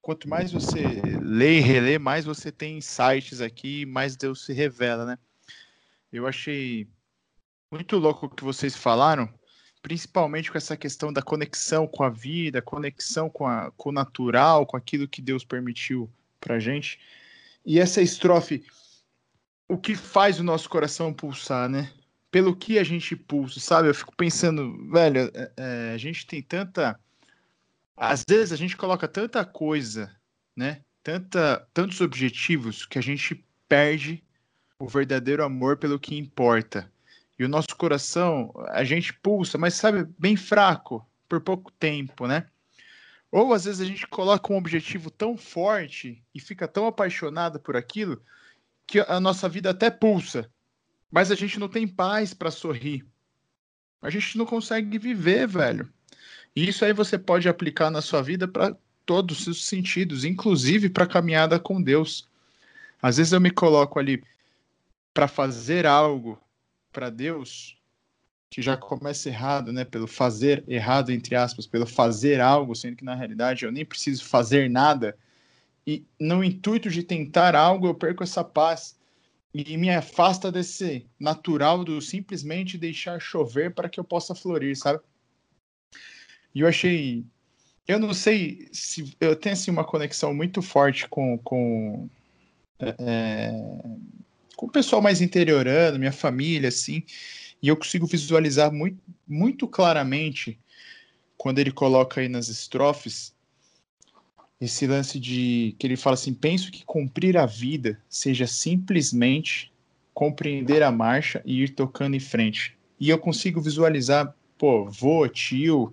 quanto 0.00 0.28
mais 0.28 0.50
você 0.50 0.82
lê 1.22 1.58
e 1.58 1.60
relê, 1.60 1.98
mais 1.98 2.24
você 2.24 2.50
tem 2.50 2.78
insights 2.78 3.40
aqui, 3.40 3.84
mais 3.86 4.16
Deus 4.16 4.44
se 4.44 4.52
revela, 4.52 5.04
né? 5.04 5.18
Eu 6.12 6.26
achei 6.26 6.88
muito 7.70 7.96
louco 7.96 8.26
o 8.26 8.28
que 8.28 8.42
vocês 8.42 8.74
falaram, 8.74 9.32
principalmente 9.82 10.50
com 10.50 10.58
essa 10.58 10.76
questão 10.76 11.12
da 11.12 11.22
conexão 11.22 11.86
com 11.86 12.02
a 12.02 12.10
vida, 12.10 12.60
conexão 12.62 13.28
com, 13.30 13.46
a, 13.46 13.70
com 13.76 13.90
o 13.90 13.92
natural, 13.92 14.66
com 14.66 14.76
aquilo 14.76 15.08
que 15.08 15.22
Deus 15.22 15.44
permitiu 15.44 16.10
pra 16.40 16.58
gente. 16.58 16.98
E 17.64 17.78
essa 17.78 18.02
estrofe, 18.02 18.64
o 19.68 19.78
que 19.78 19.94
faz 19.94 20.40
o 20.40 20.44
nosso 20.44 20.68
coração 20.68 21.12
pulsar, 21.12 21.68
né? 21.68 21.92
Pelo 22.30 22.54
que 22.54 22.78
a 22.78 22.84
gente 22.84 23.16
pulsa, 23.16 23.58
sabe? 23.60 23.88
Eu 23.88 23.94
fico 23.94 24.14
pensando, 24.16 24.90
velho, 24.90 25.30
é, 25.34 25.52
é, 25.56 25.92
a 25.94 25.98
gente 25.98 26.26
tem 26.26 26.42
tanta 26.42 26.98
às 28.00 28.24
vezes 28.26 28.50
a 28.50 28.56
gente 28.56 28.78
coloca 28.78 29.06
tanta 29.06 29.44
coisa, 29.44 30.10
né? 30.56 30.80
Tanta, 31.02 31.68
tantos 31.74 32.00
objetivos 32.00 32.86
que 32.86 32.98
a 32.98 33.02
gente 33.02 33.44
perde 33.68 34.24
o 34.78 34.88
verdadeiro 34.88 35.44
amor 35.44 35.76
pelo 35.76 36.00
que 36.00 36.16
importa. 36.16 36.90
E 37.40 37.44
o 37.46 37.48
nosso 37.48 37.74
coração, 37.74 38.52
a 38.68 38.84
gente 38.84 39.14
pulsa, 39.14 39.56
mas 39.56 39.72
sabe, 39.72 40.06
bem 40.18 40.36
fraco, 40.36 41.08
por 41.26 41.40
pouco 41.40 41.72
tempo, 41.72 42.26
né? 42.26 42.46
Ou 43.32 43.54
às 43.54 43.64
vezes 43.64 43.80
a 43.80 43.86
gente 43.86 44.06
coloca 44.06 44.52
um 44.52 44.58
objetivo 44.58 45.10
tão 45.10 45.38
forte 45.38 46.22
e 46.34 46.38
fica 46.38 46.68
tão 46.68 46.86
apaixonado 46.86 47.58
por 47.58 47.78
aquilo 47.78 48.22
que 48.86 49.00
a 49.00 49.18
nossa 49.18 49.48
vida 49.48 49.70
até 49.70 49.88
pulsa, 49.88 50.50
mas 51.10 51.30
a 51.30 51.34
gente 51.34 51.58
não 51.58 51.66
tem 51.66 51.88
paz 51.88 52.34
para 52.34 52.50
sorrir. 52.50 53.06
A 54.02 54.10
gente 54.10 54.36
não 54.36 54.44
consegue 54.44 54.98
viver, 54.98 55.48
velho. 55.48 55.90
E 56.54 56.68
isso 56.68 56.84
aí 56.84 56.92
você 56.92 57.16
pode 57.16 57.48
aplicar 57.48 57.90
na 57.90 58.02
sua 58.02 58.20
vida 58.20 58.46
para 58.46 58.76
todos 59.06 59.46
os 59.46 59.64
sentidos, 59.64 60.26
inclusive 60.26 60.90
para 60.90 61.04
a 61.04 61.08
caminhada 61.08 61.58
com 61.58 61.80
Deus. 61.80 62.28
Às 63.00 63.16
vezes 63.16 63.32
eu 63.32 63.40
me 63.40 63.50
coloco 63.50 63.98
ali 63.98 64.22
para 65.14 65.26
fazer 65.26 65.86
algo 65.86 66.38
para 66.92 67.10
Deus, 67.10 67.76
que 68.50 68.60
já 68.60 68.76
começa 68.76 69.28
errado, 69.28 69.72
né? 69.72 69.84
Pelo 69.84 70.06
fazer 70.06 70.64
errado, 70.66 71.10
entre 71.10 71.36
aspas, 71.36 71.66
pelo 71.66 71.86
fazer 71.86 72.40
algo, 72.40 72.74
sendo 72.74 72.96
que 72.96 73.04
na 73.04 73.14
realidade 73.14 73.64
eu 73.64 73.72
nem 73.72 73.84
preciso 73.84 74.24
fazer 74.24 74.68
nada. 74.68 75.16
E 75.86 76.04
no 76.18 76.42
intuito 76.44 76.90
de 76.90 77.02
tentar 77.02 77.54
algo, 77.54 77.86
eu 77.86 77.94
perco 77.94 78.22
essa 78.22 78.44
paz 78.44 78.98
e 79.52 79.76
me 79.76 79.90
afasta 79.90 80.50
desse 80.50 81.06
natural 81.18 81.84
do 81.84 82.00
simplesmente 82.00 82.78
deixar 82.78 83.20
chover 83.20 83.74
para 83.74 83.88
que 83.88 83.98
eu 83.98 84.04
possa 84.04 84.34
florir, 84.34 84.76
sabe? 84.76 85.00
E 86.54 86.60
eu 86.60 86.68
achei. 86.68 87.24
Eu 87.86 87.98
não 87.98 88.14
sei 88.14 88.68
se. 88.72 89.16
Eu 89.20 89.34
tenho 89.34 89.52
assim, 89.52 89.70
uma 89.70 89.84
conexão 89.84 90.34
muito 90.34 90.62
forte 90.62 91.08
com. 91.08 91.38
com 91.38 92.08
é, 92.78 93.50
com 94.60 94.66
o 94.66 94.70
pessoal 94.70 95.00
mais 95.00 95.22
interiorano, 95.22 95.98
minha 95.98 96.12
família, 96.12 96.68
assim, 96.68 97.02
e 97.62 97.68
eu 97.68 97.76
consigo 97.78 98.06
visualizar 98.06 98.70
muito, 98.70 98.98
muito 99.26 99.66
claramente 99.66 100.60
quando 101.38 101.60
ele 101.60 101.72
coloca 101.72 102.20
aí 102.20 102.28
nas 102.28 102.48
estrofes 102.48 103.34
esse 104.60 104.86
lance 104.86 105.18
de 105.18 105.74
que 105.78 105.86
ele 105.86 105.96
fala 105.96 106.12
assim: 106.12 106.34
penso 106.34 106.70
que 106.70 106.84
cumprir 106.84 107.38
a 107.38 107.46
vida 107.46 107.98
seja 108.06 108.46
simplesmente 108.46 109.72
compreender 110.12 110.82
a 110.82 110.92
marcha 110.92 111.40
e 111.46 111.62
ir 111.62 111.70
tocando 111.70 112.14
em 112.14 112.20
frente. 112.20 112.76
E 112.98 113.08
eu 113.08 113.18
consigo 113.18 113.62
visualizar, 113.62 114.34
pô, 114.58 114.84
vô, 114.84 115.26
tio, 115.26 115.90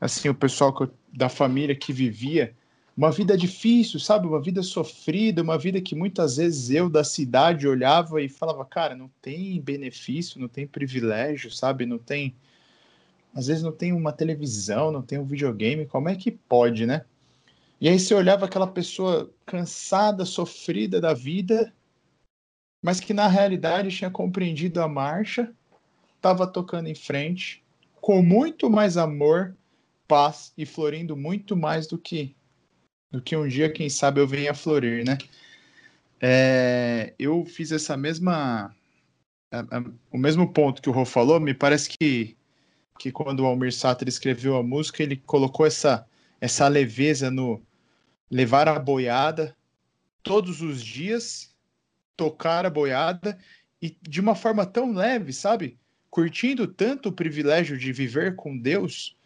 assim, 0.00 0.30
o 0.30 0.34
pessoal 0.34 0.74
eu, 0.80 0.90
da 1.12 1.28
família 1.28 1.76
que 1.76 1.92
vivia 1.92 2.54
uma 3.00 3.10
vida 3.10 3.34
difícil, 3.34 3.98
sabe? 3.98 4.26
Uma 4.26 4.42
vida 4.42 4.62
sofrida, 4.62 5.40
uma 5.40 5.56
vida 5.56 5.80
que 5.80 5.94
muitas 5.94 6.36
vezes 6.36 6.68
eu 6.68 6.90
da 6.90 7.02
cidade 7.02 7.66
olhava 7.66 8.20
e 8.20 8.28
falava, 8.28 8.62
cara, 8.62 8.94
não 8.94 9.10
tem 9.22 9.58
benefício, 9.58 10.38
não 10.38 10.48
tem 10.48 10.66
privilégio, 10.66 11.50
sabe? 11.50 11.86
Não 11.86 11.96
tem. 11.96 12.36
Às 13.34 13.46
vezes 13.46 13.62
não 13.62 13.72
tem 13.72 13.94
uma 13.94 14.12
televisão, 14.12 14.92
não 14.92 15.00
tem 15.00 15.18
um 15.18 15.24
videogame, 15.24 15.86
como 15.86 16.10
é 16.10 16.14
que 16.14 16.30
pode, 16.30 16.84
né? 16.84 17.06
E 17.80 17.88
aí 17.88 17.98
você 17.98 18.12
olhava 18.12 18.44
aquela 18.44 18.66
pessoa 18.66 19.32
cansada, 19.46 20.26
sofrida 20.26 21.00
da 21.00 21.14
vida, 21.14 21.72
mas 22.82 23.00
que 23.00 23.14
na 23.14 23.28
realidade 23.28 23.96
tinha 23.96 24.10
compreendido 24.10 24.78
a 24.82 24.86
marcha, 24.86 25.50
estava 26.16 26.46
tocando 26.46 26.86
em 26.86 26.94
frente, 26.94 27.64
com 27.98 28.22
muito 28.22 28.68
mais 28.68 28.98
amor 28.98 29.56
paz 30.06 30.52
e 30.58 30.66
florindo 30.66 31.16
muito 31.16 31.56
mais 31.56 31.86
do 31.86 31.96
que 31.96 32.36
do 33.10 33.20
que 33.20 33.36
um 33.36 33.48
dia, 33.48 33.70
quem 33.70 33.88
sabe, 33.88 34.20
eu 34.20 34.26
venha 34.26 34.54
florir, 34.54 35.04
né? 35.04 35.18
É, 36.20 37.14
eu 37.18 37.44
fiz 37.44 37.72
essa 37.72 37.96
mesma 37.96 38.74
o 40.12 40.18
mesmo 40.18 40.52
ponto 40.52 40.80
que 40.80 40.88
o 40.88 40.92
Rô 40.92 41.04
falou, 41.04 41.40
me 41.40 41.54
parece 41.54 41.88
que 41.88 42.36
que 42.98 43.10
quando 43.10 43.40
o 43.40 43.46
Almir 43.46 43.72
Sater 43.72 44.06
escreveu 44.06 44.56
a 44.56 44.62
música, 44.62 45.02
ele 45.02 45.16
colocou 45.16 45.66
essa 45.66 46.06
essa 46.40 46.68
leveza 46.68 47.30
no 47.30 47.60
levar 48.30 48.68
a 48.68 48.78
boiada 48.78 49.56
todos 50.22 50.60
os 50.60 50.82
dias, 50.82 51.54
tocar 52.16 52.64
a 52.64 52.70
boiada 52.70 53.38
e 53.82 53.96
de 54.02 54.20
uma 54.20 54.34
forma 54.34 54.64
tão 54.66 54.92
leve, 54.92 55.32
sabe? 55.32 55.78
Curtindo 56.10 56.66
tanto 56.66 57.08
o 57.08 57.12
privilégio 57.12 57.78
de 57.78 57.92
viver 57.92 58.36
com 58.36 58.56
Deus, 58.56 59.16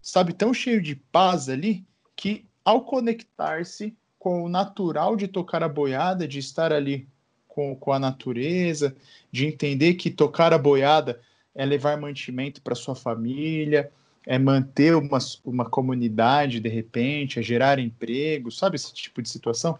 sabe, 0.00 0.32
tão 0.32 0.54
cheio 0.54 0.80
de 0.80 0.94
paz 0.94 1.48
ali, 1.48 1.84
que 2.16 2.46
ao 2.64 2.82
conectar-se 2.82 3.94
com 4.18 4.42
o 4.42 4.48
natural 4.48 5.16
de 5.16 5.28
tocar 5.28 5.62
a 5.62 5.68
boiada, 5.68 6.26
de 6.26 6.38
estar 6.38 6.72
ali 6.72 7.06
com, 7.46 7.76
com 7.76 7.92
a 7.92 7.98
natureza, 7.98 8.96
de 9.30 9.46
entender 9.46 9.94
que 9.94 10.10
tocar 10.10 10.52
a 10.52 10.58
boiada 10.58 11.20
é 11.54 11.64
levar 11.64 12.00
mantimento 12.00 12.62
para 12.62 12.74
sua 12.74 12.94
família, 12.94 13.92
é 14.26 14.38
manter 14.38 14.96
uma, 14.96 15.18
uma 15.44 15.68
comunidade 15.68 16.58
de 16.58 16.68
repente, 16.68 17.38
é 17.38 17.42
gerar 17.42 17.78
emprego, 17.78 18.50
sabe 18.50 18.76
esse 18.76 18.92
tipo 18.94 19.20
de 19.20 19.28
situação? 19.28 19.78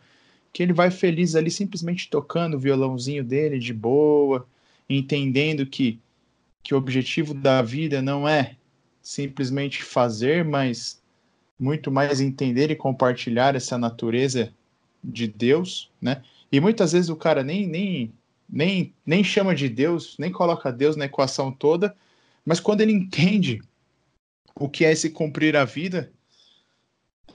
Que 0.53 0.63
ele 0.63 0.73
vai 0.73 0.91
feliz 0.91 1.35
ali 1.35 1.51
simplesmente 1.51 2.09
tocando 2.09 2.55
o 2.55 2.61
violãozinho 2.61 3.25
dele 3.25 3.59
de 3.59 3.73
boa, 3.73 4.47
entendendo 4.89 5.67
que, 5.67 5.99
que 6.63 6.75
o 6.75 6.79
objetivo 6.79 7.35
da 7.35 7.63
vida 7.63 8.03
não 8.03 8.29
é 8.29 8.57
simplesmente 9.03 9.83
fazer, 9.83 10.45
mas 10.45 11.03
muito 11.59 11.91
mais 11.91 12.21
entender 12.21 12.71
e 12.71 12.77
compartilhar 12.77 13.55
essa 13.55 13.79
natureza 13.79 14.53
de 15.03 15.27
Deus, 15.27 15.91
né? 16.01 16.23
E 16.51 16.61
muitas 16.61 16.93
vezes 16.93 17.09
o 17.09 17.17
cara 17.17 17.43
nem, 17.43 17.67
nem, 17.67 18.13
nem, 18.49 18.95
nem 19.05 19.25
chama 19.25 19.55
de 19.55 19.69
Deus, 19.69 20.17
nem 20.19 20.31
coloca 20.31 20.73
Deus 20.73 20.97
na 20.97 21.07
equação 21.07 21.53
toda, 21.53 21.97
mas 22.45 22.61
quando 22.61 22.81
ele 22.81 22.93
entende 22.93 23.61
o 24.55 24.69
que 24.69 24.85
é 24.85 24.93
esse 24.93 25.11
cumprir 25.11 25.57
a 25.57 25.65
vida, 25.65 26.13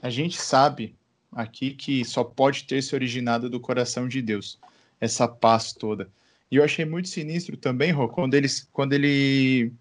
a 0.02 0.08
gente 0.08 0.40
sabe 0.40 0.94
aqui 1.32 1.72
que 1.72 2.04
só 2.04 2.24
pode 2.24 2.64
ter 2.64 2.82
se 2.82 2.94
originado 2.94 3.48
do 3.50 3.60
coração 3.60 4.08
de 4.08 4.22
Deus, 4.22 4.58
essa 5.00 5.28
paz 5.28 5.72
toda. 5.72 6.10
E 6.50 6.56
eu 6.56 6.64
achei 6.64 6.84
muito 6.84 7.08
sinistro 7.08 7.56
também, 7.56 7.92
Rô, 7.92 8.08
quando 8.08 8.34
ele, 8.34 8.48
quando 8.72 8.92
ele 8.92 9.72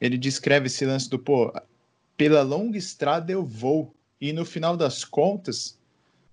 ele 0.00 0.18
descreve 0.18 0.66
esse 0.66 0.84
lance 0.84 1.08
do, 1.08 1.16
pô, 1.16 1.52
pela 2.16 2.42
longa 2.42 2.78
estrada 2.78 3.32
eu 3.32 3.44
vou 3.44 3.94
E 4.20 4.32
no 4.32 4.44
final 4.44 4.76
das 4.76 5.04
contas, 5.04 5.78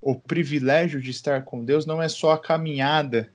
o 0.01 0.13
privilégio 0.13 1.01
de 1.01 1.09
estar 1.09 1.43
com 1.43 1.65
Deus 1.65 1.85
não 1.85 2.01
é 2.01 2.07
só 2.07 2.31
a 2.31 2.39
caminhada, 2.39 3.33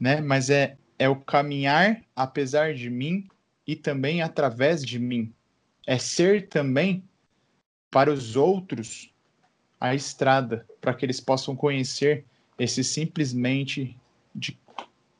né? 0.00 0.20
Mas 0.20 0.48
é, 0.48 0.76
é 0.98 1.08
o 1.08 1.16
caminhar 1.16 2.02
apesar 2.14 2.74
de 2.74 2.88
mim 2.88 3.26
e 3.66 3.74
também 3.74 4.22
através 4.22 4.84
de 4.84 4.98
mim. 4.98 5.32
É 5.86 5.98
ser 5.98 6.48
também 6.48 7.02
para 7.90 8.12
os 8.12 8.36
outros 8.36 9.12
a 9.80 9.94
estrada, 9.94 10.64
para 10.80 10.94
que 10.94 11.04
eles 11.04 11.20
possam 11.20 11.56
conhecer 11.56 12.24
esse 12.56 12.84
simplesmente 12.84 13.98
de 14.32 14.56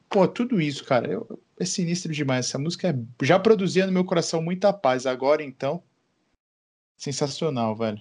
pô, 0.08 0.28
tudo 0.28 0.60
isso, 0.60 0.84
cara, 0.84 1.10
eu, 1.10 1.40
é 1.58 1.64
sinistro 1.64 2.12
demais. 2.12 2.46
Essa 2.46 2.58
música 2.58 2.88
é, 2.88 3.24
já 3.24 3.38
produzia 3.38 3.86
no 3.86 3.92
meu 3.92 4.04
coração 4.04 4.42
muita 4.42 4.72
paz. 4.72 5.06
Agora, 5.06 5.42
então, 5.42 5.82
sensacional, 7.02 7.74
velho. 7.74 8.00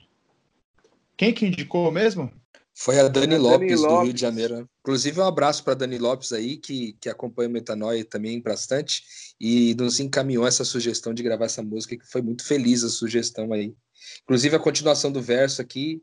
Quem 1.17 1.33
que 1.33 1.47
indicou 1.47 1.91
mesmo? 1.91 2.31
Foi 2.73 2.99
a 2.99 3.07
Dani, 3.07 3.35
a 3.35 3.37
Lopes, 3.39 3.59
Dani 3.59 3.75
Lopes, 3.75 3.97
do 3.97 4.03
Rio 4.03 4.13
de 4.13 4.21
Janeiro. 4.21 4.69
Inclusive, 4.81 5.19
um 5.19 5.25
abraço 5.25 5.63
para 5.63 5.73
Dani 5.73 5.97
Lopes 5.97 6.31
aí, 6.31 6.57
que, 6.57 6.93
que 7.01 7.09
acompanha 7.09 7.49
o 7.49 7.51
Metanoia 7.51 8.05
também 8.05 8.39
bastante, 8.39 9.03
e 9.39 9.73
nos 9.75 9.99
encaminhou 9.99 10.47
essa 10.47 10.63
sugestão 10.63 11.13
de 11.13 11.23
gravar 11.23 11.45
essa 11.45 11.63
música, 11.63 11.97
que 11.97 12.05
foi 12.05 12.21
muito 12.21 12.45
feliz 12.45 12.83
a 12.83 12.89
sugestão 12.89 13.51
aí. 13.51 13.73
Inclusive, 14.23 14.55
a 14.55 14.59
continuação 14.59 15.11
do 15.11 15.21
verso 15.21 15.61
aqui, 15.61 16.01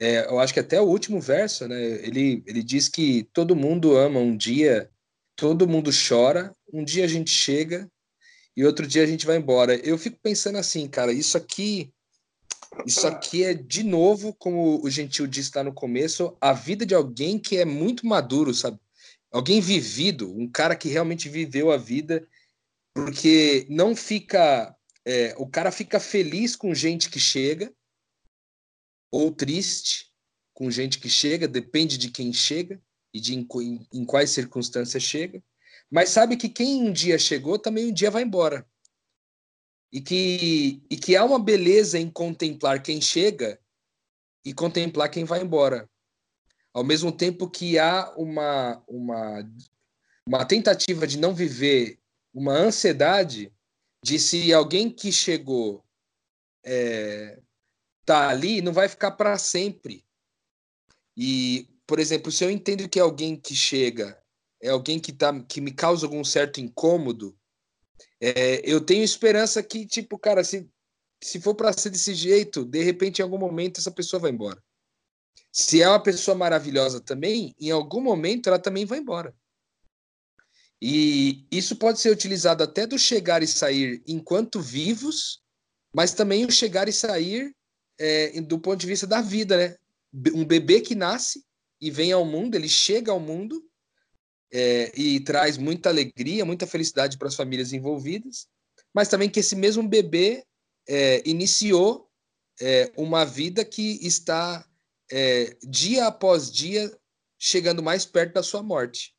é, 0.00 0.26
eu 0.26 0.40
acho 0.40 0.52
que 0.52 0.60
até 0.60 0.80
o 0.80 0.84
último 0.84 1.20
verso, 1.20 1.68
né? 1.68 1.80
Ele, 2.04 2.42
ele 2.46 2.62
diz 2.62 2.88
que 2.88 3.28
todo 3.32 3.56
mundo 3.56 3.96
ama 3.96 4.18
um 4.18 4.36
dia, 4.36 4.90
todo 5.36 5.68
mundo 5.68 5.90
chora, 5.92 6.54
um 6.72 6.82
dia 6.82 7.04
a 7.04 7.08
gente 7.08 7.30
chega 7.30 7.88
e 8.56 8.64
outro 8.64 8.86
dia 8.86 9.04
a 9.04 9.06
gente 9.06 9.24
vai 9.26 9.36
embora. 9.36 9.76
Eu 9.76 9.96
fico 9.96 10.18
pensando 10.20 10.58
assim, 10.58 10.88
cara, 10.88 11.12
isso 11.12 11.36
aqui 11.36 11.92
isso 12.86 13.06
aqui 13.06 13.44
é, 13.44 13.54
de 13.54 13.82
novo, 13.82 14.32
como 14.34 14.82
o 14.82 14.90
Gentil 14.90 15.26
disse 15.26 15.50
lá 15.54 15.64
no 15.64 15.72
começo, 15.72 16.36
a 16.40 16.52
vida 16.52 16.86
de 16.86 16.94
alguém 16.94 17.38
que 17.38 17.56
é 17.56 17.64
muito 17.64 18.06
maduro, 18.06 18.54
sabe? 18.54 18.78
Alguém 19.30 19.60
vivido, 19.60 20.32
um 20.36 20.48
cara 20.48 20.76
que 20.76 20.88
realmente 20.88 21.28
viveu 21.28 21.70
a 21.70 21.76
vida, 21.76 22.26
porque 22.94 23.66
não 23.68 23.94
fica. 23.94 24.74
É, 25.04 25.34
o 25.38 25.46
cara 25.46 25.72
fica 25.72 25.98
feliz 25.98 26.54
com 26.54 26.74
gente 26.74 27.08
que 27.08 27.18
chega, 27.18 27.72
ou 29.10 29.32
triste 29.32 30.10
com 30.52 30.70
gente 30.70 30.98
que 30.98 31.08
chega, 31.08 31.48
depende 31.48 31.96
de 31.96 32.10
quem 32.10 32.32
chega 32.32 32.80
e 33.14 33.20
de 33.20 33.34
em, 33.34 33.46
em, 33.62 33.86
em 33.92 34.04
quais 34.04 34.30
circunstâncias 34.30 35.02
chega. 35.02 35.42
Mas 35.90 36.10
sabe 36.10 36.36
que 36.36 36.48
quem 36.48 36.82
um 36.82 36.92
dia 36.92 37.18
chegou 37.18 37.58
também 37.58 37.86
um 37.86 37.92
dia 37.92 38.10
vai 38.10 38.22
embora 38.22 38.66
e 39.92 40.00
que, 40.00 40.82
e 40.88 40.96
que 40.96 41.16
há 41.16 41.24
uma 41.24 41.38
beleza 41.38 41.98
em 41.98 42.10
contemplar 42.10 42.82
quem 42.82 43.00
chega 43.00 43.60
e 44.44 44.54
contemplar 44.54 45.10
quem 45.10 45.24
vai 45.24 45.42
embora. 45.42 45.88
Ao 46.72 46.84
mesmo 46.84 47.10
tempo 47.10 47.50
que 47.50 47.78
há 47.78 48.12
uma, 48.16 48.82
uma, 48.86 49.50
uma 50.26 50.44
tentativa 50.44 51.06
de 51.06 51.18
não 51.18 51.34
viver 51.34 51.98
uma 52.32 52.52
ansiedade 52.52 53.52
de 54.04 54.18
se 54.18 54.52
alguém 54.52 54.88
que 54.88 55.10
chegou 55.10 55.84
é, 56.64 57.40
tá 58.04 58.28
ali, 58.28 58.62
não 58.62 58.72
vai 58.72 58.88
ficar 58.88 59.12
para 59.12 59.36
sempre. 59.36 60.04
E, 61.16 61.68
por 61.86 61.98
exemplo, 61.98 62.30
se 62.30 62.44
eu 62.44 62.50
entendo 62.50 62.88
que 62.88 63.00
alguém 63.00 63.36
que 63.36 63.54
chega 63.54 64.20
é 64.62 64.68
alguém 64.68 65.00
que, 65.00 65.12
tá, 65.12 65.42
que 65.42 65.60
me 65.60 65.72
causa 65.72 66.06
algum 66.06 66.22
certo 66.22 66.60
incômodo, 66.60 67.36
é, 68.20 68.60
eu 68.64 68.80
tenho 68.80 69.02
esperança 69.02 69.62
que, 69.62 69.86
tipo, 69.86 70.18
cara, 70.18 70.44
se, 70.44 70.68
se 71.22 71.40
for 71.40 71.54
para 71.54 71.72
ser 71.72 71.90
desse 71.90 72.14
jeito, 72.14 72.64
de 72.64 72.82
repente, 72.82 73.18
em 73.18 73.22
algum 73.22 73.38
momento, 73.38 73.78
essa 73.78 73.90
pessoa 73.90 74.20
vai 74.20 74.30
embora. 74.30 74.62
Se 75.52 75.82
é 75.82 75.88
uma 75.88 76.02
pessoa 76.02 76.36
maravilhosa 76.36 77.00
também, 77.00 77.54
em 77.58 77.70
algum 77.70 78.00
momento 78.00 78.48
ela 78.48 78.58
também 78.58 78.84
vai 78.84 78.98
embora. 78.98 79.34
E 80.80 81.46
isso 81.50 81.76
pode 81.76 82.00
ser 82.00 82.10
utilizado 82.10 82.62
até 82.62 82.86
do 82.86 82.98
chegar 82.98 83.42
e 83.42 83.46
sair 83.46 84.02
enquanto 84.06 84.60
vivos, 84.60 85.42
mas 85.94 86.14
também 86.14 86.46
o 86.46 86.50
chegar 86.50 86.88
e 86.88 86.92
sair 86.92 87.54
é, 87.98 88.40
do 88.40 88.58
ponto 88.58 88.80
de 88.80 88.86
vista 88.86 89.06
da 89.06 89.20
vida, 89.20 89.56
né? 89.56 89.76
Um 90.34 90.44
bebê 90.44 90.80
que 90.80 90.94
nasce 90.94 91.44
e 91.80 91.90
vem 91.90 92.12
ao 92.12 92.24
mundo, 92.24 92.54
ele 92.54 92.68
chega 92.68 93.12
ao 93.12 93.20
mundo 93.20 93.62
é, 94.52 94.92
e 94.98 95.20
traz 95.20 95.56
muita 95.56 95.88
alegria, 95.88 96.44
muita 96.44 96.66
felicidade 96.66 97.16
para 97.16 97.28
as 97.28 97.36
famílias 97.36 97.72
envolvidas, 97.72 98.46
mas 98.92 99.08
também 99.08 99.28
que 99.28 99.40
esse 99.40 99.54
mesmo 99.54 99.86
bebê 99.86 100.44
é, 100.88 101.22
iniciou 101.28 102.08
é, 102.60 102.92
uma 102.96 103.24
vida 103.24 103.64
que 103.64 104.04
está 104.06 104.66
é, 105.10 105.56
dia 105.62 106.06
após 106.06 106.50
dia 106.50 106.90
chegando 107.38 107.82
mais 107.82 108.04
perto 108.04 108.34
da 108.34 108.42
sua 108.42 108.62
morte. 108.62 109.14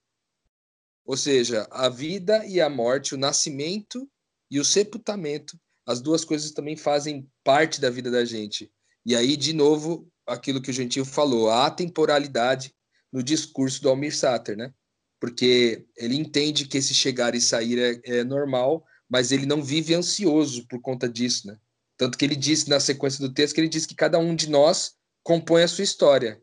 Ou 1.06 1.18
seja, 1.18 1.68
a 1.72 1.90
vida 1.90 2.46
e 2.46 2.62
a 2.62 2.70
morte, 2.70 3.16
o 3.16 3.18
nascimento 3.18 4.10
e 4.50 4.60
o 4.60 4.66
sepultamento, 4.66 5.58
as 5.86 6.00
duas 6.00 6.24
coisas 6.24 6.52
também 6.52 6.78
fazem 6.78 7.28
parte 7.44 7.82
da 7.82 7.90
vida 7.90 8.12
da 8.12 8.24
gente. 8.24 8.72
E 9.06 9.16
aí, 9.16 9.36
de 9.36 9.54
novo, 9.54 10.08
aquilo 10.28 10.62
que 10.62 10.70
o 10.70 10.74
Gentil 10.74 11.04
falou, 11.04 11.50
a 11.50 11.70
temporalidade 11.72 12.74
no 13.12 13.24
discurso 13.24 13.82
do 13.82 13.90
Almir 13.90 14.16
Sater, 14.16 14.56
né? 14.56 14.74
Porque 15.22 15.86
ele 15.96 16.16
entende 16.16 16.66
que 16.66 16.80
esse 16.80 16.96
chegar 16.96 17.36
e 17.36 17.40
sair 17.40 17.78
é, 17.78 18.02
é, 18.18 18.24
normal, 18.24 18.84
mas 19.08 19.32
ele 19.32 19.46
não 19.46 19.64
vive 19.64 19.94
ansioso 19.94 20.68
por 20.68 20.82
conta 20.82 21.08
disso, 21.08 21.46
né? 21.46 21.60
Tanto 21.96 22.18
que 22.18 22.26
ele 22.26 22.36
disse 22.36 22.68
na 22.68 22.80
sequência 22.80 23.20
do 23.20 23.32
texto 23.32 23.54
que 23.54 23.62
ele 23.62 23.70
diz 23.70 23.86
que 23.86 23.94
cada 23.94 24.18
um 24.18 24.36
de 24.36 24.50
nós 24.50 24.96
compõe 25.22 25.62
a 25.62 25.68
sua 25.68 25.84
história. 25.84 26.42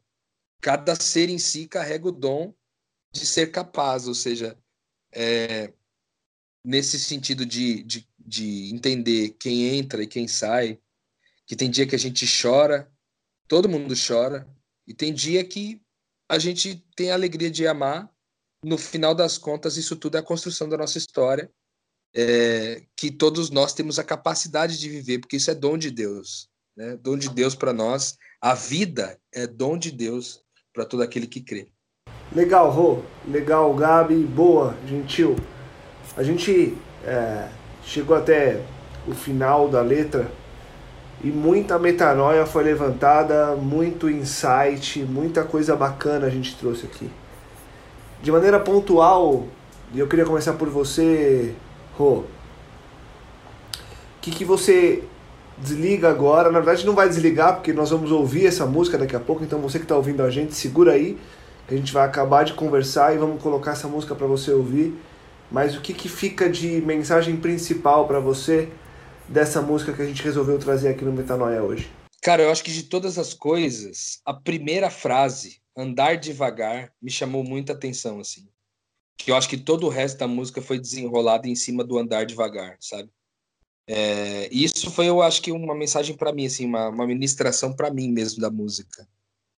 Cada 0.62 0.94
ser 0.94 1.28
em 1.28 1.38
si 1.38 1.66
carrega 1.66 2.06
o 2.06 2.12
dom 2.12 2.54
de 3.12 3.26
ser 3.26 3.50
capaz, 3.50 4.06
ou 4.06 4.14
seja, 4.14 4.56
é, 5.12 5.72
nesse 6.64 7.00
sentido 7.00 7.44
de, 7.44 7.82
de, 7.82 8.08
de 8.16 8.72
entender 8.72 9.30
quem 9.40 9.76
entra 9.76 10.04
e 10.04 10.06
quem 10.06 10.28
sai, 10.28 10.78
que 11.48 11.56
tem 11.56 11.68
dia 11.68 11.86
que 11.86 11.96
a 11.96 11.98
gente 11.98 12.24
chora, 12.40 12.88
todo 13.48 13.68
mundo 13.68 13.92
chora, 13.96 14.48
e 14.86 14.94
tem 14.94 15.12
dia 15.12 15.44
que 15.44 15.82
a 16.28 16.38
gente 16.38 16.86
tem 16.94 17.10
a 17.10 17.14
alegria 17.14 17.50
de 17.50 17.66
amar 17.66 18.08
no 18.64 18.76
final 18.76 19.14
das 19.14 19.38
contas, 19.38 19.76
isso 19.76 19.96
tudo 19.96 20.16
é 20.16 20.20
a 20.20 20.24
construção 20.24 20.68
da 20.68 20.76
nossa 20.76 20.98
história, 20.98 21.50
é, 22.14 22.82
que 22.96 23.10
todos 23.10 23.50
nós 23.50 23.72
temos 23.72 23.98
a 23.98 24.04
capacidade 24.04 24.78
de 24.78 24.88
viver, 24.88 25.18
porque 25.18 25.36
isso 25.36 25.50
é 25.50 25.54
dom 25.54 25.78
de 25.78 25.90
Deus, 25.90 26.48
né? 26.76 26.96
Dom 26.96 27.16
de 27.16 27.28
Deus 27.28 27.54
para 27.54 27.72
nós. 27.72 28.16
A 28.40 28.54
vida 28.54 29.18
é 29.32 29.46
dom 29.46 29.76
de 29.76 29.90
Deus 29.90 30.42
para 30.72 30.84
todo 30.84 31.02
aquele 31.02 31.26
que 31.26 31.40
crê. 31.40 31.68
Legal, 32.34 32.70
Rô. 32.70 33.02
Legal, 33.26 33.72
Gabi. 33.74 34.22
Boa, 34.24 34.76
gentil. 34.86 35.36
A 36.16 36.22
gente 36.22 36.76
é, 37.04 37.48
chegou 37.84 38.16
até 38.16 38.64
o 39.06 39.14
final 39.14 39.68
da 39.68 39.80
letra 39.80 40.30
e 41.22 41.28
muita 41.28 41.78
metanoia 41.78 42.46
foi 42.46 42.64
levantada, 42.64 43.54
muito 43.56 44.10
insight, 44.10 45.00
muita 45.04 45.44
coisa 45.44 45.76
bacana 45.76 46.26
a 46.26 46.30
gente 46.30 46.56
trouxe 46.56 46.86
aqui 46.86 47.10
de 48.22 48.32
maneira 48.32 48.58
pontual, 48.58 49.46
e 49.92 49.98
eu 49.98 50.08
queria 50.08 50.24
começar 50.24 50.54
por 50.54 50.68
você, 50.68 51.54
Rô. 51.96 52.18
O 52.18 52.24
que, 54.20 54.30
que 54.30 54.44
você 54.44 55.04
desliga 55.56 56.08
agora? 56.08 56.50
Na 56.50 56.60
verdade, 56.60 56.84
não 56.84 56.94
vai 56.94 57.08
desligar, 57.08 57.54
porque 57.54 57.72
nós 57.72 57.90
vamos 57.90 58.10
ouvir 58.10 58.46
essa 58.46 58.66
música 58.66 58.98
daqui 58.98 59.16
a 59.16 59.20
pouco, 59.20 59.42
então 59.42 59.60
você 59.60 59.78
que 59.78 59.84
está 59.84 59.96
ouvindo 59.96 60.22
a 60.22 60.30
gente, 60.30 60.54
segura 60.54 60.92
aí, 60.92 61.18
que 61.66 61.74
a 61.74 61.76
gente 61.76 61.92
vai 61.92 62.06
acabar 62.06 62.44
de 62.44 62.54
conversar 62.54 63.14
e 63.14 63.18
vamos 63.18 63.42
colocar 63.42 63.72
essa 63.72 63.88
música 63.88 64.14
para 64.14 64.26
você 64.26 64.52
ouvir. 64.52 64.94
Mas 65.50 65.76
o 65.76 65.80
que, 65.80 65.94
que 65.94 66.08
fica 66.08 66.48
de 66.48 66.82
mensagem 66.82 67.36
principal 67.36 68.06
para 68.06 68.20
você 68.20 68.68
dessa 69.28 69.62
música 69.62 69.92
que 69.92 70.02
a 70.02 70.06
gente 70.06 70.22
resolveu 70.22 70.58
trazer 70.58 70.88
aqui 70.88 71.04
no 71.04 71.12
Metanoia 71.12 71.62
hoje? 71.62 71.90
Cara, 72.22 72.42
eu 72.42 72.50
acho 72.50 72.64
que 72.64 72.72
de 72.72 72.82
todas 72.82 73.16
as 73.16 73.32
coisas, 73.32 74.20
a 74.24 74.34
primeira 74.34 74.90
frase 74.90 75.60
andar 75.78 76.16
devagar 76.16 76.92
me 77.00 77.10
chamou 77.10 77.44
muita 77.44 77.72
atenção, 77.72 78.18
assim. 78.18 78.48
Que 79.16 79.30
eu 79.30 79.36
acho 79.36 79.48
que 79.48 79.56
todo 79.56 79.86
o 79.86 79.88
resto 79.88 80.18
da 80.18 80.26
música 80.26 80.60
foi 80.60 80.78
desenrolado 80.78 81.46
em 81.46 81.54
cima 81.54 81.84
do 81.84 81.96
andar 81.96 82.26
devagar, 82.26 82.76
sabe? 82.80 83.08
É, 83.86 84.48
isso 84.52 84.90
foi, 84.90 85.08
eu 85.08 85.22
acho 85.22 85.40
que, 85.40 85.52
uma 85.52 85.74
mensagem 85.74 86.16
para 86.16 86.32
mim, 86.32 86.46
assim, 86.46 86.66
uma, 86.66 86.88
uma 86.88 87.06
ministração 87.06 87.74
para 87.74 87.92
mim 87.92 88.10
mesmo 88.10 88.40
da 88.40 88.50
música. 88.50 89.08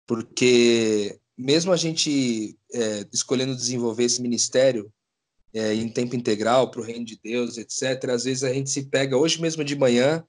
Porque 0.07 1.19
mesmo 1.37 1.73
a 1.73 1.77
gente 1.77 2.59
é, 2.73 3.07
escolhendo 3.13 3.55
desenvolver 3.55 4.05
esse 4.05 4.21
ministério 4.21 4.93
é, 5.55 5.73
em 5.75 5.89
tempo 5.89 6.17
integral 6.17 6.71
para 6.71 6.81
o 6.81 6.85
reino 6.85 7.05
de 7.05 7.19
Deus, 7.23 7.57
etc., 7.57 8.11
às 8.11 8.25
vezes 8.25 8.43
a 8.45 8.53
gente 8.53 8.71
se 8.71 8.85
pega, 8.87 9.17
hoje 9.17 9.41
mesmo 9.41 9.65
de 9.65 9.77
manhã, 9.77 10.25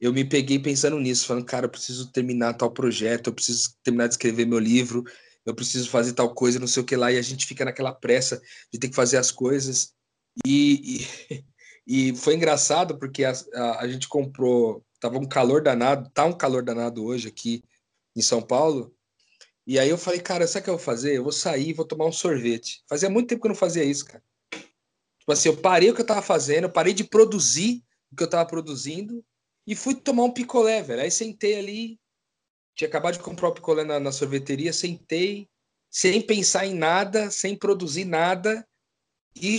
eu 0.00 0.12
me 0.12 0.24
peguei 0.24 0.58
pensando 0.58 0.98
nisso, 0.98 1.26
falando, 1.26 1.44
cara, 1.44 1.66
eu 1.66 1.70
preciso 1.70 2.10
terminar 2.12 2.54
tal 2.54 2.70
projeto, 2.70 3.28
eu 3.28 3.34
preciso 3.34 3.74
terminar 3.82 4.06
de 4.06 4.14
escrever 4.14 4.46
meu 4.46 4.58
livro, 4.58 5.04
eu 5.44 5.54
preciso 5.54 5.90
fazer 5.90 6.14
tal 6.14 6.34
coisa, 6.34 6.58
não 6.58 6.66
sei 6.66 6.82
o 6.82 6.86
que 6.86 6.96
lá, 6.96 7.12
e 7.12 7.18
a 7.18 7.22
gente 7.22 7.46
fica 7.46 7.64
naquela 7.64 7.92
pressa 7.92 8.40
de 8.72 8.78
ter 8.78 8.88
que 8.88 8.96
fazer 8.96 9.18
as 9.18 9.30
coisas. 9.30 9.92
E, 10.46 11.06
e, 11.28 11.44
e 12.12 12.16
foi 12.16 12.34
engraçado 12.34 12.98
porque 12.98 13.24
a, 13.24 13.32
a, 13.54 13.80
a, 13.80 13.88
gente 13.88 14.08
comprou, 14.08 14.84
tava 14.98 15.18
um 15.18 15.28
calor 15.28 15.62
danado, 15.62 16.10
tá 16.14 16.24
um 16.24 16.32
calor 16.32 16.62
danado 16.62 17.04
hoje 17.04 17.28
aqui 17.28 17.62
em 18.16 18.22
São 18.22 18.40
Paulo. 18.40 18.94
E 19.66 19.78
aí 19.78 19.88
eu 19.88 19.98
falei, 19.98 20.20
cara, 20.20 20.46
sabe 20.46 20.62
o 20.62 20.64
que 20.64 20.70
eu 20.70 20.76
vou 20.76 20.84
fazer? 20.84 21.16
Eu 21.16 21.22
vou 21.22 21.32
sair 21.32 21.72
vou 21.72 21.86
tomar 21.86 22.06
um 22.06 22.12
sorvete. 22.12 22.82
Fazia 22.88 23.08
muito 23.08 23.28
tempo 23.28 23.42
que 23.42 23.46
eu 23.46 23.50
não 23.50 23.56
fazia 23.56 23.84
isso, 23.84 24.04
cara. 24.04 24.22
Tipo 24.50 25.32
assim, 25.32 25.48
eu 25.48 25.56
parei 25.56 25.90
o 25.90 25.94
que 25.94 26.02
eu 26.02 26.06
tava 26.06 26.20
fazendo, 26.20 26.64
eu 26.64 26.72
parei 26.72 26.92
de 26.92 27.02
produzir 27.04 27.82
o 28.12 28.16
que 28.16 28.22
eu 28.22 28.28
tava 28.28 28.46
produzindo 28.46 29.24
e 29.66 29.74
fui 29.74 29.94
tomar 29.94 30.24
um 30.24 30.30
picolé, 30.30 30.82
velho. 30.82 31.00
Aí 31.00 31.10
sentei 31.10 31.58
ali, 31.58 31.98
tinha 32.74 32.88
acabado 32.88 33.14
de 33.14 33.22
comprar 33.22 33.48
o 33.48 33.52
picolé 33.52 33.84
na, 33.84 34.00
na 34.00 34.12
sorveteria, 34.12 34.72
sentei, 34.72 35.48
sem 35.90 36.20
pensar 36.20 36.66
em 36.66 36.74
nada, 36.74 37.30
sem 37.30 37.56
produzir 37.56 38.04
nada, 38.04 38.66
e, 39.36 39.56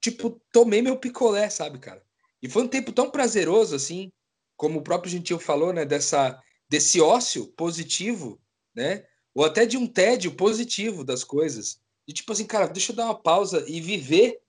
tipo, 0.00 0.40
tomei 0.52 0.82
meu 0.82 0.96
picolé, 0.96 1.48
sabe, 1.48 1.78
cara? 1.78 2.02
E 2.42 2.48
foi 2.48 2.62
um 2.62 2.68
tempo 2.68 2.92
tão 2.92 3.10
prazeroso, 3.10 3.74
assim, 3.74 4.10
como 4.56 4.80
o 4.80 4.82
próprio 4.82 5.10
Gentil 5.10 5.38
falou, 5.38 5.72
né, 5.72 5.84
dessa, 5.84 6.40
desse 6.68 7.00
ócio 7.00 7.46
positivo, 7.48 8.40
né, 8.74 9.04
ou 9.34 9.44
até 9.44 9.64
de 9.64 9.76
um 9.76 9.86
tédio 9.86 10.32
positivo 10.32 11.04
das 11.04 11.24
coisas. 11.24 11.80
E 12.06 12.12
tipo 12.12 12.32
assim, 12.32 12.44
cara, 12.44 12.66
deixa 12.66 12.92
eu 12.92 12.96
dar 12.96 13.06
uma 13.06 13.14
pausa 13.14 13.64
e 13.68 13.80
viver 13.80 14.40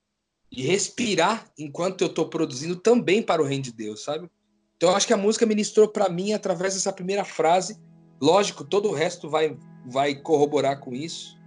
e 0.50 0.62
respirar 0.62 1.50
enquanto 1.58 2.02
eu 2.02 2.08
estou 2.08 2.28
produzindo 2.28 2.76
também 2.76 3.22
para 3.22 3.42
o 3.42 3.44
reino 3.44 3.64
de 3.64 3.72
Deus, 3.72 4.02
sabe? 4.02 4.30
Então 4.76 4.90
eu 4.90 4.96
acho 4.96 5.06
que 5.06 5.12
a 5.12 5.16
música 5.16 5.46
ministrou 5.46 5.88
para 5.88 6.08
mim 6.08 6.32
através 6.32 6.74
dessa 6.74 6.92
primeira 6.92 7.24
frase. 7.24 7.78
Lógico, 8.20 8.64
todo 8.64 8.88
o 8.88 8.92
resto 8.92 9.28
vai 9.28 9.56
vai 9.86 10.14
corroborar 10.14 10.80
com 10.80 10.94
isso, 10.94 11.38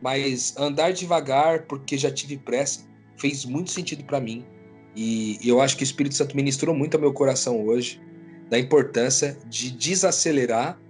mas 0.00 0.54
andar 0.56 0.92
devagar 0.92 1.66
porque 1.66 1.98
já 1.98 2.10
tive 2.10 2.36
pressa 2.36 2.88
fez 3.16 3.44
muito 3.44 3.70
sentido 3.70 4.04
para 4.04 4.20
mim. 4.20 4.44
E, 4.96 5.38
eu 5.44 5.60
acho 5.60 5.76
que 5.76 5.82
o 5.82 5.84
Espírito 5.84 6.14
Santo 6.14 6.34
ministrou 6.34 6.74
muito 6.74 6.94
ao 6.94 7.00
meu 7.00 7.12
coração 7.12 7.64
hoje 7.64 8.00
da 8.48 8.58
importância 8.58 9.38
de 9.48 9.70
desacelerar 9.70 10.80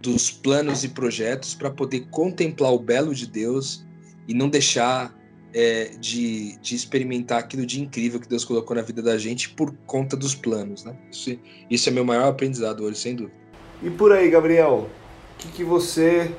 dos 0.00 0.30
planos 0.30 0.84
e 0.84 0.88
projetos 0.88 1.54
para 1.54 1.70
poder 1.70 2.08
contemplar 2.10 2.72
o 2.72 2.78
belo 2.78 3.14
de 3.14 3.26
Deus 3.26 3.84
e 4.26 4.32
não 4.32 4.48
deixar 4.48 5.14
é, 5.52 5.90
de, 6.00 6.58
de 6.58 6.74
experimentar 6.74 7.40
aquilo 7.40 7.66
de 7.66 7.80
incrível 7.80 8.18
que 8.18 8.28
Deus 8.28 8.44
colocou 8.44 8.74
na 8.74 8.82
vida 8.82 9.02
da 9.02 9.18
gente 9.18 9.50
por 9.50 9.72
conta 9.86 10.16
dos 10.16 10.34
planos. 10.34 10.84
Né? 10.84 10.96
Isso, 11.10 11.38
isso 11.70 11.88
é 11.88 11.92
meu 11.92 12.04
maior 12.04 12.28
aprendizado 12.28 12.82
hoje, 12.82 12.98
sem 12.98 13.14
dúvida. 13.14 13.41
E 13.82 13.90
por 13.90 14.12
aí, 14.12 14.30
Gabriel, 14.30 14.88
o 15.34 15.38
que, 15.38 15.48
que 15.48 15.64
você 15.64 16.32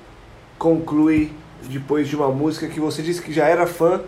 conclui 0.58 1.32
depois 1.64 2.08
de 2.08 2.16
uma 2.16 2.30
música 2.30 2.68
que 2.68 2.80
você 2.80 3.02
disse 3.02 3.22
que 3.22 3.34
já 3.34 3.48
era 3.48 3.68
fã 3.68 4.02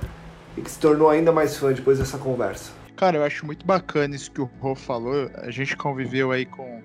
e 0.56 0.62
que 0.62 0.72
se 0.72 0.80
tornou 0.80 1.10
ainda 1.10 1.32
mais 1.32 1.58
fã 1.58 1.74
depois 1.74 2.00
dessa 2.00 2.18
conversa? 2.18 2.72
Cara, 2.96 3.18
eu 3.18 3.24
acho 3.24 3.46
muito 3.46 3.66
bacana 3.66 4.16
isso 4.16 4.32
que 4.32 4.40
o 4.40 4.50
Rô 4.62 4.74
falou. 4.74 5.30
A 5.36 5.52
gente 5.52 5.76
conviveu 5.76 6.32
aí 6.32 6.46
com 6.46 6.82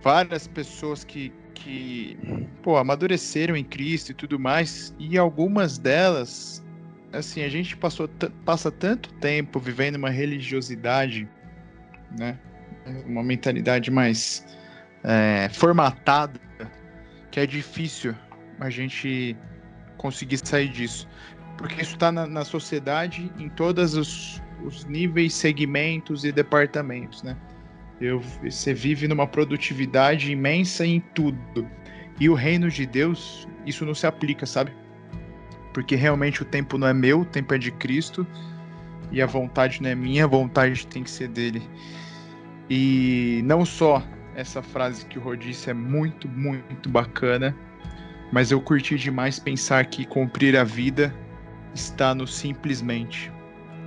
várias 0.00 0.46
pessoas 0.46 1.02
que, 1.02 1.32
que 1.54 2.16
pô, 2.62 2.76
amadureceram 2.76 3.56
em 3.56 3.64
Cristo 3.64 4.12
e 4.12 4.14
tudo 4.14 4.38
mais, 4.38 4.94
e 5.00 5.18
algumas 5.18 5.78
delas, 5.78 6.64
assim, 7.12 7.42
a 7.42 7.48
gente 7.48 7.76
passou 7.76 8.08
passa 8.44 8.70
tanto 8.70 9.12
tempo 9.14 9.58
vivendo 9.58 9.96
uma 9.96 10.10
religiosidade, 10.10 11.28
né, 12.16 12.38
uma 13.04 13.24
mentalidade 13.24 13.90
mais 13.90 14.44
é, 15.06 15.48
formatada, 15.52 16.40
que 17.30 17.38
é 17.38 17.46
difícil 17.46 18.14
a 18.58 18.68
gente 18.68 19.36
conseguir 19.96 20.38
sair 20.44 20.68
disso. 20.68 21.08
Porque 21.56 21.80
isso 21.80 21.94
está 21.94 22.10
na, 22.12 22.26
na, 22.26 22.44
sociedade 22.44 23.32
em 23.38 23.48
todos 23.48 23.94
os, 23.94 24.42
os 24.62 24.84
níveis, 24.84 25.32
segmentos 25.32 26.24
e 26.24 26.32
departamentos, 26.32 27.22
né? 27.22 27.36
Eu, 27.98 28.20
você 28.42 28.74
vive 28.74 29.08
numa 29.08 29.26
produtividade 29.26 30.30
imensa 30.30 30.84
em 30.84 31.00
tudo. 31.14 31.66
E 32.20 32.28
o 32.28 32.34
reino 32.34 32.68
de 32.68 32.84
Deus, 32.84 33.48
isso 33.64 33.86
não 33.86 33.94
se 33.94 34.06
aplica, 34.06 34.44
sabe? 34.44 34.70
Porque 35.72 35.94
realmente 35.94 36.42
o 36.42 36.44
tempo 36.44 36.76
não 36.76 36.88
é 36.88 36.92
meu, 36.92 37.20
o 37.20 37.24
tempo 37.24 37.54
é 37.54 37.58
de 37.58 37.70
Cristo. 37.70 38.26
E 39.10 39.22
a 39.22 39.26
vontade 39.26 39.80
não 39.80 39.88
é 39.88 39.94
minha, 39.94 40.24
a 40.24 40.28
vontade 40.28 40.86
tem 40.88 41.02
que 41.02 41.10
ser 41.10 41.28
dele. 41.28 41.62
E 42.68 43.40
não 43.44 43.64
só 43.64 44.02
essa 44.36 44.62
frase 44.62 45.06
que 45.06 45.18
o 45.18 45.22
Rô 45.22 45.34
disse 45.34 45.70
é 45.70 45.74
muito, 45.74 46.28
muito 46.28 46.90
bacana, 46.90 47.56
mas 48.30 48.50
eu 48.50 48.60
curti 48.60 48.96
demais 48.96 49.38
pensar 49.38 49.86
que 49.86 50.04
cumprir 50.04 50.56
a 50.56 50.62
vida 50.62 51.12
está 51.74 52.14
no 52.14 52.26
simplesmente. 52.26 53.32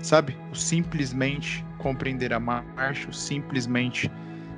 Sabe? 0.01 0.35
O 0.51 0.55
simplesmente 0.55 1.63
compreender 1.77 2.33
a 2.33 2.39
marcha, 2.39 3.09
o 3.09 3.13
simplesmente 3.13 4.11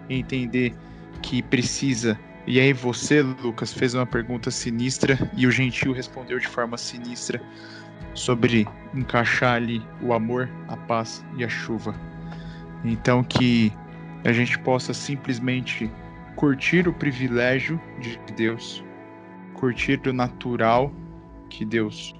entender 0.09 0.73
que 1.21 1.41
precisa. 1.43 2.17
E 2.47 2.59
aí 2.59 2.71
você, 2.71 3.21
Lucas, 3.21 3.73
fez 3.73 3.93
uma 3.93 4.05
pergunta 4.05 4.49
sinistra 4.49 5.17
e 5.35 5.45
o 5.45 5.51
Gentil 5.51 5.91
respondeu 5.91 6.39
de 6.39 6.47
forma 6.47 6.77
sinistra 6.77 7.41
sobre 8.13 8.67
encaixar 8.93 9.55
ali 9.55 9.81
o 10.01 10.13
amor, 10.13 10.49
a 10.69 10.77
paz 10.77 11.23
e 11.37 11.43
a 11.43 11.49
chuva. 11.49 11.93
Então 12.83 13.23
que 13.23 13.73
a 14.23 14.31
gente 14.31 14.57
possa 14.59 14.93
simplesmente 14.93 15.91
curtir 16.35 16.87
o 16.87 16.93
privilégio 16.93 17.79
de 17.99 18.17
Deus, 18.35 18.83
curtir 19.53 19.99
o 20.07 20.13
natural 20.13 20.91
que 21.49 21.65
Deus 21.65 22.15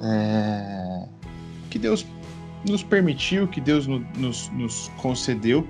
é, 0.00 1.08
que 1.70 1.78
Deus 1.78 2.06
nos 2.68 2.82
permitiu, 2.82 3.46
que 3.46 3.60
Deus 3.60 3.86
no, 3.86 4.00
nos, 4.16 4.48
nos 4.50 4.90
concedeu, 4.96 5.66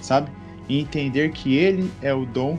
sabe? 0.00 0.30
E 0.68 0.80
entender 0.80 1.30
que 1.32 1.56
Ele 1.56 1.90
é 2.02 2.12
o 2.12 2.24
dom 2.26 2.58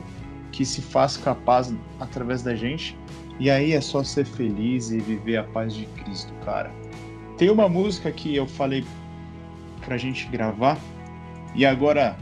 que 0.52 0.64
se 0.64 0.80
faz 0.80 1.16
capaz 1.16 1.74
através 1.98 2.42
da 2.42 2.54
gente. 2.54 2.96
E 3.38 3.50
aí 3.50 3.72
é 3.72 3.80
só 3.80 4.04
ser 4.04 4.26
feliz 4.26 4.90
e 4.90 4.98
viver 4.98 5.38
a 5.38 5.44
paz 5.44 5.74
de 5.74 5.86
Cristo, 5.86 6.32
cara. 6.44 6.70
Tem 7.38 7.48
uma 7.48 7.68
música 7.68 8.12
que 8.12 8.36
eu 8.36 8.46
falei 8.46 8.84
pra 9.84 9.96
gente 9.96 10.26
gravar, 10.28 10.78
e 11.54 11.66
agora 11.66 12.16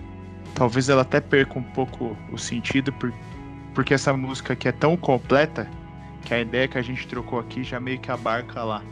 talvez 0.54 0.88
ela 0.88 1.02
até 1.02 1.20
perca 1.20 1.58
um 1.58 1.62
pouco 1.62 2.16
o 2.32 2.38
sentido, 2.38 2.92
por, 2.92 3.12
porque 3.74 3.94
essa 3.94 4.12
música 4.16 4.54
aqui 4.54 4.68
é 4.68 4.72
tão 4.72 4.96
completa 4.96 5.68
que 6.24 6.34
a 6.34 6.40
ideia 6.40 6.68
que 6.68 6.78
a 6.78 6.82
gente 6.82 7.06
trocou 7.06 7.38
aqui 7.38 7.62
já 7.62 7.78
meio 7.78 7.98
que 7.98 8.10
abarca 8.10 8.62
lá. 8.62 8.82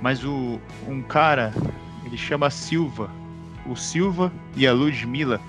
Mas 0.00 0.24
o, 0.24 0.60
um 0.88 1.00
cara 1.02 1.52
ele 2.04 2.18
chama 2.18 2.50
Silva. 2.50 3.10
O 3.66 3.76
Silva 3.76 4.32
e 4.56 4.66
a 4.66 4.72
Ludmilla, 4.72 5.40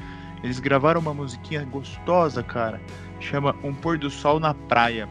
eles 0.44 0.60
gravaram 0.60 1.02
uma 1.02 1.14
musiquinha 1.14 1.66
gostosa, 1.66 2.44
cara. 2.44 2.80
Chama 3.20 3.56
Um 3.64 3.74
Pôr 3.74 3.98
do 3.98 4.10
Sol 4.10 4.40
na 4.40 4.54
Praia. 4.54 5.10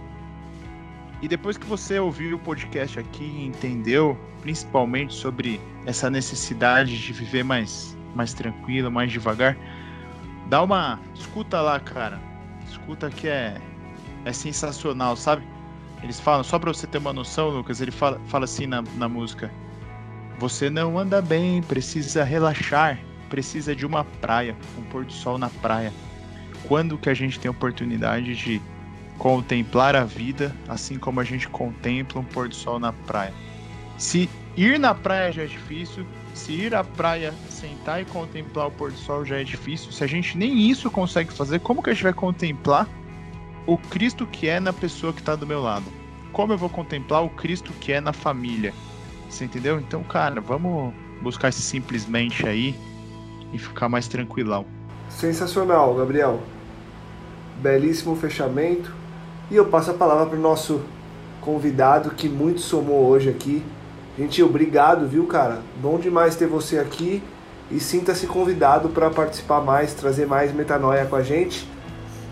E 1.21 1.29
depois 1.29 1.57
que 1.57 1.67
você 1.67 1.99
ouviu 1.99 2.37
o 2.37 2.39
podcast 2.39 2.99
aqui 2.99 3.25
e 3.25 3.47
entendeu, 3.47 4.19
principalmente 4.41 5.15
sobre 5.15 5.61
essa 5.87 6.09
necessidade 6.09 6.97
de 6.97 7.13
viver 7.13 7.45
mais, 7.45 7.97
mais 8.15 8.33
tranquilo, 8.35 8.91
mais 8.91 9.11
devagar, 9.11 9.57
dá 10.49 10.63
uma 10.63 11.01
escuta 11.15 11.61
lá, 11.61 11.79
cara. 11.81 12.21
Escuta 12.69 13.11
que 13.11 13.29
é 13.29 13.61
é 14.25 14.33
sensacional, 14.33 15.17
sabe? 15.17 15.43
Eles 16.03 16.19
falam, 16.19 16.43
só 16.43 16.59
pra 16.59 16.73
você 16.73 16.87
ter 16.87 16.99
uma 16.99 17.13
noção, 17.13 17.49
Lucas, 17.49 17.81
ele 17.81 17.91
fala, 17.91 18.21
fala 18.27 18.45
assim 18.45 18.67
na, 18.67 18.83
na 18.97 19.09
música: 19.09 19.51
você 20.39 20.69
não 20.69 20.99
anda 20.99 21.23
bem, 21.23 21.63
precisa 21.63 22.25
relaxar, 22.25 22.99
precisa 23.29 23.75
de 23.75 23.87
uma 23.87 24.05
praia, 24.05 24.57
um 24.79 24.83
pôr 24.83 25.05
do 25.05 25.13
sol 25.13 25.39
na 25.39 25.49
praia. 25.49 25.93
Quando 26.67 26.99
que 26.99 27.11
a 27.11 27.15
gente 27.15 27.39
tem 27.39 27.49
a 27.49 27.53
oportunidade 27.53 28.35
de 28.35 28.61
contemplar 29.19 29.95
a 29.95 30.05
vida, 30.05 30.55
assim 30.69 30.99
como 30.99 31.21
a 31.21 31.25
gente 31.25 31.49
contempla 31.49 32.21
um 32.21 32.25
pôr 32.25 32.49
do 32.49 32.55
sol 32.55 32.79
na 32.79 32.93
praia? 32.93 33.33
Se 33.99 34.29
ir 34.57 34.79
na 34.79 34.95
praia 34.95 35.31
já 35.31 35.43
é 35.43 35.47
difícil, 35.47 36.05
se 36.35 36.53
ir 36.53 36.75
à 36.75 36.83
praia, 36.83 37.33
sentar 37.49 38.01
e 38.01 38.05
contemplar 38.05 38.69
o 38.69 38.71
pôr 38.71 38.91
do 38.91 38.97
sol 38.97 39.25
já 39.25 39.41
é 39.41 39.45
difícil, 39.45 39.93
se 39.93 40.03
a 40.03 40.07
gente 40.07 40.37
nem 40.37 40.71
isso 40.71 40.91
consegue 40.91 41.33
fazer, 41.33 41.61
como 41.61 41.83
que 41.83 41.91
a 41.91 41.93
gente 41.93 42.03
vai 42.03 42.13
contemplar 42.13 42.89
o 43.67 43.77
Cristo 43.77 44.27
que 44.27 44.49
é 44.49 44.59
na 44.59 44.73
pessoa 44.73 45.13
que 45.13 45.21
está 45.21 45.37
do 45.37 45.47
meu 45.47 45.63
lado? 45.63 45.85
Como 46.33 46.53
eu 46.53 46.59
vou 46.59 46.69
contemplar 46.69 47.23
o 47.25 47.29
Cristo 47.29 47.73
que 47.75 47.93
é 47.93 48.01
na 48.01 48.13
família? 48.13 48.73
Você 49.29 49.45
entendeu? 49.45 49.79
Então, 49.79 50.03
cara, 50.03 50.41
vamos 50.41 50.95
buscar 51.21 51.49
esse 51.49 51.63
simplesmente 51.63 52.47
aí 52.47 52.75
e 53.53 53.59
ficar 53.59 53.89
mais 53.89 54.09
tranquilão. 54.09 54.67
Sensacional, 55.09 55.95
Gabriel. 55.95 56.41
Belíssimo 57.61 58.17
fechamento. 58.17 58.93
E 59.51 59.57
eu 59.57 59.67
passo 59.67 59.91
a 59.91 59.95
palavra 59.95 60.27
para 60.27 60.39
o 60.39 60.41
nosso 60.41 60.83
convidado 61.41 62.11
que 62.11 62.29
muito 62.29 62.61
somou 62.61 63.07
hoje 63.07 63.29
aqui. 63.29 63.63
Gente, 64.19 64.43
obrigado, 64.43 65.09
viu, 65.09 65.27
cara? 65.27 65.61
Bom 65.81 65.99
demais 65.99 66.37
ter 66.37 66.47
você 66.47 66.79
aqui 66.79 67.23
e 67.71 67.81
sinta-se 67.81 68.27
convidado 68.27 68.91
para 68.91 69.09
participar 69.09 69.61
mais, 69.61 69.95
trazer 69.95 70.27
mais 70.27 70.53
metanoia 70.53 71.07
com 71.07 71.17
a 71.17 71.23
gente. 71.23 71.67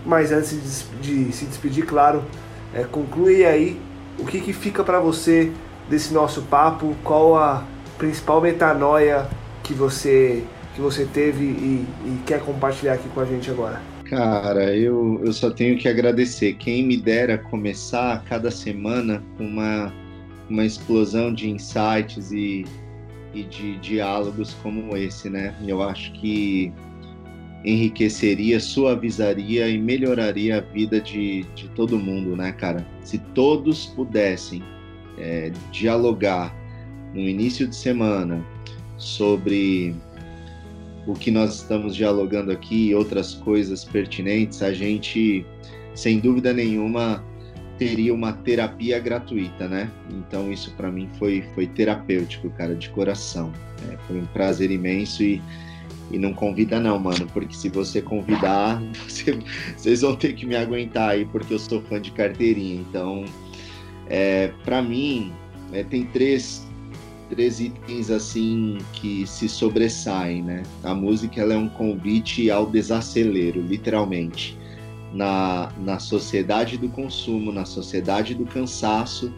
Mas 0.05 0.31
antes 0.31 0.85
de, 1.01 1.31
se 1.31 1.45
despedir, 1.45 1.85
claro, 1.85 2.23
é, 2.73 2.83
conclui 2.83 3.45
aí 3.45 3.79
o 4.19 4.25
que, 4.25 4.39
que 4.39 4.53
fica 4.53 4.83
para 4.83 4.99
você 4.99 5.51
desse 5.89 6.13
nosso 6.13 6.43
papo, 6.43 6.95
qual 7.03 7.35
a 7.35 7.65
principal 7.97 8.41
metanoia 8.41 9.27
que 9.63 9.73
você 9.73 10.43
que 10.73 10.81
você 10.81 11.05
teve 11.05 11.43
e, 11.43 11.85
e 12.05 12.21
quer 12.25 12.39
compartilhar 12.39 12.93
aqui 12.93 13.09
com 13.09 13.19
a 13.19 13.25
gente 13.25 13.49
agora? 13.51 13.81
Cara, 14.09 14.75
eu, 14.75 15.21
eu 15.23 15.33
só 15.33 15.49
tenho 15.49 15.77
que 15.77 15.87
agradecer. 15.87 16.53
Quem 16.53 16.85
me 16.85 16.97
dera 16.97 17.37
começar 17.37 18.23
cada 18.27 18.49
semana 18.49 19.21
com 19.37 19.45
uma, 19.45 19.93
uma 20.51 20.65
explosão 20.65 21.33
de 21.33 21.49
insights 21.49 22.31
e, 22.31 22.65
e 23.33 23.43
de 23.43 23.77
diálogos 23.77 24.53
como 24.61 24.95
esse, 24.97 25.29
né? 25.29 25.55
Eu 25.65 25.81
acho 25.81 26.11
que 26.13 26.71
enriqueceria, 27.63 28.59
suavizaria 28.59 29.69
e 29.69 29.77
melhoraria 29.77 30.57
a 30.57 30.61
vida 30.61 30.99
de, 30.99 31.43
de 31.55 31.69
todo 31.69 31.97
mundo, 31.97 32.35
né, 32.35 32.51
cara? 32.51 32.85
Se 33.01 33.17
todos 33.33 33.87
pudessem 33.87 34.61
é, 35.17 35.51
dialogar 35.71 36.53
no 37.13 37.21
início 37.21 37.67
de 37.67 37.75
semana 37.75 38.43
sobre 38.97 39.95
o 41.07 41.13
que 41.13 41.31
nós 41.31 41.61
estamos 41.61 41.95
dialogando 41.95 42.51
aqui 42.51 42.89
e 42.89 42.95
outras 42.95 43.35
coisas 43.35 43.85
pertinentes, 43.85 44.61
a 44.61 44.73
gente, 44.73 45.45
sem 45.93 46.19
dúvida 46.19 46.51
nenhuma, 46.51 47.23
teria 47.81 48.13
uma 48.13 48.31
terapia 48.31 48.99
gratuita, 48.99 49.67
né? 49.67 49.89
Então 50.11 50.51
isso 50.51 50.71
para 50.75 50.91
mim 50.91 51.09
foi, 51.17 51.43
foi 51.55 51.65
terapêutico, 51.65 52.47
cara, 52.51 52.75
de 52.75 52.87
coração. 52.89 53.51
É, 53.89 53.97
foi 54.05 54.19
um 54.19 54.25
prazer 54.27 54.69
imenso 54.69 55.23
e, 55.23 55.41
e 56.11 56.19
não 56.19 56.31
convida 56.31 56.79
não, 56.79 56.99
mano, 56.99 57.25
porque 57.33 57.55
se 57.55 57.69
você 57.69 57.99
convidar, 57.99 58.79
você, 59.09 59.35
vocês 59.75 60.01
vão 60.01 60.15
ter 60.15 60.33
que 60.33 60.45
me 60.45 60.55
aguentar 60.55 61.09
aí, 61.09 61.25
porque 61.25 61.55
eu 61.55 61.57
sou 61.57 61.81
fã 61.81 61.99
de 61.99 62.11
carteirinha. 62.11 62.75
Então, 62.87 63.25
é, 64.07 64.51
para 64.63 64.79
mim, 64.83 65.33
é, 65.73 65.83
tem 65.83 66.05
três 66.05 66.63
três 67.31 67.59
itens 67.59 68.11
assim 68.11 68.77
que 68.93 69.25
se 69.25 69.49
sobressaem, 69.49 70.43
né? 70.43 70.61
A 70.83 70.93
música 70.93 71.41
ela 71.41 71.55
é 71.55 71.57
um 71.57 71.69
convite 71.69 72.51
ao 72.51 72.67
desacelero, 72.67 73.59
literalmente. 73.59 74.60
Na, 75.13 75.71
na 75.77 75.99
sociedade 75.99 76.77
do 76.77 76.87
consumo, 76.87 77.51
na 77.51 77.65
sociedade 77.65 78.33
do 78.33 78.45
cansaço, 78.45 79.33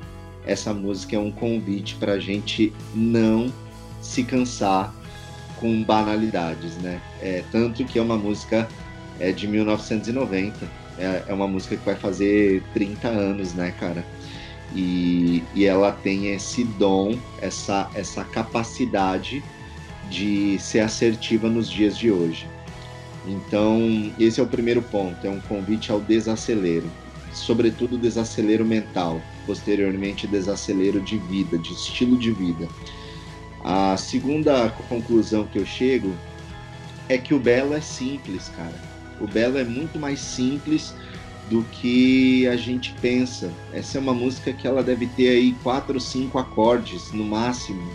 essa 0.46 0.74
música 0.74 1.16
é 1.16 1.20
um 1.20 1.32
convite 1.32 1.96
para 1.96 2.14
a 2.14 2.20
gente 2.20 2.72
não 2.94 3.52
se 4.02 4.24
cansar 4.24 4.94
com 5.60 5.82
banalidades, 5.84 6.76
né? 6.78 7.02
É, 7.22 7.44
tanto 7.52 7.86
que 7.86 7.98
é 7.98 8.02
uma 8.02 8.18
música 8.18 8.68
é, 9.20 9.32
de 9.32 9.48
1990, 9.48 10.70
é, 10.98 11.24
é 11.28 11.34
uma 11.34 11.48
música 11.48 11.78
que 11.78 11.86
vai 11.86 11.96
fazer 11.96 12.62
30 12.74 13.08
anos, 13.08 13.54
né, 13.54 13.74
cara? 13.80 14.06
E, 14.76 15.44
e 15.56 15.66
ela 15.66 15.92
tem 15.92 16.34
esse 16.34 16.64
dom, 16.64 17.18
essa, 17.42 17.90
essa 17.96 18.24
capacidade 18.24 19.44
de 20.10 20.58
ser 20.60 20.82
assertiva 20.82 21.48
nos 21.48 21.70
dias 21.70 21.98
de 21.98 22.12
hoje. 22.12 22.48
Então, 23.26 24.14
esse 24.20 24.40
é 24.40 24.44
o 24.44 24.48
primeiro 24.48 24.82
ponto, 24.82 25.26
é 25.26 25.30
um 25.30 25.40
convite 25.40 25.92
ao 25.92 26.02
desacelero, 26.02 26.92
sobretudo 27.32 27.98
desacelero 27.98 28.66
mental, 28.66 29.22
posteriormente 29.46 30.28
desacelero 30.28 31.00
de 31.02 31.18
vida, 31.18 31.58
de 31.58 31.74
estilo 31.74 32.18
de 32.18 32.32
vida. 32.32 32.68
A 33.64 33.96
segunda 33.96 34.70
conclusão 34.90 35.48
que 35.48 35.58
eu 35.58 35.66
chego 35.66 36.14
é 37.08 37.18
que 37.18 37.34
o 37.34 37.40
belo 37.40 37.74
é 37.74 37.82
simples, 37.82 38.50
cara. 38.50 38.76
O 39.22 39.28
belo 39.28 39.58
é 39.58 39.64
muito 39.64 39.98
mais 39.98 40.20
simples 40.20 40.94
do 41.50 41.64
que 41.64 42.46
a 42.48 42.58
gente 42.58 42.94
pensa. 43.02 43.54
Essa 43.72 43.98
é 43.98 44.02
uma 44.02 44.14
música 44.14 44.52
que 44.52 44.68
ela 44.68 44.84
deve 44.84 45.08
ter 45.08 45.30
aí 45.30 45.54
quatro 45.64 45.96
ou 45.96 46.00
cinco 46.00 46.38
acordes 46.38 47.12
no 47.14 47.24
máximo. 47.24 47.90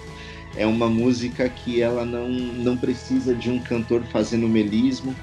É 0.58 0.66
uma 0.66 0.88
música 0.88 1.48
que 1.48 1.80
ela 1.80 2.04
não, 2.04 2.28
não 2.28 2.76
precisa 2.76 3.32
de 3.32 3.48
um 3.48 3.60
cantor 3.60 4.02
fazendo 4.06 4.48
melismo. 4.48 5.14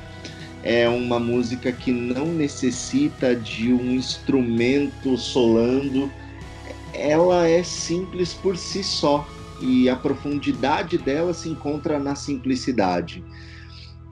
É 0.64 0.88
uma 0.88 1.20
música 1.20 1.74
que 1.74 1.92
não 1.92 2.28
necessita 2.28 3.36
de 3.36 3.74
um 3.74 3.92
instrumento 3.92 5.18
solando. 5.18 6.10
Ela 6.94 7.50
é 7.50 7.62
simples 7.64 8.34
por 8.34 8.56
si 8.56 8.82
só 8.82 9.28
e 9.62 9.90
a 9.90 9.98
profundidade 9.98 10.98
dela 10.98 11.34
se 11.34 11.50
encontra 11.50 12.00
na 12.00 12.16
simplicidade. 12.16 13.22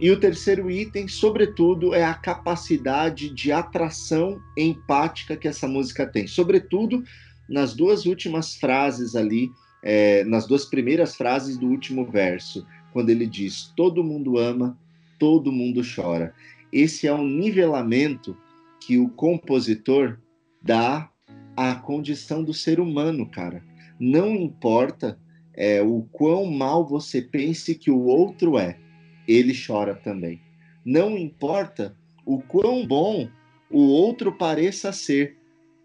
E 0.02 0.12
o 0.12 0.20
terceiro 0.20 0.70
item, 0.70 1.08
sobretudo, 1.08 1.96
é 1.96 2.04
a 2.04 2.14
capacidade 2.14 3.30
de 3.30 3.50
atração 3.50 4.42
empática 4.58 5.38
que 5.38 5.48
essa 5.48 5.70
música 5.70 6.06
tem. 6.06 6.28
Sobretudo 6.28 7.02
nas 7.48 7.74
duas 7.74 8.06
últimas 8.06 8.56
frases 8.58 9.16
ali, 9.16 9.50
é, 9.84 10.24
nas 10.24 10.48
duas 10.48 10.66
primeiras 10.66 11.16
frases 11.16 11.58
do 11.58 11.68
último 11.68 12.06
verso, 12.06 12.66
quando 12.92 13.10
ele 13.10 13.28
diz: 13.28 13.74
Todo 13.76 14.04
mundo 14.04 14.38
ama, 14.38 14.78
todo 15.20 15.52
mundo 15.52 15.82
chora. 15.84 16.34
Esse 16.72 17.08
é 17.08 17.14
um 17.14 17.28
nivelamento 17.28 18.36
que 18.80 18.98
o 18.98 19.10
compositor 19.10 20.18
dá 20.62 21.10
à 21.56 21.76
condição 21.76 22.44
do 22.44 22.54
ser 22.54 22.80
humano, 22.80 23.30
cara. 23.30 23.64
Não 24.00 24.36
importa 24.36 25.20
é, 25.54 25.82
o 25.82 26.08
quão 26.12 26.46
mal 26.46 26.86
você 26.86 27.22
pense 27.22 27.76
que 27.76 27.92
o 27.92 28.06
outro 28.06 28.58
é 28.58 28.78
ele 29.28 29.54
chora 29.56 29.96
também. 29.96 30.42
Não 30.86 31.18
importa 31.18 31.96
o 32.26 32.42
quão 32.42 32.86
bom 32.86 33.28
o 33.70 33.82
outro 33.82 34.32
pareça 34.32 34.92
ser, 34.92 35.38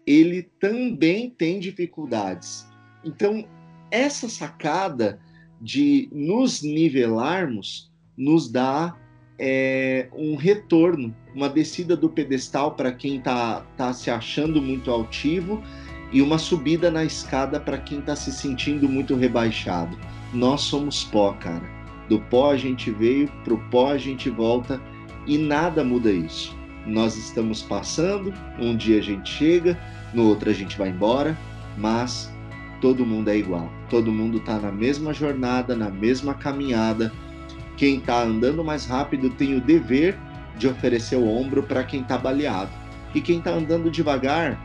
ele 0.05 0.43
também 0.59 1.29
tem 1.29 1.59
dificuldades. 1.59 2.67
Então, 3.03 3.45
essa 3.91 4.29
sacada 4.29 5.19
de 5.61 6.09
nos 6.11 6.61
nivelarmos 6.61 7.91
nos 8.17 8.49
dá 8.49 8.95
é, 9.37 10.09
um 10.13 10.35
retorno, 10.35 11.15
uma 11.33 11.49
descida 11.49 11.95
do 11.95 12.09
pedestal 12.09 12.73
para 12.75 12.91
quem 12.91 13.17
está 13.17 13.61
tá 13.77 13.93
se 13.93 14.11
achando 14.11 14.61
muito 14.61 14.91
altivo 14.91 15.63
e 16.11 16.21
uma 16.21 16.37
subida 16.37 16.91
na 16.91 17.05
escada 17.05 17.59
para 17.59 17.77
quem 17.77 17.99
está 17.99 18.15
se 18.15 18.31
sentindo 18.31 18.89
muito 18.89 19.15
rebaixado. 19.15 19.97
Nós 20.33 20.61
somos 20.61 21.03
pó, 21.05 21.33
cara. 21.33 21.63
Do 22.09 22.19
pó 22.19 22.51
a 22.51 22.57
gente 22.57 22.91
veio, 22.91 23.27
para 23.43 23.53
o 23.53 23.69
pó 23.69 23.91
a 23.91 23.97
gente 23.97 24.29
volta 24.29 24.81
e 25.25 25.37
nada 25.37 25.83
muda 25.83 26.11
isso. 26.11 26.57
Nós 26.85 27.15
estamos 27.15 27.61
passando, 27.61 28.33
um 28.59 28.75
dia 28.75 28.97
a 28.97 29.01
gente 29.01 29.29
chega, 29.29 29.79
no 30.13 30.27
outro 30.27 30.49
a 30.49 30.53
gente 30.53 30.77
vai 30.77 30.89
embora, 30.89 31.37
mas 31.77 32.33
todo 32.81 33.05
mundo 33.05 33.29
é 33.29 33.37
igual. 33.37 33.78
Todo 33.89 34.11
mundo 34.11 34.37
está 34.37 34.59
na 34.59 34.71
mesma 34.71 35.13
jornada, 35.13 35.75
na 35.75 35.89
mesma 35.89 36.33
caminhada. 36.33 37.11
Quem 37.75 37.97
está 37.97 38.23
andando 38.23 38.63
mais 38.63 38.85
rápido 38.85 39.29
tem 39.31 39.55
o 39.55 39.61
dever 39.61 40.17
de 40.57 40.67
oferecer 40.67 41.15
o 41.15 41.27
ombro 41.27 41.63
para 41.63 41.83
quem 41.83 42.01
está 42.01 42.17
baleado. 42.17 42.71
E 43.15 43.21
quem 43.21 43.39
está 43.39 43.51
andando 43.51 43.89
devagar 43.89 44.59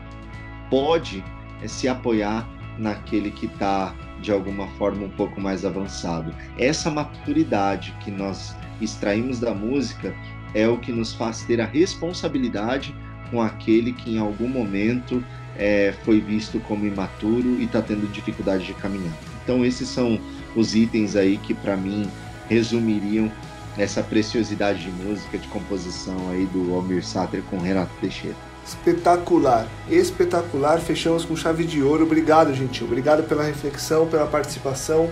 pode 0.69 1.23
é, 1.61 1.67
se 1.67 1.87
apoiar 1.87 2.47
naquele 2.77 3.31
que 3.31 3.45
está 3.45 3.95
de 4.21 4.31
alguma 4.31 4.67
forma 4.71 5.05
um 5.05 5.09
pouco 5.09 5.39
mais 5.39 5.65
avançado. 5.65 6.33
Essa 6.57 6.91
maturidade 6.91 7.95
que 8.01 8.11
nós 8.11 8.55
extraímos 8.81 9.39
da 9.39 9.53
música 9.53 10.13
é 10.53 10.67
o 10.67 10.77
que 10.77 10.91
nos 10.91 11.13
faz 11.13 11.43
ter 11.43 11.61
a 11.61 11.65
responsabilidade 11.65 12.95
com 13.31 13.41
aquele 13.41 13.93
que 13.93 14.15
em 14.15 14.19
algum 14.19 14.47
momento 14.47 15.23
é, 15.57 15.93
foi 16.03 16.19
visto 16.19 16.59
como 16.61 16.85
imaturo 16.85 17.59
e 17.59 17.63
está 17.63 17.81
tendo 17.81 18.11
dificuldade 18.11 18.65
de 18.65 18.73
caminhar. 18.73 19.13
Então 19.43 19.65
esses 19.65 19.87
são 19.87 20.19
os 20.55 20.75
itens 20.75 21.15
aí 21.15 21.37
que 21.37 21.53
para 21.53 21.75
mim 21.75 22.09
resumiriam 22.49 23.31
essa 23.77 24.01
preciosidade 24.01 24.83
de 24.83 24.91
música, 24.91 25.37
de 25.37 25.47
composição 25.47 26.29
aí 26.31 26.45
do 26.45 26.73
Almir 26.73 27.05
Sater 27.05 27.41
com 27.43 27.57
Renato 27.57 27.91
Teixeira. 27.99 28.35
Espetacular, 28.65 29.67
espetacular. 29.89 30.79
Fechamos 30.79 31.23
com 31.23 31.35
chave 31.35 31.65
de 31.65 31.83
ouro. 31.83 32.03
Obrigado, 32.03 32.53
gentil. 32.53 32.87
Obrigado 32.87 33.23
pela 33.23 33.43
reflexão, 33.43 34.07
pela 34.07 34.25
participação, 34.25 35.09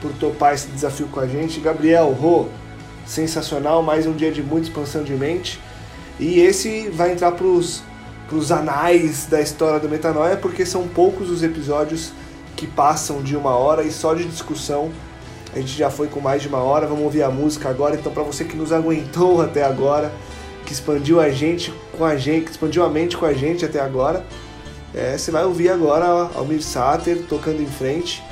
por 0.00 0.12
topar 0.12 0.54
esse 0.54 0.68
desafio 0.68 1.08
com 1.08 1.18
a 1.18 1.26
gente. 1.26 1.58
Gabriel, 1.58 2.12
Rô, 2.12 2.46
sensacional. 3.04 3.82
Mais 3.82 4.06
um 4.06 4.12
dia 4.12 4.30
de 4.30 4.42
muita 4.42 4.68
expansão 4.68 5.02
de 5.02 5.12
mente. 5.14 5.58
E 6.20 6.38
esse 6.38 6.88
vai 6.90 7.12
entrar 7.12 7.32
para 7.32 7.46
os 7.46 7.82
anais 8.50 9.26
da 9.26 9.40
história 9.40 9.80
do 9.80 9.88
Metanoia, 9.88 10.36
porque 10.36 10.66
são 10.66 10.86
poucos 10.86 11.30
os 11.30 11.42
episódios 11.42 12.12
que 12.54 12.66
passam 12.66 13.22
de 13.22 13.36
uma 13.36 13.56
hora 13.56 13.82
e 13.82 13.90
só 13.90 14.14
de 14.14 14.24
discussão. 14.24 14.90
A 15.54 15.58
gente 15.58 15.76
já 15.76 15.90
foi 15.90 16.08
com 16.08 16.20
mais 16.20 16.42
de 16.42 16.48
uma 16.48 16.58
hora. 16.58 16.86
Vamos 16.86 17.04
ouvir 17.04 17.22
a 17.22 17.30
música 17.30 17.68
agora. 17.68 17.94
Então, 17.94 18.12
para 18.12 18.22
você 18.22 18.44
que 18.44 18.56
nos 18.56 18.72
aguentou 18.72 19.40
até 19.42 19.64
agora 19.64 20.12
que 20.66 20.72
expandiu 20.72 21.18
a 21.20 21.30
gente 21.30 21.72
com 21.96 22.04
a 22.04 22.16
gente, 22.16 22.44
que 22.44 22.50
expandiu 22.50 22.84
a 22.84 22.90
mente 22.90 23.16
com 23.16 23.24
a 23.24 23.32
gente 23.32 23.64
até 23.64 23.80
agora. 23.80 24.24
É, 24.94 25.16
você 25.16 25.30
vai 25.30 25.44
ouvir 25.44 25.70
agora 25.70 26.30
Almir 26.34 26.62
Sater 26.62 27.22
tocando 27.28 27.62
em 27.62 27.66
frente. 27.66 28.22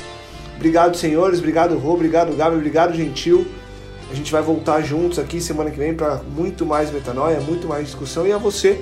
Obrigado, 0.57 0.97
senhores. 0.97 1.39
Obrigado, 1.39 1.79
Rô. 1.79 1.95
Obrigado, 1.95 2.37
Gabi. 2.37 2.57
Obrigado, 2.57 2.95
Gentil. 2.95 3.47
A 4.11 4.15
gente 4.15 4.31
vai 4.31 4.43
voltar 4.43 4.83
juntos 4.83 5.19
aqui 5.19 5.41
semana 5.41 5.71
que 5.71 5.79
vem 5.79 5.95
para 5.95 6.21
muito 6.35 6.65
mais 6.65 6.91
metanoia, 6.91 7.41
muito 7.41 7.67
mais 7.67 7.87
discussão. 7.87 8.27
E 8.27 8.33
a 8.33 8.39
você, 8.39 8.81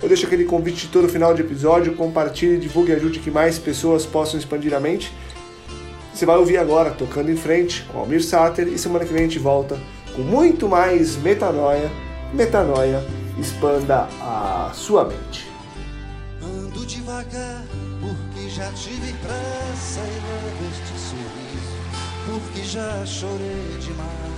eu 0.00 0.08
deixo 0.08 0.26
aquele 0.26 0.44
convite 0.44 0.88
todo 0.88 1.08
final 1.08 1.34
de 1.34 1.42
episódio. 1.42 1.94
Compartilhe, 1.94 2.58
divulgue 2.58 2.92
e 2.92 2.94
ajude 2.94 3.18
que 3.18 3.30
mais 3.30 3.58
pessoas 3.58 4.06
possam 4.06 4.38
expandir 4.38 4.74
a 4.74 4.80
mente. 4.80 5.12
Você 6.14 6.26
vai 6.26 6.36
ouvir 6.36 6.56
agora 6.56 6.90
Tocando 6.90 7.30
em 7.30 7.36
Frente 7.36 7.84
com 7.84 7.98
Almir 7.98 8.22
Sater 8.22 8.66
e 8.66 8.78
semana 8.78 9.04
que 9.04 9.12
vem 9.12 9.22
a 9.22 9.24
gente 9.24 9.38
volta 9.38 9.78
com 10.14 10.22
muito 10.22 10.68
mais 10.68 11.16
metanoia. 11.16 11.90
Metanoia, 12.32 13.04
expanda 13.38 14.08
a 14.20 14.70
sua 14.74 15.04
mente. 15.04 15.48
Ando 16.42 16.84
devagar 16.84 17.64
porque 18.00 18.48
já 18.48 18.70
tive 18.72 19.12
pressa 19.22 20.00
e 20.00 20.68
este 20.68 20.98
sorriso 20.98 21.78
porque 22.26 22.62
já 22.62 23.06
chorei 23.06 23.78
demais. 23.80 24.37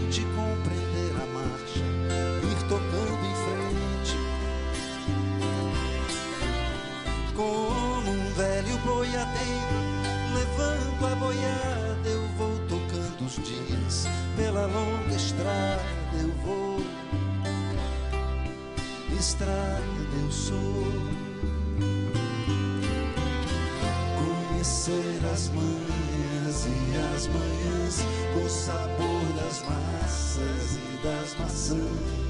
Conhecer 24.17 25.19
as 25.33 25.49
manhãs 25.49 26.65
e 26.65 27.15
as 27.15 27.27
manhãs, 27.27 28.05
o 28.43 28.49
sabor 28.49 29.23
das 29.35 29.63
massas 29.63 30.77
e 30.77 31.03
das 31.03 31.39
maçãs. 31.39 32.21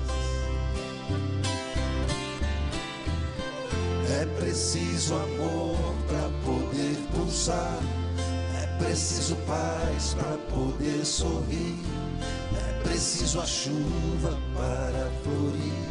É 4.21 4.25
preciso 4.39 5.15
amor 5.15 5.95
para 6.07 6.29
poder 6.45 6.97
pulsar. 7.15 7.79
É 8.61 8.67
preciso 8.83 9.35
paz 9.47 10.13
para 10.13 10.37
poder 10.53 11.05
sorrir. 11.05 11.79
É 12.53 12.83
preciso 12.83 13.39
a 13.39 13.45
chuva 13.45 14.37
para 14.53 15.09
florir. 15.23 15.90